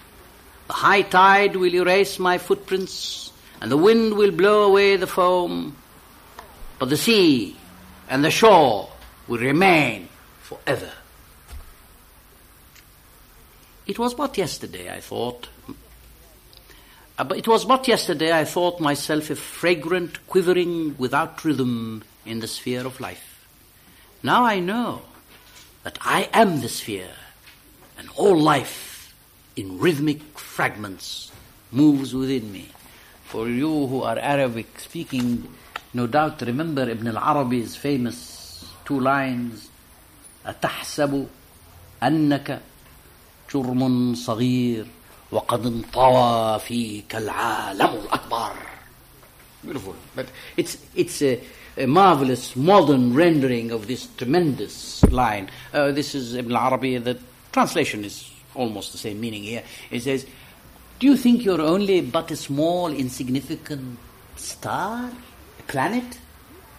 The 0.68 0.74
high 0.74 1.04
tide 1.04 1.56
will 1.56 1.74
erase 1.74 2.20
my 2.20 2.38
footprints, 2.38 3.32
and 3.62 3.72
the 3.72 3.78
wind 3.78 4.16
will 4.16 4.32
blow 4.32 4.64
away 4.64 4.96
the 4.96 5.08
foam. 5.08 5.76
But 6.80 6.90
the 6.90 6.98
sea 6.98 7.56
and 8.10 8.24
the 8.24 8.32
shore 8.32 8.90
will 9.28 9.40
remain 9.40 10.10
forever. 10.42 10.92
It 13.88 14.00
was 14.00 14.14
but 14.14 14.38
yesterday, 14.38 14.92
I 14.92 15.00
thought. 15.00 15.48
Uh, 17.19 17.25
but 17.25 17.37
it 17.37 17.47
was 17.47 17.65
but 17.65 17.87
yesterday 17.87 18.33
I 18.33 18.45
thought 18.45 18.81
myself 18.81 19.31
a 19.31 19.37
fragrant 19.37 20.27
quivering 20.27 20.97
without 20.97 21.45
rhythm 21.45 22.03
in 22.25 22.41
the 22.41 22.47
sphere 22.47 22.87
of 22.87 23.01
life. 23.01 23.47
Now 24.23 24.45
I 24.45 24.61
know 24.61 25.03
that 25.83 25.99
I 26.01 26.29
am 26.33 26.61
the 26.61 26.69
sphere, 26.69 27.17
and 27.99 28.09
all 28.17 28.39
life 28.39 29.15
in 29.57 29.79
rhythmic 29.79 30.39
fragments 30.39 31.33
moves 31.73 32.15
within 32.15 32.53
me. 32.53 32.69
For 33.25 33.49
you 33.49 33.87
who 33.87 34.03
are 34.03 34.19
Arabic 34.19 34.81
speaking, 34.81 35.49
no 35.95 36.07
doubt 36.07 36.43
remember 36.43 36.89
Ibn 36.89 37.09
al-Arabi's 37.17 37.77
famous 37.77 38.65
two 38.85 39.01
lines, 39.01 39.69
أتحسب 40.47 41.27
أنك 42.03 42.61
جرم 43.55 44.15
صغير 44.15 44.87
وقد 45.35 45.67
انطوى 45.67 46.61
فيك 46.61 47.17
العالم 47.17 47.91
الأكبر 48.05 48.53
Beautiful. 49.63 49.95
But 50.17 50.27
it's, 50.57 50.79
it's 50.95 51.21
a, 51.21 51.39
a 51.77 51.87
marvelous 51.87 52.57
modern 52.57 53.13
rendering 53.15 53.71
of 53.71 53.87
this 53.87 54.07
tremendous 54.17 55.03
line. 55.05 55.51
Uh, 55.75 55.93
this 55.93 56.15
is 56.15 56.35
Ibn 56.35 56.57
Arabi. 56.57 56.97
The 56.97 57.19
translation 57.53 58.05
is 58.05 58.31
almost 58.55 58.93
the 58.93 58.99
same 58.99 59.21
meaning 59.21 59.43
here. 59.43 59.63
It 59.91 60.01
says, 60.01 60.27
Do 60.99 61.07
you 61.07 61.17
think 61.17 61.45
you're 61.45 61.61
only 61.61 62.01
but 62.01 62.31
a 62.31 62.37
small, 62.37 62.91
insignificant 62.91 63.99
star, 64.37 65.11
a 65.59 65.63
planet 65.65 66.19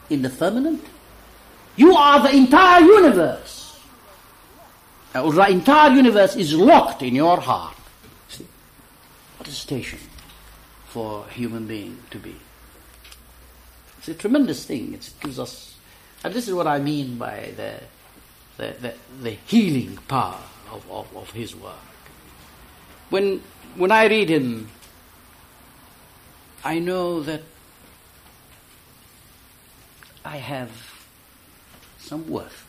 in 0.09 0.23
the 0.23 0.29
firmament? 0.29 0.83
You 1.75 1.95
are 1.95 2.21
the 2.21 2.35
entire 2.35 2.81
universe. 2.81 3.79
Uh, 5.13 5.29
the 5.29 5.49
entire 5.49 5.91
universe 5.91 6.35
is 6.35 6.55
locked 6.55 7.01
in 7.03 7.15
your 7.15 7.39
heart. 7.39 7.74
Station 9.52 9.98
for 10.88 11.24
a 11.28 11.32
human 11.32 11.66
being 11.66 11.98
to 12.10 12.18
be. 12.18 12.36
It's 13.98 14.08
a 14.08 14.14
tremendous 14.14 14.64
thing. 14.64 14.94
It 14.94 15.10
gives 15.20 15.38
us, 15.38 15.76
and 16.24 16.32
this 16.32 16.48
is 16.48 16.54
what 16.54 16.66
I 16.66 16.78
mean 16.78 17.18
by 17.18 17.52
the, 17.56 17.80
the, 18.56 18.74
the, 18.80 18.94
the 19.22 19.30
healing 19.46 19.98
power 20.08 20.40
of, 20.72 20.90
of, 20.90 21.16
of 21.16 21.30
his 21.32 21.54
work. 21.54 21.74
When, 23.10 23.42
when 23.76 23.92
I 23.92 24.06
read 24.06 24.28
him, 24.28 24.68
I 26.64 26.78
know 26.78 27.22
that 27.22 27.42
I 30.24 30.38
have 30.38 30.70
some 31.98 32.28
worth. 32.28 32.66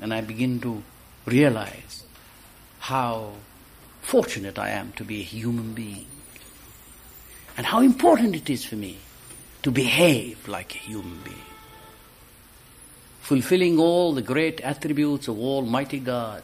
And 0.00 0.14
I 0.14 0.20
begin 0.20 0.60
to 0.60 0.82
realize 1.26 2.04
how 2.78 3.32
fortunate 4.02 4.58
I 4.58 4.70
am 4.70 4.92
to 4.92 5.04
be 5.04 5.20
a 5.20 5.24
human 5.24 5.74
being 5.74 6.06
and 7.56 7.66
how 7.66 7.80
important 7.80 8.34
it 8.34 8.48
is 8.48 8.64
for 8.64 8.76
me 8.76 8.98
to 9.62 9.70
behave 9.70 10.48
like 10.48 10.74
a 10.74 10.78
human 10.78 11.20
being, 11.22 11.36
fulfilling 13.20 13.78
all 13.78 14.12
the 14.12 14.22
great 14.22 14.60
attributes 14.62 15.28
of 15.28 15.38
Almighty 15.38 15.98
God 15.98 16.42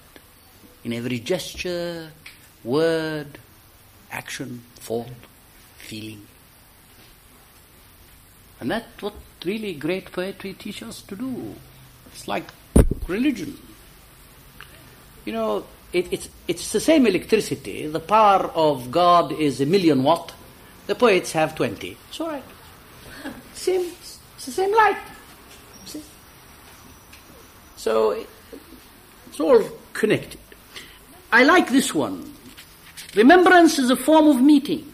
in 0.85 0.93
every 0.93 1.19
gesture, 1.19 2.11
word, 2.63 3.39
action, 4.11 4.63
thought, 4.77 5.09
feeling. 5.79 6.27
And 8.61 8.71
that's 8.71 9.03
what 9.03 9.15
really 9.45 9.75
great 9.75 10.13
poetry 10.13 10.53
teaches 10.53 10.89
us 10.89 11.03
to 11.03 11.17
do. 11.17 11.55
It's 12.13 12.29
like 12.29 12.45
religion. 13.07 13.59
You 15.25 15.33
know, 15.33 15.67
it, 15.97 16.13
it's, 16.13 16.29
it's 16.47 16.73
the 16.73 16.81
same 16.81 17.07
electricity. 17.07 17.87
The 17.87 18.01
power 18.01 18.51
of 18.55 18.91
God 18.91 19.33
is 19.33 19.63
a 19.63 19.67
million 19.67 20.03
watt. 20.03 20.35
The 20.87 20.95
poets 20.95 21.33
have 21.33 21.55
20. 21.55 21.97
It's 22.09 22.21
all 22.21 22.29
right. 22.29 22.45
Same, 23.55 23.81
it's 23.81 24.45
the 24.45 24.53
same 24.53 24.73
light. 24.77 24.99
See? 25.87 26.03
So 27.77 28.25
it's 29.27 29.41
all 29.41 29.65
connected. 29.95 30.39
I 31.33 31.43
like 31.43 31.71
this 31.71 31.95
one. 31.95 32.33
Remembrance 33.15 33.79
is 33.79 33.91
a 33.91 33.97
form 33.97 34.29
of 34.29 34.43
meeting. 34.43 34.93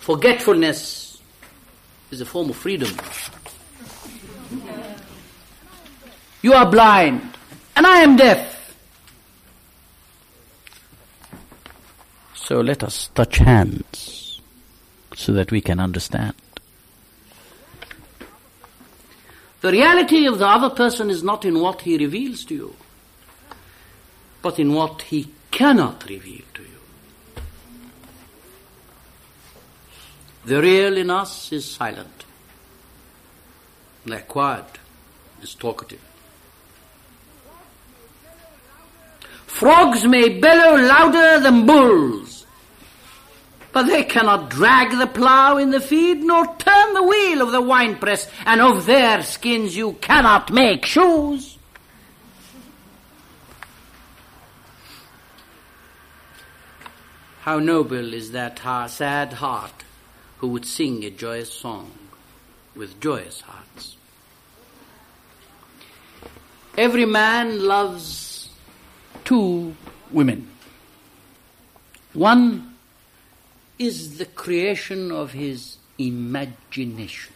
Forgetfulness 0.00 1.20
is 2.10 2.20
a 2.20 2.26
form 2.26 2.50
of 2.50 2.56
freedom. 2.56 2.94
You 6.42 6.52
are 6.52 6.70
blind, 6.70 7.22
and 7.74 7.86
I 7.86 8.00
am 8.00 8.16
deaf. 8.16 8.51
So 12.44 12.60
let 12.60 12.82
us 12.82 13.08
touch 13.14 13.38
hands 13.38 14.40
so 15.14 15.32
that 15.32 15.52
we 15.52 15.60
can 15.60 15.78
understand. 15.78 16.34
The 19.60 19.70
reality 19.70 20.26
of 20.26 20.40
the 20.40 20.46
other 20.48 20.70
person 20.70 21.08
is 21.08 21.22
not 21.22 21.44
in 21.44 21.60
what 21.60 21.82
he 21.82 21.96
reveals 21.96 22.44
to 22.46 22.54
you, 22.54 22.76
but 24.42 24.58
in 24.58 24.72
what 24.72 25.02
he 25.02 25.28
cannot 25.52 26.08
reveal 26.08 26.42
to 26.54 26.62
you. 26.62 26.68
The 30.44 30.60
real 30.60 30.96
in 30.96 31.10
us 31.10 31.52
is 31.52 31.70
silent. 31.70 32.24
The 34.04 34.16
acquired 34.16 34.80
is 35.40 35.54
talkative. 35.54 36.11
Frogs 39.52 40.04
may 40.06 40.40
bellow 40.40 40.76
louder 40.76 41.40
than 41.40 41.66
bulls, 41.66 42.46
but 43.70 43.84
they 43.84 44.02
cannot 44.02 44.50
drag 44.50 44.98
the 44.98 45.06
plough 45.06 45.58
in 45.58 45.70
the 45.70 45.80
field 45.80 46.18
nor 46.18 46.46
turn 46.56 46.94
the 46.94 47.02
wheel 47.02 47.42
of 47.42 47.52
the 47.52 47.60
winepress, 47.60 48.26
and 48.46 48.60
of 48.60 48.86
their 48.86 49.22
skins 49.22 49.76
you 49.76 49.92
cannot 50.00 50.50
make 50.50 50.86
shoes. 50.86 51.58
How 57.42 57.58
noble 57.58 58.14
is 58.14 58.32
that 58.32 58.58
sad 58.90 59.34
heart 59.34 59.84
who 60.38 60.48
would 60.48 60.64
sing 60.64 61.04
a 61.04 61.10
joyous 61.10 61.52
song 61.52 61.92
with 62.74 63.00
joyous 63.00 63.42
hearts. 63.42 63.96
Every 66.76 67.04
man 67.04 67.64
loves 67.64 68.31
two 69.24 69.74
women. 70.10 70.48
One 72.12 72.76
is 73.78 74.18
the 74.18 74.26
creation 74.26 75.10
of 75.10 75.32
his 75.32 75.76
imagination. 75.98 77.32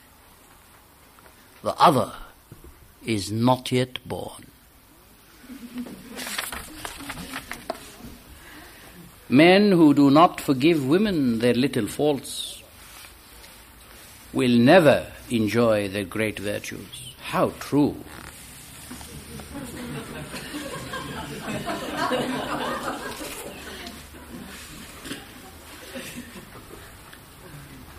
The 1.62 1.74
other 1.80 2.12
is 3.04 3.32
not 3.32 3.72
yet 3.72 4.06
born. 4.06 4.46
Men 9.28 9.72
who 9.72 9.92
do 9.92 10.10
not 10.10 10.40
forgive 10.40 10.86
women 10.86 11.40
their 11.40 11.54
little 11.54 11.88
faults 11.88 12.62
will 14.32 14.56
never 14.56 15.06
enjoy 15.30 15.88
their 15.88 16.04
great 16.04 16.38
virtues. 16.38 17.14
How 17.20 17.50
true. 17.58 17.96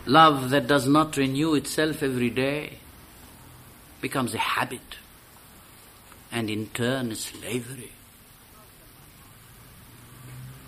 Love 0.07 0.51
that 0.51 0.67
does 0.67 0.87
not 0.87 1.17
renew 1.17 1.53
itself 1.53 2.01
every 2.01 2.29
day 2.29 2.77
becomes 3.99 4.33
a 4.33 4.37
habit 4.37 4.95
and 6.31 6.49
in 6.49 6.67
turn 6.67 7.11
a 7.11 7.15
slavery. 7.15 7.91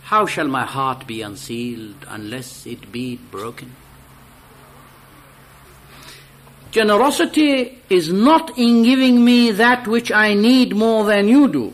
How 0.03 0.25
shall 0.25 0.49
my 0.49 0.65
heart 0.65 1.07
be 1.07 1.21
unsealed 1.21 2.05
unless 2.09 2.65
it 2.65 2.91
be 2.91 3.15
broken? 3.15 3.73
Generosity 6.71 7.81
is 7.89 8.11
not 8.11 8.57
in 8.57 8.83
giving 8.83 9.23
me 9.23 9.51
that 9.51 9.87
which 9.87 10.11
I 10.11 10.33
need 10.33 10.75
more 10.75 11.05
than 11.05 11.29
you 11.29 11.47
do, 11.47 11.73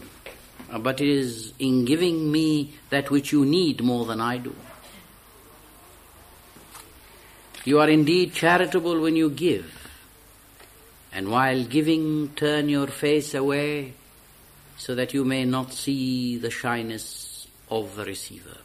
but 0.80 1.01
it 1.01 1.09
is 1.09 1.51
in 1.57 1.84
giving 1.86 2.32
me 2.32 2.76
that 2.91 3.09
which 3.09 3.32
you 3.32 3.43
need 3.43 3.82
more 3.82 4.05
than 4.05 4.22
I 4.22 4.38
do. 4.38 4.55
You 7.66 7.80
are 7.80 7.89
indeed 7.89 8.34
charitable 8.34 8.99
when 9.01 9.16
you 9.16 9.32
give, 9.32 9.66
and 11.11 11.30
while 11.32 11.63
giving, 11.63 12.30
turn 12.36 12.70
your 12.70 12.86
face 12.86 13.34
away 13.34 13.93
so 14.78 14.93
that 14.93 15.16
you 15.16 15.26
may 15.26 15.45
not 15.45 15.74
see 15.74 16.38
the 16.38 16.51
shyness 16.51 17.47
of 17.72 17.95
the 17.95 18.05
receiver. 18.05 18.57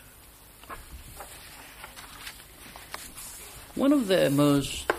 One 3.74 3.94
of 3.94 4.06
the 4.06 4.28
most 4.28 4.92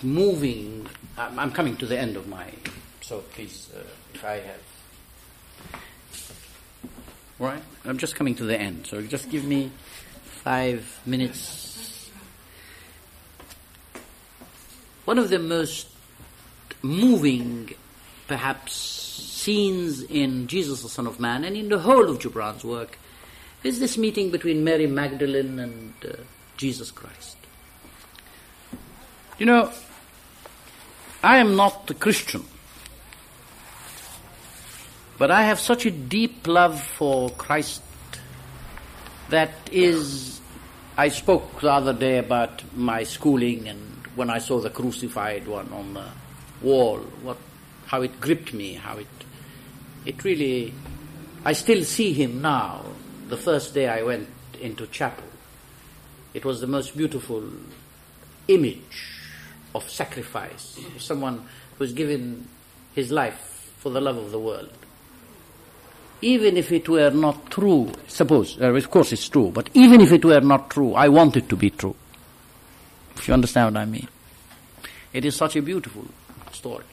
moving, 0.00 0.86
I'm 1.18 1.50
coming 1.50 1.76
to 1.78 1.86
the 1.86 1.98
end 1.98 2.16
of 2.16 2.28
my, 2.28 2.52
so 3.00 3.18
please, 3.32 3.68
uh, 3.76 3.80
if 4.14 4.24
I 4.24 4.42
have, 4.46 5.82
right? 7.40 7.62
I'm 7.84 7.98
just 7.98 8.14
coming 8.14 8.36
to 8.36 8.44
the 8.44 8.56
end, 8.56 8.86
so 8.86 9.02
just 9.02 9.28
give 9.28 9.44
me 9.44 9.72
five 10.22 11.00
minutes 11.04 11.69
One 15.10 15.18
of 15.18 15.28
the 15.28 15.40
most 15.40 15.88
moving, 16.82 17.74
perhaps, 18.28 18.74
scenes 18.74 20.02
in 20.02 20.46
Jesus, 20.46 20.82
the 20.82 20.88
Son 20.88 21.08
of 21.08 21.18
Man, 21.18 21.42
and 21.42 21.56
in 21.56 21.68
the 21.68 21.80
whole 21.80 22.08
of 22.08 22.20
Gibran's 22.20 22.62
work, 22.62 22.96
is 23.64 23.80
this 23.80 23.98
meeting 23.98 24.30
between 24.30 24.62
Mary 24.62 24.86
Magdalene 24.86 25.58
and 25.58 25.94
uh, 26.04 26.12
Jesus 26.56 26.92
Christ. 26.92 27.36
You 29.36 29.46
know, 29.46 29.72
I 31.24 31.38
am 31.38 31.56
not 31.56 31.90
a 31.90 31.94
Christian, 31.94 32.44
but 35.18 35.32
I 35.32 35.42
have 35.42 35.58
such 35.58 35.86
a 35.86 35.90
deep 35.90 36.46
love 36.46 36.80
for 36.80 37.30
Christ 37.30 37.82
that 39.30 39.50
is. 39.72 40.40
I 40.96 41.08
spoke 41.08 41.62
the 41.62 41.72
other 41.72 41.94
day 41.94 42.18
about 42.18 42.62
my 42.76 43.02
schooling 43.02 43.66
and 43.66 43.89
when 44.20 44.28
I 44.28 44.38
saw 44.38 44.60
the 44.60 44.68
crucified 44.68 45.48
one 45.48 45.72
on 45.72 45.94
the 45.94 46.04
wall, 46.60 46.98
what, 47.22 47.38
how 47.86 48.02
it 48.02 48.20
gripped 48.20 48.52
me, 48.52 48.74
how 48.74 48.98
it, 48.98 49.06
it 50.04 50.22
really, 50.24 50.74
I 51.42 51.54
still 51.54 51.84
see 51.84 52.12
him 52.12 52.42
now. 52.42 52.84
The 53.28 53.38
first 53.38 53.72
day 53.72 53.88
I 53.88 54.02
went 54.02 54.28
into 54.60 54.86
chapel, 54.88 55.24
it 56.34 56.44
was 56.44 56.60
the 56.60 56.66
most 56.66 56.98
beautiful 56.98 57.42
image 58.46 59.16
of 59.74 59.88
sacrifice. 59.88 60.78
Someone 60.98 61.46
who's 61.78 61.94
given 61.94 62.46
his 62.94 63.10
life 63.10 63.72
for 63.78 63.88
the 63.88 64.02
love 64.02 64.18
of 64.18 64.32
the 64.32 64.38
world. 64.38 64.70
Even 66.20 66.58
if 66.58 66.70
it 66.72 66.90
were 66.90 67.08
not 67.08 67.50
true, 67.50 67.90
suppose, 68.06 68.60
uh, 68.60 68.66
of 68.66 68.90
course 68.90 69.12
it's 69.14 69.30
true, 69.30 69.50
but 69.50 69.70
even 69.72 70.02
if 70.02 70.12
it 70.12 70.26
were 70.26 70.42
not 70.42 70.68
true, 70.68 70.92
I 70.92 71.08
want 71.08 71.38
it 71.38 71.48
to 71.48 71.56
be 71.56 71.70
true. 71.70 71.96
If 73.20 73.28
you 73.28 73.34
understand 73.34 73.74
what 73.74 73.82
I 73.82 73.84
mean. 73.84 74.08
It 75.12 75.26
is 75.26 75.36
such 75.36 75.54
a 75.54 75.60
beautiful 75.60 76.06
story. 76.52 76.86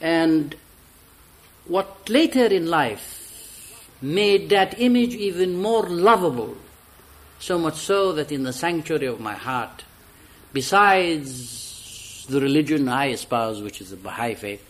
And 0.00 0.56
what 1.66 2.08
later 2.08 2.46
in 2.46 2.66
life 2.66 3.86
made 4.02 4.50
that 4.50 4.80
image 4.80 5.14
even 5.14 5.56
more 5.56 5.88
lovable, 5.88 6.56
so 7.38 7.56
much 7.56 7.76
so 7.76 8.12
that 8.14 8.32
in 8.32 8.42
the 8.42 8.52
sanctuary 8.52 9.06
of 9.06 9.20
my 9.20 9.34
heart, 9.34 9.84
besides 10.52 12.26
the 12.28 12.40
religion 12.40 12.88
I 12.88 13.10
espouse, 13.10 13.62
which 13.62 13.80
is 13.80 13.90
the 13.90 13.96
Baha'i 13.96 14.34
faith, 14.34 14.66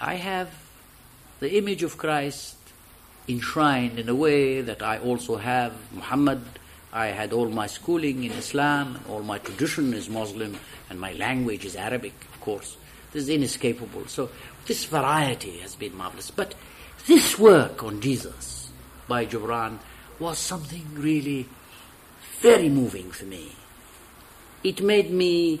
I 0.00 0.14
have 0.14 0.48
the 1.40 1.58
image 1.58 1.82
of 1.82 1.98
Christ 1.98 2.56
enshrined 3.26 3.98
in 3.98 4.08
a 4.08 4.14
way 4.14 4.60
that 4.60 4.80
I 4.80 4.98
also 4.98 5.38
have 5.38 5.72
Muhammad 5.92 6.42
I 6.94 7.06
had 7.06 7.32
all 7.32 7.48
my 7.48 7.66
schooling 7.66 8.22
in 8.22 8.30
Islam, 8.30 9.00
all 9.08 9.24
my 9.24 9.38
tradition 9.38 9.92
is 9.94 10.08
Muslim, 10.08 10.56
and 10.88 11.00
my 11.00 11.12
language 11.14 11.64
is 11.64 11.74
Arabic, 11.74 12.14
of 12.32 12.40
course. 12.40 12.76
This 13.12 13.24
is 13.24 13.30
inescapable. 13.30 14.06
So 14.06 14.30
this 14.64 14.84
variety 14.84 15.58
has 15.58 15.74
been 15.74 15.96
marvelous. 15.96 16.30
But 16.30 16.54
this 17.08 17.36
work 17.36 17.82
on 17.82 18.00
Jesus 18.00 18.70
by 19.08 19.26
Gibran 19.26 19.78
was 20.20 20.38
something 20.38 20.86
really 20.94 21.48
very 22.38 22.68
moving 22.68 23.10
for 23.10 23.24
me. 23.24 23.50
It 24.62 24.80
made 24.80 25.10
me 25.10 25.60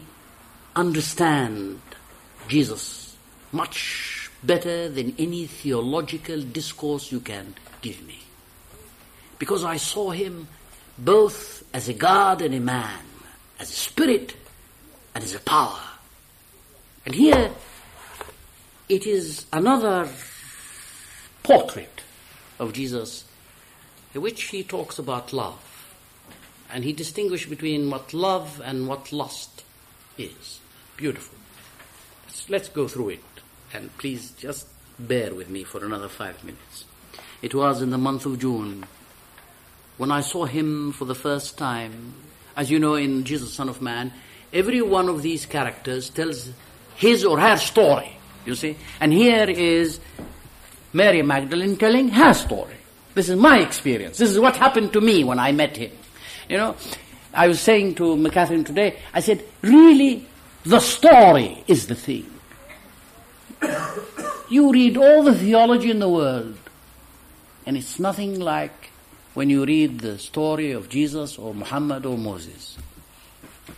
understand 0.76 1.80
Jesus 2.46 3.16
much 3.50 4.30
better 4.44 4.88
than 4.88 5.16
any 5.18 5.46
theological 5.46 6.42
discourse 6.42 7.10
you 7.10 7.18
can 7.18 7.54
give 7.82 8.06
me. 8.06 8.20
Because 9.40 9.64
I 9.64 9.78
saw 9.78 10.10
him 10.10 10.46
both 10.98 11.64
as 11.74 11.88
a 11.88 11.94
God 11.94 12.42
and 12.42 12.54
a 12.54 12.60
man, 12.60 13.00
as 13.58 13.70
a 13.70 13.74
spirit 13.74 14.34
and 15.14 15.24
as 15.24 15.34
a 15.34 15.40
power. 15.40 15.80
And 17.04 17.14
here 17.14 17.50
it 18.88 19.06
is 19.06 19.46
another 19.52 20.08
portrait 21.42 22.00
of 22.58 22.72
Jesus 22.72 23.24
in 24.14 24.22
which 24.22 24.44
he 24.44 24.62
talks 24.62 24.98
about 24.98 25.32
love. 25.32 25.60
And 26.70 26.84
he 26.84 26.92
distinguished 26.92 27.50
between 27.50 27.90
what 27.90 28.14
love 28.14 28.60
and 28.64 28.88
what 28.88 29.12
lust 29.12 29.64
is. 30.16 30.60
Beautiful. 30.96 31.36
Let's, 32.26 32.50
let's 32.50 32.68
go 32.68 32.88
through 32.88 33.10
it. 33.10 33.24
And 33.72 33.96
please 33.98 34.30
just 34.32 34.68
bear 34.98 35.34
with 35.34 35.48
me 35.48 35.64
for 35.64 35.84
another 35.84 36.08
five 36.08 36.42
minutes. 36.44 36.84
It 37.42 37.54
was 37.54 37.82
in 37.82 37.90
the 37.90 37.98
month 37.98 38.26
of 38.26 38.38
June 38.38 38.86
when 39.96 40.10
I 40.10 40.20
saw 40.20 40.44
him 40.44 40.92
for 40.92 41.04
the 41.04 41.14
first 41.14 41.56
time. 41.58 42.14
As 42.56 42.70
you 42.70 42.78
know, 42.78 42.94
in 42.94 43.24
Jesus, 43.24 43.52
Son 43.52 43.68
of 43.68 43.82
Man, 43.82 44.12
every 44.52 44.82
one 44.82 45.08
of 45.08 45.22
these 45.22 45.46
characters 45.46 46.10
tells 46.10 46.50
his 46.96 47.24
or 47.24 47.38
her 47.38 47.56
story, 47.56 48.16
you 48.46 48.54
see. 48.54 48.76
And 49.00 49.12
here 49.12 49.48
is 49.48 50.00
Mary 50.92 51.22
Magdalene 51.22 51.76
telling 51.76 52.08
her 52.10 52.32
story. 52.34 52.76
This 53.14 53.28
is 53.28 53.36
my 53.36 53.58
experience. 53.58 54.18
This 54.18 54.30
is 54.30 54.38
what 54.38 54.56
happened 54.56 54.92
to 54.92 55.00
me 55.00 55.24
when 55.24 55.38
I 55.38 55.52
met 55.52 55.76
him. 55.76 55.92
You 56.48 56.58
know, 56.58 56.76
I 57.32 57.48
was 57.48 57.60
saying 57.60 57.96
to 57.96 58.16
McCatherine 58.16 58.66
today, 58.66 58.98
I 59.12 59.20
said, 59.20 59.44
really, 59.62 60.26
the 60.64 60.80
story 60.80 61.64
is 61.66 61.86
the 61.86 61.94
thing. 61.94 62.30
you 64.48 64.72
read 64.72 64.96
all 64.96 65.22
the 65.22 65.34
theology 65.34 65.90
in 65.90 66.00
the 66.00 66.08
world, 66.08 66.56
and 67.66 67.76
it's 67.76 67.98
nothing 67.98 68.40
like 68.40 68.83
when 69.34 69.50
you 69.50 69.64
read 69.64 70.00
the 70.00 70.18
story 70.18 70.72
of 70.72 70.88
Jesus 70.88 71.38
or 71.38 71.54
Muhammad 71.54 72.06
or 72.06 72.16
Moses. 72.16 72.78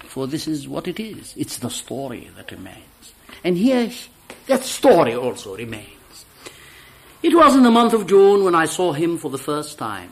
For 0.05 0.27
this 0.27 0.47
is 0.47 0.69
what 0.69 0.87
it 0.87 1.01
is. 1.01 1.35
It's 1.37 1.59
the 1.59 1.71
story 1.71 2.31
that 2.37 2.53
remains. 2.53 3.15
And 3.43 3.57
here, 3.57 3.91
that 4.47 4.63
story 4.63 5.15
also 5.15 5.57
remains. 5.57 6.25
It 7.23 7.35
was 7.35 7.57
in 7.57 7.63
the 7.63 7.71
month 7.71 7.95
of 7.95 8.07
June 8.07 8.45
when 8.45 8.55
I 8.55 8.67
saw 8.67 8.93
him 8.93 9.19
for 9.19 9.31
the 9.31 9.39
first 9.39 9.79
time. 9.79 10.11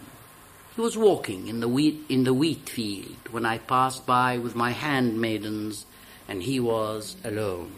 He 0.75 0.81
was 0.81 0.97
walking 0.97 1.47
in 1.47 1.61
the 1.61 1.69
wheat, 1.69 2.05
in 2.09 2.25
the 2.25 2.35
wheat 2.35 2.69
field 2.69 3.17
when 3.31 3.47
I 3.47 3.59
passed 3.59 4.07
by 4.07 4.39
with 4.39 4.57
my 4.57 4.71
handmaidens, 4.71 5.87
and 6.27 6.43
he 6.43 6.59
was 6.59 7.17
alone. 7.23 7.71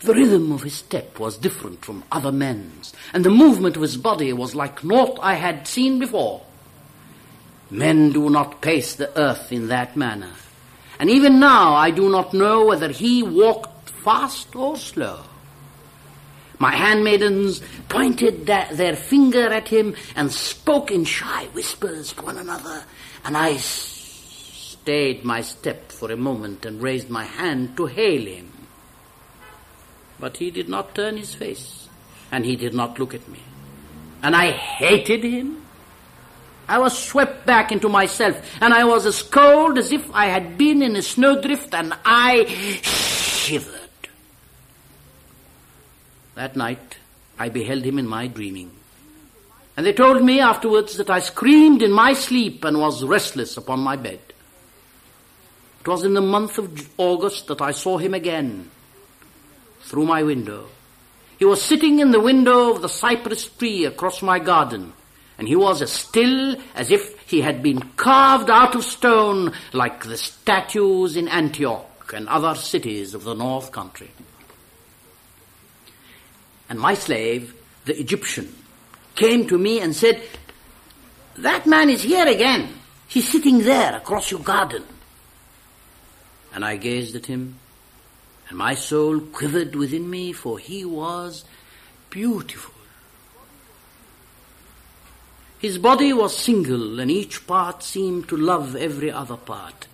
The 0.00 0.14
rhythm 0.14 0.50
of 0.50 0.62
his 0.62 0.74
step 0.74 1.18
was 1.18 1.36
different 1.36 1.84
from 1.84 2.04
other 2.10 2.32
men's, 2.32 2.94
and 3.12 3.22
the 3.22 3.30
movement 3.30 3.76
of 3.76 3.82
his 3.82 3.98
body 3.98 4.32
was 4.32 4.54
like 4.54 4.82
naught 4.82 5.18
I 5.20 5.34
had 5.34 5.68
seen 5.68 5.98
before. 5.98 6.42
Men 7.70 8.10
do 8.10 8.30
not 8.30 8.62
pace 8.62 8.94
the 8.94 9.16
earth 9.18 9.52
in 9.52 9.68
that 9.68 9.96
manner, 9.96 10.32
and 10.98 11.10
even 11.10 11.38
now 11.38 11.74
I 11.74 11.90
do 11.90 12.08
not 12.08 12.32
know 12.32 12.64
whether 12.64 12.88
he 12.88 13.22
walked 13.22 13.90
fast 13.90 14.56
or 14.56 14.78
slow. 14.78 15.20
My 16.58 16.74
handmaidens 16.74 17.62
pointed 17.88 18.46
their 18.46 18.96
finger 18.96 19.48
at 19.48 19.68
him 19.68 19.94
and 20.16 20.32
spoke 20.32 20.90
in 20.90 21.04
shy 21.04 21.44
whispers 21.52 22.14
to 22.14 22.22
one 22.22 22.38
another, 22.38 22.84
and 23.24 23.36
I 23.36 23.56
stayed 23.58 25.24
my 25.24 25.42
step 25.42 25.92
for 25.92 26.10
a 26.10 26.16
moment 26.16 26.64
and 26.64 26.82
raised 26.82 27.10
my 27.10 27.24
hand 27.24 27.76
to 27.76 27.84
hail 27.86 28.26
him. 28.26 28.49
But 30.20 30.36
he 30.36 30.50
did 30.50 30.68
not 30.68 30.94
turn 30.94 31.16
his 31.16 31.34
face, 31.34 31.88
and 32.30 32.44
he 32.44 32.54
did 32.54 32.74
not 32.74 32.98
look 32.98 33.14
at 33.14 33.26
me. 33.28 33.40
And 34.22 34.36
I 34.36 34.50
hated 34.50 35.24
him. 35.24 35.62
I 36.68 36.78
was 36.78 36.96
swept 36.96 37.46
back 37.46 37.72
into 37.72 37.88
myself, 37.88 38.38
and 38.60 38.74
I 38.74 38.84
was 38.84 39.06
as 39.06 39.22
cold 39.22 39.78
as 39.78 39.92
if 39.92 40.08
I 40.14 40.26
had 40.26 40.58
been 40.58 40.82
in 40.82 40.94
a 40.94 41.02
snowdrift, 41.02 41.74
and 41.74 41.94
I 42.04 42.44
shivered. 42.82 43.80
That 46.34 46.54
night, 46.54 46.98
I 47.38 47.48
beheld 47.48 47.84
him 47.84 47.98
in 47.98 48.06
my 48.06 48.26
dreaming. 48.26 48.70
And 49.76 49.86
they 49.86 49.94
told 49.94 50.22
me 50.22 50.40
afterwards 50.40 50.98
that 50.98 51.08
I 51.08 51.20
screamed 51.20 51.82
in 51.82 51.90
my 51.90 52.12
sleep 52.12 52.64
and 52.64 52.78
was 52.78 53.02
restless 53.02 53.56
upon 53.56 53.80
my 53.80 53.96
bed. 53.96 54.20
It 55.80 55.88
was 55.88 56.04
in 56.04 56.12
the 56.12 56.20
month 56.20 56.58
of 56.58 56.90
August 56.98 57.46
that 57.46 57.62
I 57.62 57.70
saw 57.70 57.96
him 57.96 58.12
again 58.12 58.70
through 59.90 60.06
my 60.06 60.22
window. 60.22 60.68
He 61.36 61.44
was 61.44 61.60
sitting 61.60 61.98
in 61.98 62.12
the 62.12 62.20
window 62.20 62.70
of 62.70 62.80
the 62.80 62.88
cypress 62.88 63.46
tree 63.46 63.84
across 63.84 64.22
my 64.22 64.38
garden, 64.38 64.92
and 65.36 65.48
he 65.48 65.56
was 65.56 65.82
as 65.82 65.90
still 65.90 66.56
as 66.76 66.92
if 66.92 67.18
he 67.28 67.40
had 67.40 67.60
been 67.60 67.80
carved 67.96 68.50
out 68.50 68.76
of 68.76 68.84
stone 68.84 69.52
like 69.72 70.04
the 70.04 70.16
statues 70.16 71.16
in 71.16 71.26
Antioch 71.26 72.12
and 72.14 72.28
other 72.28 72.54
cities 72.54 73.14
of 73.14 73.24
the 73.24 73.34
north 73.34 73.72
country. 73.72 74.10
And 76.68 76.78
my 76.78 76.94
slave, 76.94 77.54
the 77.84 77.98
Egyptian, 77.98 78.54
came 79.16 79.48
to 79.48 79.58
me 79.58 79.80
and 79.80 79.96
said, 79.96 80.22
That 81.38 81.66
man 81.66 81.90
is 81.90 82.02
here 82.02 82.28
again. 82.28 82.74
He's 83.08 83.28
sitting 83.28 83.58
there 83.58 83.96
across 83.96 84.30
your 84.30 84.40
garden. 84.40 84.84
And 86.54 86.64
I 86.64 86.76
gazed 86.76 87.16
at 87.16 87.26
him, 87.26 87.59
and 88.50 88.58
my 88.58 88.74
soul 88.74 89.20
quivered 89.20 89.76
within 89.76 90.10
me, 90.10 90.32
for 90.32 90.58
he 90.58 90.84
was 90.84 91.44
beautiful. 92.10 92.74
His 95.60 95.78
body 95.78 96.12
was 96.12 96.36
single, 96.36 96.98
and 96.98 97.10
each 97.10 97.46
part 97.46 97.82
seemed 97.82 98.28
to 98.28 98.36
love 98.36 98.74
every 98.74 99.10
other 99.10 99.36
part. 99.36 99.86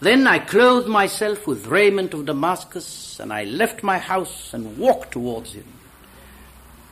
Then 0.00 0.26
I 0.26 0.38
clothed 0.38 0.88
myself 0.88 1.46
with 1.46 1.66
raiment 1.66 2.12
of 2.12 2.26
Damascus, 2.26 3.18
and 3.18 3.32
I 3.32 3.44
left 3.44 3.82
my 3.82 3.98
house 3.98 4.52
and 4.52 4.76
walked 4.76 5.12
towards 5.12 5.54
him. 5.54 5.64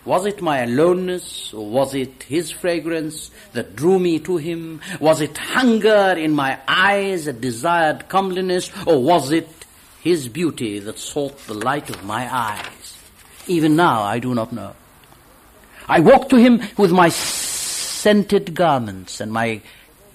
Was 0.06 0.24
it 0.24 0.40
my 0.40 0.60
aloneness, 0.60 1.52
or 1.52 1.68
was 1.68 1.94
it 1.94 2.22
his 2.22 2.50
fragrance 2.50 3.30
that 3.52 3.76
drew 3.76 3.98
me 3.98 4.18
to 4.20 4.38
him? 4.38 4.80
Was 4.98 5.20
it 5.20 5.36
hunger 5.36 6.14
in 6.16 6.32
my 6.32 6.58
eyes 6.66 7.26
that 7.26 7.42
desired 7.42 8.08
comeliness, 8.08 8.70
or 8.86 9.02
was 9.02 9.30
it 9.30 9.48
his 10.02 10.28
beauty 10.28 10.78
that 10.80 10.98
sought 10.98 11.38
the 11.46 11.54
light 11.54 11.88
of 11.88 12.04
my 12.04 12.32
eyes? 12.34 12.98
Even 13.46 13.76
now 13.76 14.02
I 14.02 14.18
do 14.18 14.34
not 14.34 14.52
know. 14.52 14.74
I 15.88 16.00
walked 16.00 16.30
to 16.30 16.36
him 16.36 16.60
with 16.76 16.92
my 16.92 17.08
scented 17.08 18.54
garments 18.54 19.20
and 19.20 19.32
my 19.32 19.62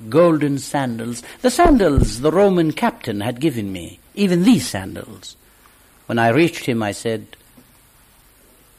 golden 0.10 0.60
sandals, 0.60 1.24
the 1.42 1.50
sandals 1.50 2.22
the 2.22 2.32
Roman 2.32 2.72
captain 2.72 3.22
had 3.22 3.40
given 3.40 3.72
me, 3.72 4.00
even 4.14 4.44
these 4.44 4.68
sandals. 4.68 5.36
When 6.06 6.20
I 6.20 6.30
reached 6.30 6.66
him, 6.66 6.84
I 6.84 6.92
said, 6.92 7.36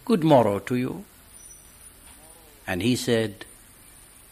Good 0.05 0.25
morrow 0.25 0.59
to 0.61 0.77
you. 0.77 1.05
And 2.67 2.83
he 2.83 2.97
said, 2.97 3.45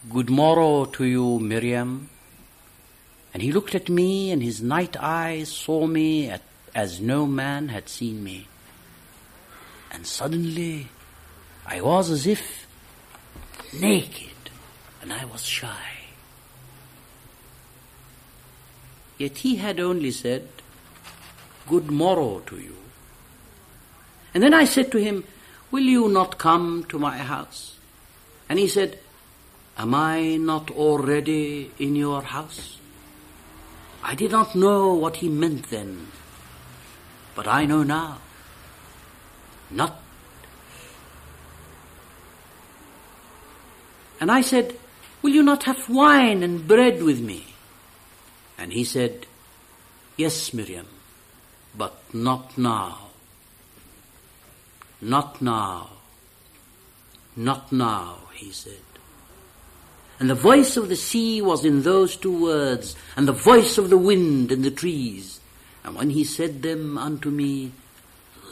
Good 0.09 0.31
morrow 0.31 0.85
to 0.85 1.05
you, 1.05 1.39
Miriam. 1.41 2.11
And 3.35 3.43
he 3.43 3.53
looked 3.53 3.75
at 3.75 3.89
me, 3.89 4.31
and 4.31 4.43
his 4.43 4.63
night 4.63 4.97
eyes 4.99 5.51
saw 5.51 5.87
me 5.87 6.31
at, 6.31 6.43
as 6.77 7.01
no 7.01 7.27
man 7.27 7.69
had 7.69 7.89
seen 7.89 8.23
me. 8.23 8.47
And 9.91 10.07
suddenly 10.07 10.89
I 11.65 11.81
was 11.81 12.11
as 12.11 12.27
if 12.27 12.67
naked, 13.73 14.51
and 15.01 15.11
I 15.11 15.25
was 15.25 15.43
shy. 15.43 15.89
Yet 19.17 19.39
he 19.39 19.57
had 19.57 19.81
only 19.81 20.11
said, 20.11 20.47
Good 21.67 21.91
morrow 21.91 22.41
to 22.41 22.57
you. 22.57 22.77
And 24.35 24.43
then 24.43 24.53
I 24.53 24.67
said 24.67 24.93
to 24.93 24.99
him, 24.99 25.25
Will 25.71 25.83
you 25.83 26.09
not 26.11 26.37
come 26.37 26.85
to 26.91 26.99
my 26.99 27.17
house? 27.17 27.79
And 28.51 28.59
he 28.59 28.69
said, 28.69 28.99
Am 29.79 29.95
I 29.95 30.37
not 30.37 30.71
already 30.71 31.71
in 31.79 31.97
your 31.97 32.21
house? 32.21 32.79
I 34.03 34.15
did 34.15 34.31
not 34.31 34.55
know 34.55 34.93
what 34.93 35.17
he 35.17 35.31
meant 35.31 35.71
then, 35.71 36.09
but 37.37 37.47
I 37.47 37.67
know 37.67 37.85
now. 37.85 38.19
Not. 39.71 40.01
And 44.19 44.33
I 44.33 44.41
said, 44.41 44.77
Will 45.23 45.35
you 45.35 45.43
not 45.43 45.65
have 45.65 45.89
wine 45.89 46.43
and 46.43 46.67
bread 46.67 47.03
with 47.03 47.21
me? 47.21 47.55
And 48.59 48.73
he 48.73 48.85
said, 48.85 49.27
Yes, 50.17 50.55
Miriam, 50.55 50.87
but 51.77 51.95
not 52.15 52.57
now. 52.57 53.09
Not 55.01 55.43
now. 55.43 55.91
Not 57.37 57.71
now, 57.71 58.17
he 58.33 58.51
said. 58.51 58.81
And 60.19 60.31
the 60.31 60.35
voice 60.35 60.79
of 60.79 60.89
the 60.89 60.97
sea 60.97 61.43
was 61.43 61.67
in 61.67 61.83
those 61.83 62.17
two 62.17 62.43
words, 62.43 62.97
and 63.15 63.29
the 63.29 63.33
voice 63.33 63.77
of 63.77 63.91
the 63.91 63.99
wind 63.99 64.51
in 64.51 64.63
the 64.63 64.71
trees. 64.71 65.41
And 65.87 65.95
when 65.95 66.11
he 66.11 66.25
said 66.25 66.63
them 66.63 66.99
unto 66.99 67.31
me, 67.31 67.71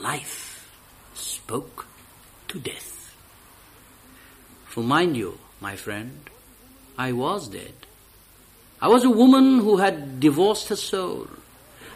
life 0.00 0.70
spoke 1.14 1.86
to 2.46 2.60
death. 2.60 3.12
For 4.66 4.84
mind 4.84 5.16
you, 5.16 5.40
my 5.60 5.74
friend, 5.74 6.30
I 6.96 7.10
was 7.10 7.48
dead. 7.48 7.74
I 8.80 8.86
was 8.86 9.02
a 9.02 9.10
woman 9.10 9.58
who 9.58 9.78
had 9.78 10.20
divorced 10.20 10.68
her 10.68 10.76
soul. 10.76 11.26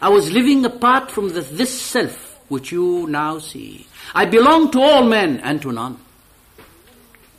I 0.01 0.09
was 0.09 0.29
living 0.29 0.65
apart 0.65 1.09
from 1.09 1.29
the, 1.29 1.41
this 1.41 1.81
self 1.81 2.37
which 2.49 2.73
you 2.73 3.07
now 3.07 3.39
see. 3.39 3.87
I 4.13 4.25
belonged 4.25 4.73
to 4.73 4.81
all 4.81 5.05
men 5.05 5.39
and 5.39 5.61
to 5.61 5.71
none. 5.71 5.99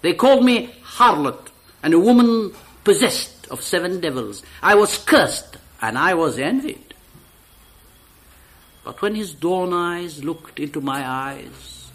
They 0.01 0.14
called 0.14 0.44
me 0.44 0.68
harlot 0.82 1.48
and 1.82 1.93
a 1.93 1.98
woman 1.98 2.55
possessed 2.82 3.47
of 3.48 3.60
seven 3.60 4.01
devils. 4.01 4.43
I 4.62 4.74
was 4.74 4.97
cursed 4.97 5.59
and 5.82 5.98
I 5.98 6.14
was 6.14 6.39
envied. 6.39 6.89
But 8.85 9.02
when 9.02 9.15
his 9.15 9.35
dawn 9.35 9.73
eyes 9.73 10.24
looked 10.24 10.59
into 10.59 10.81
my 10.81 11.07
eyes, 11.07 11.90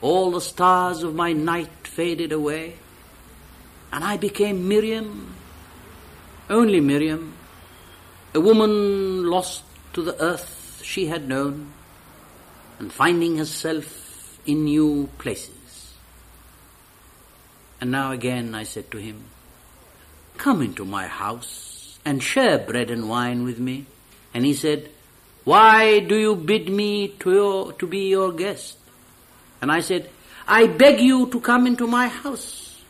all 0.00 0.30
the 0.30 0.40
stars 0.40 1.02
of 1.02 1.14
my 1.14 1.32
night 1.32 1.86
faded 1.86 2.32
away, 2.32 2.76
and 3.92 4.04
I 4.04 4.16
became 4.16 4.68
Miriam, 4.68 5.34
only 6.50 6.80
Miriam, 6.80 7.34
a 8.34 8.40
woman 8.40 9.26
lost 9.26 9.64
to 9.94 10.02
the 10.02 10.20
earth 10.22 10.80
she 10.84 11.06
had 11.06 11.28
known, 11.28 11.72
and 12.78 12.92
finding 12.92 13.38
herself 13.38 14.38
in 14.46 14.64
new 14.64 15.08
places. 15.18 15.94
And 17.80 17.90
now 17.90 18.12
again 18.12 18.54
I 18.54 18.64
said 18.64 18.90
to 18.90 18.98
him, 18.98 19.24
Come 20.36 20.62
into 20.62 20.84
my 20.84 21.06
house 21.06 21.98
and 22.04 22.22
share 22.22 22.58
bread 22.58 22.90
and 22.90 23.08
wine 23.08 23.44
with 23.44 23.58
me. 23.58 23.86
And 24.34 24.44
he 24.44 24.54
said, 24.54 24.90
Why 25.46 26.00
do 26.00 26.16
you 26.18 26.34
bid 26.34 26.68
me 26.68 27.06
to, 27.20 27.32
your, 27.32 27.72
to 27.74 27.86
be 27.86 28.08
your 28.08 28.32
guest? 28.32 28.78
And 29.62 29.70
I 29.70 29.78
said, 29.78 30.10
I 30.48 30.66
beg 30.66 30.98
you 30.98 31.28
to 31.30 31.40
come 31.40 31.68
into 31.68 31.86
my 31.86 32.08
house. 32.08 32.82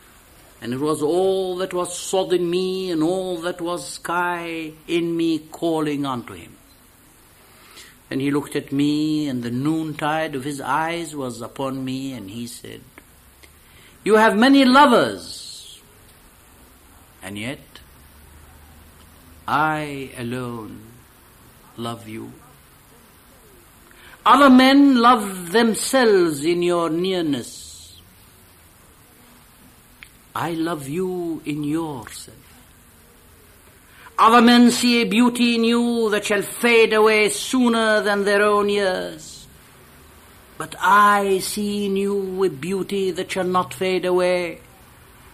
And 0.59 0.73
it 0.73 0.79
was 0.79 1.03
all 1.03 1.57
that 1.57 1.71
was 1.71 1.95
sod 1.95 2.33
in 2.33 2.49
me 2.49 2.89
and 2.89 3.03
all 3.03 3.37
that 3.41 3.61
was 3.61 3.87
sky 3.87 4.71
in 4.87 5.15
me 5.15 5.37
calling 5.51 6.07
unto 6.07 6.33
him. 6.33 6.57
And 8.09 8.21
he 8.21 8.31
looked 8.31 8.55
at 8.55 8.71
me, 8.71 9.27
and 9.27 9.43
the 9.43 9.51
noontide 9.51 10.33
of 10.33 10.43
his 10.43 10.59
eyes 10.59 11.15
was 11.15 11.41
upon 11.41 11.85
me, 11.85 12.13
and 12.13 12.31
he 12.31 12.47
said, 12.47 12.81
You 14.03 14.15
have 14.15 14.35
many 14.35 14.65
lovers, 14.65 15.79
and 17.21 17.37
yet 17.37 17.59
I 19.47 20.09
alone 20.17 20.81
love 21.75 22.07
you. 22.07 22.31
Other 24.29 24.49
men 24.49 24.97
love 24.97 25.53
themselves 25.53 26.43
in 26.43 26.61
your 26.61 26.89
nearness. 26.89 27.97
I 30.35 30.51
love 30.51 30.89
you 30.89 31.41
in 31.45 31.63
yourself. 31.63 32.35
Other 34.19 34.41
men 34.41 34.71
see 34.71 35.01
a 35.01 35.05
beauty 35.05 35.55
in 35.55 35.63
you 35.63 36.09
that 36.09 36.25
shall 36.25 36.41
fade 36.41 36.91
away 36.91 37.29
sooner 37.29 38.01
than 38.01 38.25
their 38.25 38.41
own 38.41 38.67
years. 38.67 39.47
But 40.57 40.75
I 40.77 41.39
see 41.39 41.85
in 41.85 41.95
you 41.95 42.43
a 42.43 42.49
beauty 42.49 43.11
that 43.11 43.31
shall 43.31 43.45
not 43.45 43.73
fade 43.73 44.03
away. 44.03 44.59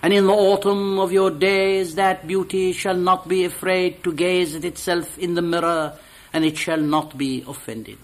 And 0.03 0.13
in 0.13 0.27
the 0.27 0.33
autumn 0.33 0.99
of 0.99 1.11
your 1.11 1.31
days 1.31 1.95
that 1.95 2.27
beauty 2.27 2.73
shall 2.73 2.97
not 2.97 3.27
be 3.27 3.43
afraid 3.43 4.03
to 4.03 4.13
gaze 4.13 4.53
at 4.53 4.63
itself 4.63 5.17
in 5.17 5.33
the 5.33 5.41
mirror, 5.41 5.97
and 6.31 6.45
it 6.45 6.57
shall 6.57 6.81
not 6.95 7.17
be 7.17 7.43
offended. 7.47 7.97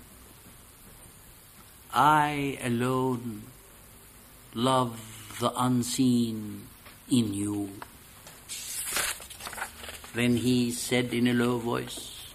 I 1.93 2.59
alone 2.63 3.43
love 4.53 5.37
the 5.39 5.51
unseen 5.55 6.67
in 7.09 7.33
you. 7.33 7.69
Then 10.13 10.37
he 10.37 10.71
said 10.71 11.13
in 11.13 11.27
a 11.27 11.33
low 11.33 11.57
voice, 11.57 12.33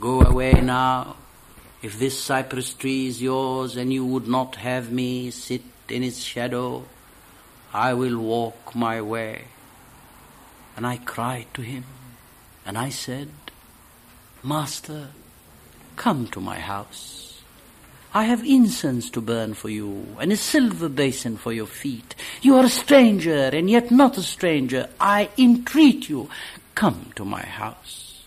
Go 0.00 0.20
away 0.20 0.52
now. 0.52 1.16
If 1.82 1.98
this 1.98 2.18
cypress 2.18 2.74
tree 2.74 3.06
is 3.06 3.20
yours 3.20 3.76
and 3.76 3.92
you 3.92 4.04
would 4.04 4.28
not 4.28 4.56
have 4.56 4.92
me 4.92 5.30
sit 5.30 5.62
in 5.88 6.02
its 6.02 6.18
shadow, 6.18 6.84
I 7.72 7.94
will 7.94 8.18
walk 8.18 8.74
my 8.74 9.00
way. 9.02 9.44
And 10.76 10.86
I 10.86 10.98
cried 10.98 11.46
to 11.54 11.62
him, 11.62 11.84
and 12.64 12.76
I 12.76 12.90
said, 12.90 13.30
Master, 14.42 15.08
come 15.96 16.26
to 16.28 16.40
my 16.40 16.58
house. 16.58 17.25
I 18.16 18.22
have 18.22 18.46
incense 18.46 19.10
to 19.10 19.20
burn 19.20 19.52
for 19.52 19.68
you, 19.68 20.06
and 20.18 20.32
a 20.32 20.38
silver 20.38 20.88
basin 20.88 21.36
for 21.36 21.52
your 21.52 21.66
feet. 21.66 22.14
You 22.40 22.56
are 22.56 22.64
a 22.64 22.70
stranger, 22.70 23.50
and 23.52 23.68
yet 23.68 23.90
not 23.90 24.16
a 24.16 24.22
stranger. 24.22 24.88
I 24.98 25.28
entreat 25.36 26.08
you, 26.08 26.30
come 26.74 27.12
to 27.16 27.26
my 27.26 27.42
house. 27.42 28.24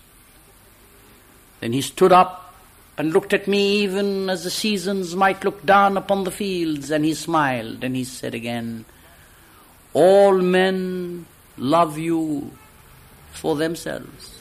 Then 1.58 1.72
he 1.72 1.82
stood 1.82 2.12
up 2.12 2.54
and 2.98 3.12
looked 3.12 3.32
at 3.32 3.48
me 3.48 3.82
even 3.82 4.30
as 4.30 4.44
the 4.44 4.50
seasons 4.50 5.16
might 5.16 5.42
look 5.42 5.66
down 5.66 5.96
upon 5.96 6.22
the 6.22 6.30
fields, 6.30 6.92
and 6.92 7.04
he 7.04 7.12
smiled, 7.12 7.82
and 7.82 7.96
he 7.96 8.04
said 8.04 8.32
again, 8.32 8.84
All 9.92 10.38
men 10.38 11.26
love 11.56 11.98
you 11.98 12.52
for 13.32 13.56
themselves. 13.56 14.38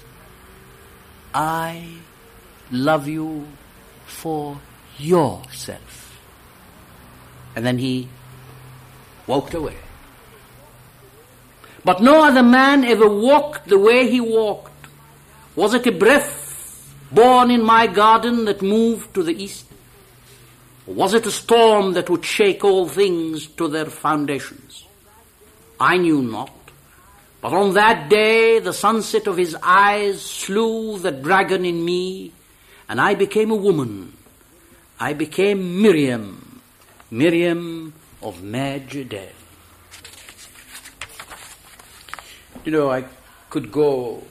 I 1.34 1.88
love 2.70 3.08
you 3.08 3.48
for 4.06 4.60
yourself. 5.00 6.20
And 7.56 7.66
then 7.66 7.78
he 7.78 8.08
walked 9.28 9.54
away. 9.54 9.78
But 11.84 12.02
no 12.02 12.24
other 12.26 12.44
man 12.44 12.84
ever 12.84 13.08
walked 13.08 13.68
the 13.68 13.80
way 13.80 14.10
he 14.10 14.20
walked. 14.20 14.88
Was 15.56 15.74
it 15.74 15.88
a 15.88 15.92
breath 15.92 16.94
born 17.12 17.52
in 17.52 17.64
my 17.64 17.88
garden 17.88 18.46
that 18.46 18.62
moved 18.62 19.14
to 19.14 19.24
the 19.24 19.34
east? 19.34 19.66
Or 20.86 20.94
was 20.94 21.14
it 21.14 21.26
a 21.26 21.32
storm 21.32 21.94
that 21.94 22.10
would 22.10 22.26
shake 22.26 22.64
all 22.64 22.88
things 22.88 23.48
to 23.48 23.68
their 23.68 23.86
foundations? 23.86 24.86
I 25.80 25.98
knew 25.98 26.22
not. 26.22 26.52
But 27.42 27.54
on 27.54 27.74
that 27.76 28.10
day 28.10 28.60
the 28.60 28.74
sunset 28.74 29.28
of 29.28 29.38
his 29.38 29.56
eyes 29.64 30.22
slew 30.22 31.00
the 31.00 31.12
dragon 31.12 31.64
in 31.64 31.84
me, 31.84 32.34
and 32.90 33.00
I 33.00 33.16
became 33.16 33.52
a 33.52 33.56
woman. 33.56 34.14
I 35.02 35.14
became 35.14 35.82
Miriam, 35.82 36.62
Miriam 37.10 37.94
of 38.22 38.42
Mijdel. 38.42 39.30
You 42.66 42.72
know, 42.74 42.92
I 42.92 43.06
could 43.50 43.72
go 43.72 44.22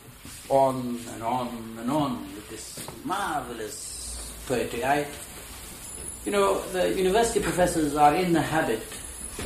on 0.50 1.00
and 1.14 1.22
on 1.22 1.76
and 1.80 1.90
on 1.90 2.20
with 2.34 2.50
this 2.50 2.86
marvelous 3.02 4.30
poetry. 4.46 4.84
I, 4.84 5.06
you 6.26 6.32
know, 6.32 6.60
the 6.72 6.94
university 6.94 7.40
professors 7.40 7.96
are 7.96 8.14
in 8.14 8.34
the 8.34 8.42
habit 8.42 8.82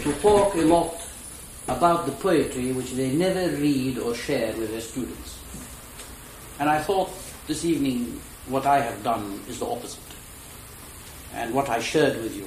to 0.00 0.12
talk 0.14 0.56
a 0.56 0.62
lot 0.62 1.00
about 1.68 2.06
the 2.06 2.12
poetry 2.12 2.72
which 2.72 2.94
they 2.94 3.12
never 3.12 3.48
read 3.58 3.96
or 3.98 4.16
share 4.16 4.56
with 4.56 4.72
their 4.72 4.80
students. 4.80 5.38
And 6.58 6.68
I 6.68 6.82
thought 6.82 7.12
this 7.46 7.64
evening 7.64 8.20
what 8.48 8.66
I 8.66 8.80
have 8.80 9.04
done 9.04 9.40
is 9.48 9.60
the 9.60 9.66
opposite. 9.66 10.11
And 11.34 11.54
what 11.54 11.68
I 11.68 11.80
shared 11.80 12.16
with 12.22 12.36
you 12.36 12.46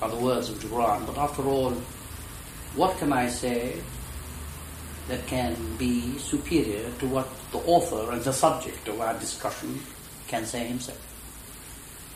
are 0.00 0.08
the 0.08 0.16
words 0.16 0.48
of 0.48 0.58
Gibran. 0.58 1.06
But 1.06 1.18
after 1.18 1.42
all, 1.42 1.72
what 2.76 2.96
can 2.98 3.12
I 3.12 3.28
say 3.28 3.76
that 5.08 5.26
can 5.26 5.56
be 5.78 6.16
superior 6.18 6.90
to 7.00 7.06
what 7.06 7.28
the 7.50 7.58
author 7.58 8.12
and 8.12 8.22
the 8.22 8.32
subject 8.32 8.88
of 8.88 9.00
our 9.00 9.14
discussion 9.18 9.80
can 10.28 10.46
say 10.46 10.64
himself? 10.66 10.98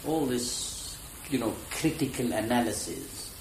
All 0.06 0.24
this, 0.24 0.97
you 1.30 1.38
know, 1.38 1.55
critical 1.70 2.32
analysis, 2.32 3.34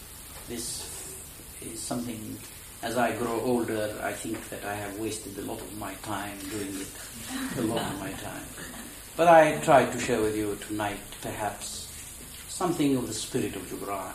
this 0.47 1.15
is 1.61 1.80
something, 1.80 2.38
as 2.81 2.97
I 2.97 3.15
grow 3.15 3.39
older, 3.41 3.97
I 4.03 4.11
think 4.11 4.49
that 4.49 4.65
I 4.65 4.73
have 4.73 4.99
wasted 4.99 5.38
a 5.38 5.41
lot 5.43 5.61
of 5.61 5.77
my 5.77 5.93
time 5.95 6.38
doing 6.49 6.81
it, 6.81 6.88
a 7.57 7.61
lot 7.61 7.81
of 7.81 7.99
my 7.99 8.11
time. 8.11 8.43
But 9.15 9.27
I 9.27 9.57
tried 9.60 9.91
to 9.93 9.99
share 9.99 10.22
with 10.22 10.35
you 10.35 10.57
tonight, 10.68 10.99
perhaps, 11.22 11.85
something 12.56 12.95
of 12.95 13.06
the 13.06 13.14
spirit 13.14 13.53
of 13.57 13.61
Gibran, 13.64 14.14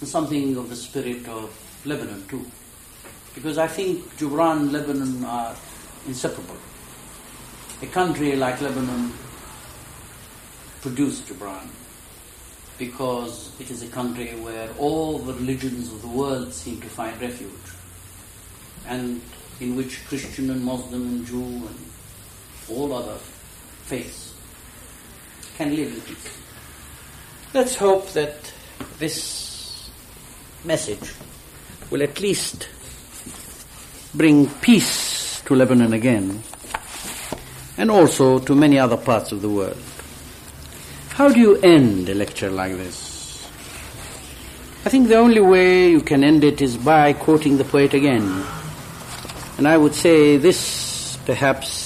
and 0.00 0.08
something 0.08 0.56
of 0.56 0.70
the 0.70 0.74
spirit 0.74 1.28
of 1.28 1.52
Lebanon 1.84 2.26
too. 2.26 2.42
Because 3.34 3.58
I 3.58 3.66
think 3.66 4.02
Gibran 4.16 4.60
and 4.60 4.72
Lebanon 4.72 5.22
are 5.22 5.54
inseparable. 6.06 6.56
A 7.82 7.86
country 7.86 8.34
like 8.34 8.62
Lebanon 8.62 9.12
produced 10.80 11.26
Gibran 11.26 11.68
because 12.78 13.52
it 13.60 13.70
is 13.70 13.82
a 13.82 13.88
country 13.88 14.28
where 14.40 14.70
all 14.78 15.18
the 15.18 15.34
religions 15.34 15.92
of 15.92 16.00
the 16.00 16.08
world 16.08 16.54
seem 16.54 16.80
to 16.80 16.88
find 16.88 17.20
refuge, 17.20 17.68
and 18.88 19.20
in 19.60 19.76
which 19.76 20.02
Christian 20.08 20.48
and 20.48 20.64
Muslim 20.64 21.02
and 21.02 21.26
Jew 21.26 21.44
and 21.44 21.78
all 22.70 22.94
other 22.94 23.18
faiths 23.84 24.32
can 25.58 25.76
live 25.76 25.92
in 25.92 26.00
peace. 26.00 26.41
Let's 27.54 27.76
hope 27.76 28.08
that 28.12 28.32
this 28.98 29.90
message 30.64 31.12
will 31.90 32.02
at 32.02 32.18
least 32.18 32.66
bring 34.14 34.48
peace 34.48 35.42
to 35.42 35.54
Lebanon 35.54 35.92
again 35.92 36.42
and 37.76 37.90
also 37.90 38.38
to 38.38 38.54
many 38.54 38.78
other 38.78 38.96
parts 38.96 39.32
of 39.32 39.42
the 39.42 39.50
world. 39.50 39.76
How 41.10 41.28
do 41.28 41.38
you 41.38 41.56
end 41.58 42.08
a 42.08 42.14
lecture 42.14 42.50
like 42.50 42.72
this? 42.72 43.46
I 44.86 44.88
think 44.88 45.08
the 45.08 45.16
only 45.16 45.42
way 45.42 45.90
you 45.90 46.00
can 46.00 46.24
end 46.24 46.44
it 46.44 46.62
is 46.62 46.78
by 46.78 47.12
quoting 47.12 47.58
the 47.58 47.64
poet 47.64 47.92
again. 47.92 48.44
And 49.58 49.68
I 49.68 49.76
would 49.76 49.94
say 49.94 50.38
this 50.38 51.18
perhaps 51.26 51.81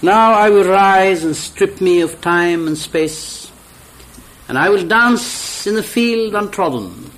Now 0.00 0.34
I 0.34 0.48
will 0.50 0.68
rise 0.68 1.24
and 1.24 1.34
strip 1.34 1.80
me 1.80 2.02
of 2.02 2.20
time 2.20 2.68
and 2.68 2.78
space, 2.78 3.50
and 4.46 4.56
I 4.56 4.68
will 4.70 4.86
dance 4.86 5.66
in 5.66 5.74
the 5.74 5.82
field 5.82 6.36
untrodden. 6.36 7.10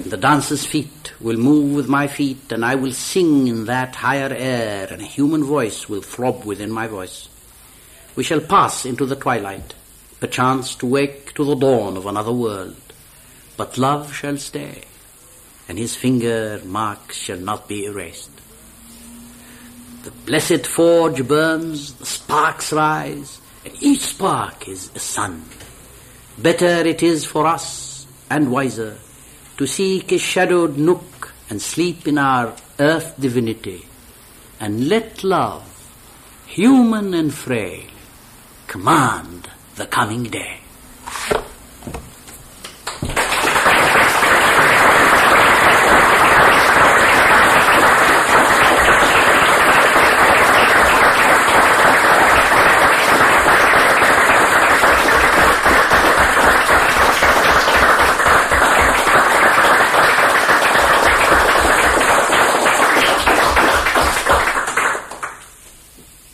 The 0.00 0.16
dancer's 0.16 0.66
feet 0.66 1.12
will 1.20 1.36
move 1.36 1.72
with 1.72 1.86
my 1.86 2.08
feet, 2.08 2.50
and 2.50 2.64
I 2.64 2.74
will 2.74 2.90
sing 2.90 3.46
in 3.46 3.66
that 3.66 3.94
higher 3.94 4.34
air, 4.34 4.88
and 4.90 5.00
a 5.00 5.04
human 5.04 5.44
voice 5.44 5.88
will 5.88 6.02
throb 6.02 6.44
within 6.44 6.72
my 6.72 6.88
voice. 6.88 7.28
We 8.16 8.24
shall 8.24 8.40
pass 8.40 8.84
into 8.84 9.06
the 9.06 9.14
twilight, 9.14 9.74
perchance 10.18 10.74
to 10.76 10.86
wake 10.86 11.32
to 11.34 11.44
the 11.44 11.54
dawn 11.54 11.96
of 11.96 12.06
another 12.06 12.32
world. 12.32 12.74
But 13.56 13.78
love 13.78 14.12
shall 14.12 14.38
stay, 14.38 14.82
and 15.68 15.78
his 15.78 15.94
finger 15.94 16.60
marks 16.64 17.16
shall 17.16 17.38
not 17.38 17.68
be 17.68 17.84
erased. 17.84 18.33
The 20.04 20.10
blessed 20.10 20.66
forge 20.66 21.26
burns, 21.26 21.94
the 21.94 22.04
sparks 22.04 22.74
rise, 22.74 23.40
and 23.64 23.74
each 23.80 24.00
spark 24.00 24.68
is 24.68 24.90
a 24.94 24.98
sun. 24.98 25.44
Better 26.36 26.86
it 26.86 27.02
is 27.02 27.24
for 27.24 27.46
us, 27.46 28.06
and 28.28 28.52
wiser, 28.52 28.98
to 29.56 29.66
seek 29.66 30.12
a 30.12 30.18
shadowed 30.18 30.76
nook 30.76 31.32
and 31.48 31.62
sleep 31.62 32.06
in 32.06 32.18
our 32.18 32.54
earth 32.78 33.14
divinity, 33.18 33.86
and 34.60 34.90
let 34.90 35.24
love, 35.24 35.64
human 36.46 37.14
and 37.14 37.32
frail, 37.32 37.88
command 38.66 39.48
the 39.76 39.86
coming 39.86 40.24
day. 40.24 40.60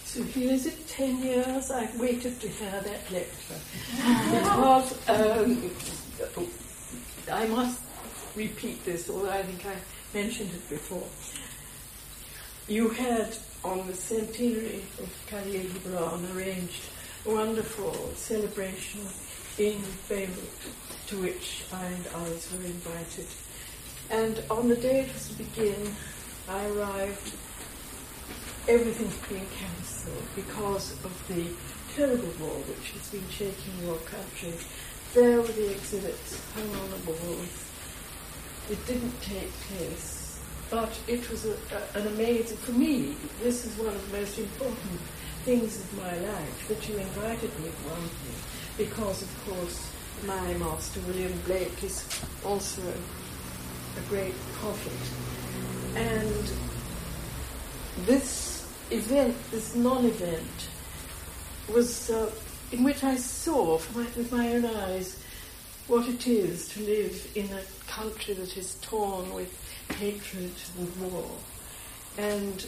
So 0.04 0.24
here 0.24 0.50
is 0.52 0.66
it, 0.66 0.88
10 0.88 1.22
years 1.22 1.70
I've 2.30 2.40
to 2.42 2.48
hear 2.48 2.70
that 2.70 3.10
lecture. 3.10 3.58
because 4.30 5.08
um, 5.08 6.46
I 7.32 7.46
must 7.46 7.80
repeat 8.36 8.84
this, 8.84 9.10
although 9.10 9.30
I 9.30 9.42
think 9.42 9.66
I 9.66 9.74
mentioned 10.14 10.50
it 10.54 10.68
before. 10.70 11.08
You 12.68 12.90
had 12.90 13.36
on 13.64 13.84
the 13.88 13.94
centenary 13.94 14.84
of 15.00 15.10
Khalil 15.26 15.66
Gibran 15.74 16.36
arranged 16.36 16.84
a 17.26 17.34
wonderful 17.34 17.94
celebration 18.14 19.00
in 19.58 19.82
Beirut 20.08 20.30
to 21.08 21.20
which 21.20 21.64
I 21.72 21.84
and 21.84 22.06
others 22.14 22.48
were 22.52 22.64
invited. 22.64 23.26
And 24.08 24.40
on 24.50 24.68
the 24.68 24.76
day 24.76 25.00
it 25.00 25.12
was 25.12 25.30
to 25.30 25.34
begin, 25.34 25.96
I 26.48 26.64
arrived 26.66 27.32
everything's 28.68 29.16
being 29.28 29.46
cancelled 29.58 30.22
because 30.36 30.92
of 31.04 31.26
the 31.26 31.46
terrible 31.96 32.32
war 32.40 32.56
which 32.68 32.90
has 32.92 33.08
been 33.10 33.28
shaking 33.30 33.74
your 33.82 33.96
country. 33.98 34.54
There 35.14 35.40
were 35.40 35.48
the 35.48 35.72
exhibits 35.72 36.40
hung 36.54 36.70
on 36.70 36.90
the 36.90 37.10
walls. 37.10 37.66
It 38.70 38.86
didn't 38.86 39.20
take 39.22 39.52
place, 39.68 40.38
but 40.70 40.96
it 41.08 41.28
was 41.30 41.46
a, 41.46 41.56
a, 41.74 41.98
an 41.98 42.06
amazing, 42.08 42.56
for 42.58 42.72
me, 42.72 43.16
this 43.42 43.66
is 43.66 43.76
one 43.76 43.94
of 43.94 44.10
the 44.10 44.18
most 44.18 44.38
important 44.38 45.00
things 45.44 45.80
of 45.80 45.96
my 45.96 46.16
life, 46.18 46.68
that 46.68 46.88
you 46.88 46.96
invited 46.96 47.50
me 47.60 47.70
one 47.88 48.08
thing, 48.22 48.86
because 48.86 49.22
of 49.22 49.44
course 49.46 49.90
my 50.26 50.54
master, 50.54 51.00
William 51.08 51.32
Blake, 51.46 51.82
is 51.82 52.04
also 52.44 52.82
a 53.96 54.08
great 54.08 54.34
prophet. 54.60 55.00
And 55.96 56.52
this 58.06 58.66
event, 58.90 59.34
this 59.50 59.74
non-event, 59.74 60.68
was 61.72 62.10
uh, 62.10 62.30
in 62.72 62.84
which 62.84 63.02
I 63.04 63.16
saw 63.16 63.78
my, 63.94 64.06
with 64.16 64.32
my 64.32 64.54
own 64.54 64.64
eyes 64.64 65.22
what 65.88 66.08
it 66.08 66.26
is 66.26 66.68
to 66.68 66.80
live 66.82 67.32
in 67.34 67.46
a 67.46 67.90
country 67.90 68.34
that 68.34 68.56
is 68.56 68.76
torn 68.80 69.32
with 69.34 69.52
hatred 69.98 70.52
and 70.78 71.12
war. 71.12 71.30
And 72.16 72.66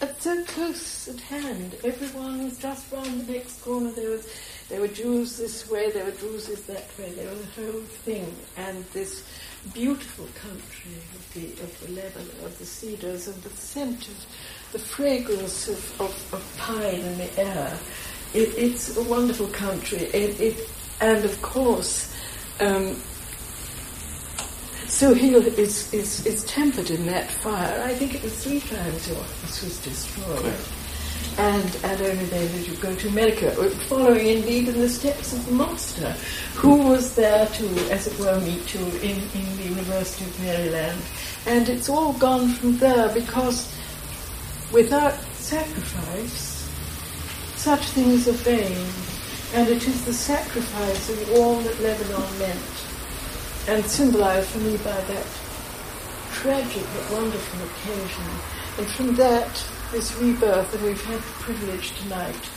at 0.00 0.22
so 0.22 0.44
close 0.44 1.08
at 1.08 1.20
hand, 1.20 1.76
everyone 1.84 2.44
was 2.44 2.58
just 2.58 2.90
round 2.92 3.26
the 3.26 3.32
next 3.32 3.60
corner. 3.62 3.90
There 3.90 4.10
was, 4.10 4.28
there 4.68 4.80
were 4.80 4.88
Jews 4.88 5.36
this 5.36 5.68
way, 5.68 5.90
there 5.90 6.04
were 6.04 6.12
Jews 6.12 6.46
that 6.46 6.88
way. 6.98 7.10
There 7.10 7.28
was 7.28 7.40
the 7.40 7.62
whole 7.62 7.80
thing, 7.82 8.34
and 8.56 8.84
this 8.92 9.24
beautiful 9.74 10.26
country 10.34 10.92
of 11.14 11.34
the 11.34 11.52
of 11.62 11.80
the 11.80 11.92
Lebanon, 11.92 12.44
of 12.44 12.58
the 12.58 12.64
cedars, 12.64 13.28
and 13.28 13.42
the 13.42 13.50
scent 13.50 14.08
of 14.08 14.26
the 14.72 14.78
fragrance 14.78 15.68
of, 15.68 16.00
of, 16.00 16.34
of 16.34 16.56
pine 16.56 17.00
in 17.00 17.18
the 17.18 17.38
air. 17.38 17.78
It, 18.32 18.54
it's 18.56 18.96
a 18.96 19.02
wonderful 19.02 19.48
country. 19.48 19.98
It, 19.98 20.40
it 20.40 20.70
and 21.00 21.24
of 21.24 21.40
course, 21.42 22.14
um, 22.60 22.96
Suhail 24.86 25.46
is, 25.56 25.92
is, 25.94 26.26
is 26.26 26.44
tempered 26.44 26.90
in 26.90 27.06
that 27.06 27.30
fire. 27.30 27.82
I 27.82 27.94
think 27.94 28.14
it 28.14 28.22
was 28.22 28.44
three 28.44 28.60
times 28.60 29.08
your 29.08 29.16
house 29.16 29.62
was 29.62 29.78
destroyed. 29.82 30.54
And, 31.38 31.78
and 31.84 32.02
only 32.02 32.24
then 32.26 32.50
did 32.52 32.68
you 32.68 32.74
go 32.76 32.94
to 32.94 33.08
America, 33.08 33.50
following 33.88 34.26
indeed 34.26 34.68
in 34.68 34.78
the 34.78 34.88
steps 34.88 35.32
of 35.32 35.46
the 35.46 35.52
master, 35.52 36.10
who 36.54 36.76
was 36.88 37.14
there 37.14 37.46
to, 37.46 37.66
as 37.90 38.08
it 38.08 38.18
were, 38.18 38.38
meet 38.40 38.74
you 38.74 38.84
in, 39.00 39.16
in 39.32 39.56
the 39.56 39.62
University 39.62 40.24
of 40.24 40.40
Maryland. 40.40 41.00
And 41.46 41.68
it's 41.68 41.88
all 41.88 42.12
gone 42.14 42.48
from 42.48 42.76
there 42.78 43.08
because 43.14 43.72
without 44.72 45.14
sacrifice, 45.34 46.68
such 47.56 47.80
things 47.90 48.28
are 48.28 48.32
vain. 48.32 48.86
And 49.52 49.68
it 49.68 49.86
is 49.88 50.04
the 50.04 50.12
sacrifice 50.12 51.10
of 51.10 51.32
all 51.32 51.60
that 51.60 51.80
Lebanon 51.80 52.38
meant 52.38 52.86
and 53.68 53.84
symbolized 53.84 54.48
for 54.50 54.58
me 54.58 54.76
by 54.78 54.92
that 54.92 55.26
tragic 56.32 56.84
but 56.94 57.18
wonderful 57.18 57.60
occasion. 57.66 58.24
And 58.78 58.86
from 58.88 59.16
that, 59.16 59.66
this 59.90 60.14
rebirth, 60.16 60.72
and 60.74 60.84
we've 60.84 61.04
had 61.04 61.18
the 61.18 61.32
privilege 61.42 61.98
tonight 62.00 62.48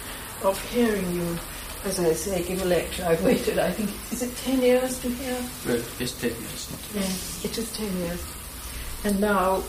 of 0.44 0.62
hearing 0.70 1.16
you, 1.16 1.38
as 1.84 2.00
I 2.00 2.14
say, 2.14 2.44
give 2.44 2.62
a 2.62 2.66
lecture. 2.66 3.06
I've 3.06 3.24
waited, 3.24 3.58
I 3.58 3.72
think, 3.72 3.90
is 4.12 4.22
it 4.22 4.36
10 4.38 4.62
years 4.62 5.00
to 5.00 5.10
hear? 5.10 5.38
Well, 5.66 5.84
it's 6.00 6.14
10 6.14 6.30
years. 6.30 6.78
Yes, 6.94 7.44
it 7.44 7.58
is 7.58 7.72
10 7.74 7.98
years. 7.98 8.24
And 9.04 9.20
now 9.20 9.64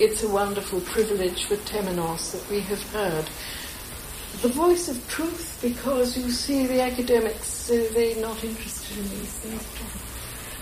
it's 0.00 0.22
a 0.22 0.28
wonderful 0.28 0.80
privilege 0.80 1.44
for 1.44 1.56
Temenos 1.56 2.32
that 2.32 2.50
we 2.50 2.60
have 2.60 2.82
heard 2.90 3.28
the 4.42 4.48
voice 4.48 4.88
of 4.88 5.06
truth 5.08 5.58
because 5.60 6.16
you 6.16 6.30
see 6.30 6.66
the 6.66 6.80
academics, 6.80 7.70
uh, 7.70 7.86
they're 7.92 8.20
not 8.22 8.42
interested 8.42 8.96
in 8.96 9.10
these 9.10 9.34
things. 9.34 9.68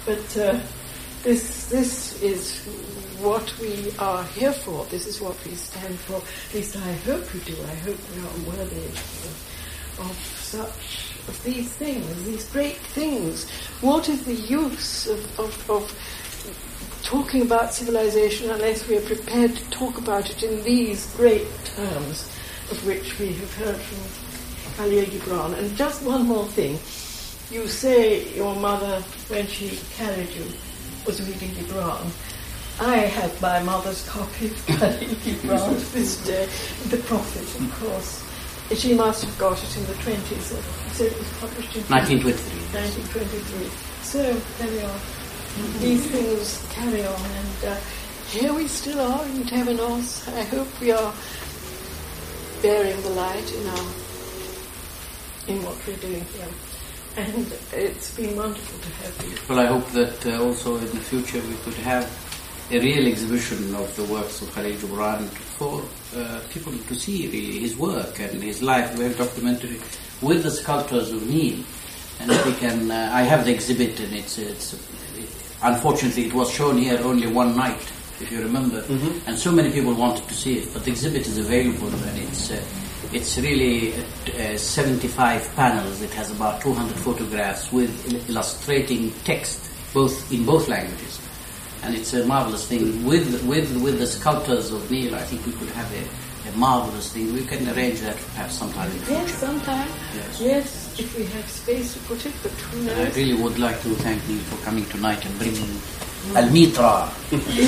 But 0.04 0.42
uh, 0.42 0.60
this, 1.22 1.66
this 1.66 2.20
is 2.20 2.64
what 3.20 3.56
we 3.60 3.92
are 3.98 4.24
here 4.24 4.52
for. 4.52 4.84
This 4.86 5.06
is 5.06 5.20
what 5.20 5.36
we 5.44 5.52
stand 5.54 5.96
for. 6.00 6.16
At 6.16 6.54
least 6.54 6.76
I 6.76 6.92
hope 7.06 7.32
we 7.32 7.40
do. 7.40 7.54
I 7.62 7.74
hope 7.76 7.98
we 8.16 8.20
are 8.20 8.56
worthy 8.56 8.84
of, 8.86 9.98
of 10.00 10.16
such, 10.36 11.14
of 11.28 11.40
these 11.44 11.68
things, 11.68 12.24
these 12.24 12.50
great 12.50 12.78
things. 12.78 13.48
What 13.80 14.08
is 14.08 14.24
the 14.24 14.34
use 14.34 15.06
of, 15.06 15.38
of, 15.38 15.70
of 15.70 16.27
talking 17.02 17.42
about 17.42 17.72
civilization 17.72 18.50
unless 18.50 18.86
we 18.88 18.96
are 18.96 19.02
prepared 19.02 19.54
to 19.54 19.70
talk 19.70 19.98
about 19.98 20.30
it 20.30 20.42
in 20.42 20.62
these 20.64 21.14
great 21.16 21.46
terms 21.64 22.28
of 22.70 22.84
which 22.86 23.18
we 23.18 23.32
have 23.32 23.54
heard 23.54 23.76
from 23.76 24.76
Khalil 24.76 25.04
Gibran? 25.06 25.58
And 25.58 25.76
just 25.76 26.02
one 26.02 26.26
more 26.26 26.46
thing. 26.46 26.78
You 27.50 27.66
say 27.66 28.34
your 28.34 28.54
mother, 28.56 29.00
when 29.28 29.46
she 29.46 29.78
carried 29.96 30.30
you, 30.30 30.44
was 31.06 31.20
reading 31.26 31.50
Gibran. 31.50 32.10
I 32.80 32.96
have 32.96 33.40
my 33.40 33.62
mother's 33.62 34.06
copy 34.08 34.46
of 34.46 34.66
Khalil 34.78 35.14
Gibran 35.24 35.78
to 35.78 35.92
this 35.92 36.24
day, 36.26 36.48
The 36.90 36.98
Prophet, 37.04 37.42
of 37.60 37.80
course. 37.80 38.24
She 38.76 38.92
must 38.92 39.24
have 39.24 39.38
got 39.38 39.56
it 39.62 39.76
in 39.78 39.86
the 39.86 39.94
20s. 39.94 40.40
So 40.92 41.04
it 41.04 41.16
was 41.16 41.28
published 41.40 41.74
in 41.74 41.82
1923. 41.84 42.58
1923. 42.76 43.70
So 44.02 44.22
there 44.58 44.70
we 44.70 44.80
are. 44.82 45.17
These 45.80 46.06
things 46.06 46.66
carry 46.70 47.06
on, 47.06 47.20
and 47.20 47.64
uh, 47.66 47.76
here 48.30 48.52
we 48.52 48.68
still 48.68 49.00
are 49.00 49.24
in 49.24 49.44
Temenos. 49.44 50.28
I 50.36 50.42
hope 50.44 50.68
we 50.80 50.92
are 50.92 51.12
bearing 52.62 53.00
the 53.02 53.10
light 53.10 53.52
in 53.52 53.66
our 53.66 53.86
in 55.48 55.62
what 55.64 55.76
we're 55.86 55.96
doing 55.96 56.24
here. 56.34 56.48
And 57.16 57.52
it's 57.72 58.14
been 58.14 58.36
wonderful 58.36 58.78
to 58.78 58.90
have 59.02 59.28
you. 59.28 59.36
Well, 59.48 59.58
I 59.58 59.66
hope 59.66 59.86
that 59.92 60.26
uh, 60.26 60.44
also 60.44 60.76
in 60.76 60.86
the 60.86 61.00
future 61.00 61.40
we 61.40 61.54
could 61.64 61.74
have 61.82 62.06
a 62.70 62.78
real 62.78 63.06
exhibition 63.06 63.74
of 63.74 63.94
the 63.96 64.04
works 64.04 64.42
of 64.42 64.54
Khalil 64.54 64.76
Gibran 64.76 65.26
for 65.58 65.82
uh, 66.14 66.40
people 66.50 66.72
to 66.72 66.94
see 66.94 67.26
really 67.28 67.58
his 67.60 67.76
work 67.76 68.20
and 68.20 68.42
his 68.42 68.62
life, 68.62 68.92
very 68.92 69.14
documentary, 69.14 69.80
with 70.20 70.42
the 70.42 70.50
sculptors 70.50 71.10
of 71.10 71.26
Neil. 71.26 71.64
And 72.20 72.30
we 72.44 72.52
can, 72.54 72.90
uh, 72.90 73.10
I 73.12 73.22
have 73.22 73.44
the 73.46 73.52
exhibit, 73.52 73.98
and 74.00 74.12
it's, 74.12 74.38
it's 74.38 74.74
it, 74.74 74.80
unfortunately 75.62 76.26
it 76.26 76.32
was 76.34 76.50
shown 76.50 76.78
here 76.78 76.98
only 77.02 77.26
one 77.26 77.56
night, 77.56 77.80
if 78.20 78.30
you 78.32 78.40
remember, 78.40 78.84
and 79.26 79.38
so 79.38 79.50
many 79.52 79.70
people 79.70 79.94
wanted 79.94 80.26
to 80.28 80.34
see 80.34 80.58
it. 80.58 80.72
But 80.72 80.84
the 80.84 80.90
exhibit 80.90 81.26
is 81.26 81.38
available, 81.38 81.88
and 81.88 82.18
it's 82.18 82.50
uh, 82.50 82.62
it's 83.12 83.38
really 83.38 83.94
uh, 83.94 84.56
75 84.56 85.54
panels. 85.54 86.02
It 86.02 86.12
has 86.14 86.30
about 86.30 86.60
200 86.60 86.96
photographs 86.96 87.72
with 87.72 87.90
il- 88.12 88.28
illustrating 88.30 89.12
text, 89.24 89.70
both 89.94 90.30
in 90.32 90.44
both 90.44 90.68
languages 90.68 91.20
and 91.84 91.94
it's 91.94 92.12
a 92.12 92.26
marvelous 92.26 92.66
thing. 92.66 93.04
With 93.04 93.44
with 93.46 93.70
with 93.80 94.00
the 94.00 94.06
sculptors 94.06 94.72
of 94.72 94.90
Neil, 94.90 95.14
I 95.14 95.22
think 95.22 95.46
we 95.46 95.52
could 95.52 95.68
have 95.70 95.88
a, 95.94 96.48
a 96.48 96.52
marvelous 96.58 97.12
thing. 97.12 97.32
We 97.32 97.44
can 97.44 97.68
arrange 97.70 98.00
that 98.00 98.16
perhaps 98.34 98.54
sometime 98.58 98.90
in 98.90 98.98
the 99.04 99.12
Yes, 99.12 99.34
sometime. 99.34 99.88
Yes. 100.16 100.40
Yes, 100.40 100.87
if 100.98 101.16
we 101.16 101.24
have 101.24 101.48
space 101.48 101.94
to 101.94 102.00
put 102.00 102.24
it, 102.26 102.32
but 102.42 102.52
who 102.52 102.88
And 102.90 103.00
I 103.00 103.10
really 103.14 103.34
would 103.34 103.58
like 103.58 103.80
to 103.82 103.90
thank 104.04 104.26
Neil 104.28 104.40
for 104.50 104.56
coming 104.64 104.84
tonight 104.86 105.24
and 105.24 105.38
bringing 105.38 105.70
Al 106.34 106.50
Mitra. 106.50 107.08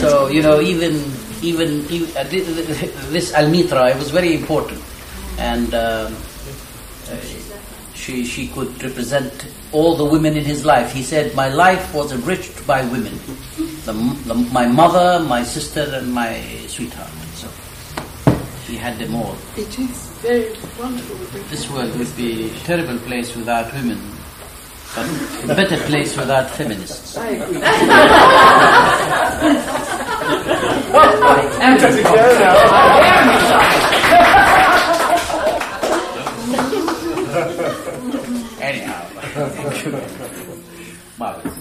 so 0.01 0.29
you 0.29 0.43
know, 0.43 0.61
even 0.61 0.95
even, 1.43 1.81
uh, 2.17 2.25
thi- 2.25 2.41
thi- 2.41 2.93
this 3.11 3.33
Al 3.35 3.49
Mitra 3.49 3.89
it 3.91 3.97
was 3.97 4.11
very 4.11 4.35
important, 4.35 4.83
and. 5.39 5.75
Um, 5.75 6.17
uh, 7.11 7.17
she, 7.95 8.25
she 8.25 8.49
could 8.49 8.83
represent 8.83 9.47
all 9.73 9.95
the 9.95 10.05
women 10.05 10.35
in 10.35 10.43
his 10.45 10.65
life. 10.65 10.91
He 10.91 11.03
said, 11.03 11.35
My 11.35 11.49
life 11.49 11.93
was 11.93 12.13
enriched 12.13 12.67
by 12.67 12.83
women. 12.85 13.13
The, 13.85 13.93
the, 14.25 14.35
my 14.35 14.67
mother, 14.67 15.23
my 15.25 15.43
sister, 15.43 15.83
and 15.93 16.11
my 16.11 16.41
sweetheart. 16.67 17.11
So 17.35 17.49
he 18.67 18.77
had 18.77 18.99
them 18.99 19.15
all. 19.15 19.37
It 19.57 19.79
is 19.79 20.10
very 20.21 20.53
wonderful. 20.79 21.17
This 21.49 21.69
world 21.71 21.97
would 21.99 22.15
be 22.17 22.51
a 22.51 22.55
terrible 22.61 22.99
place 22.99 23.35
without 23.35 23.73
women, 23.73 23.99
but 24.95 25.07
a 25.45 25.55
better 25.55 25.77
place 25.87 26.17
without 26.17 26.51
feminists. 26.51 27.17
I 27.17 27.29
agree. 27.31 27.57
Anyhow, 38.61 39.09
Marvelous. 41.19 41.57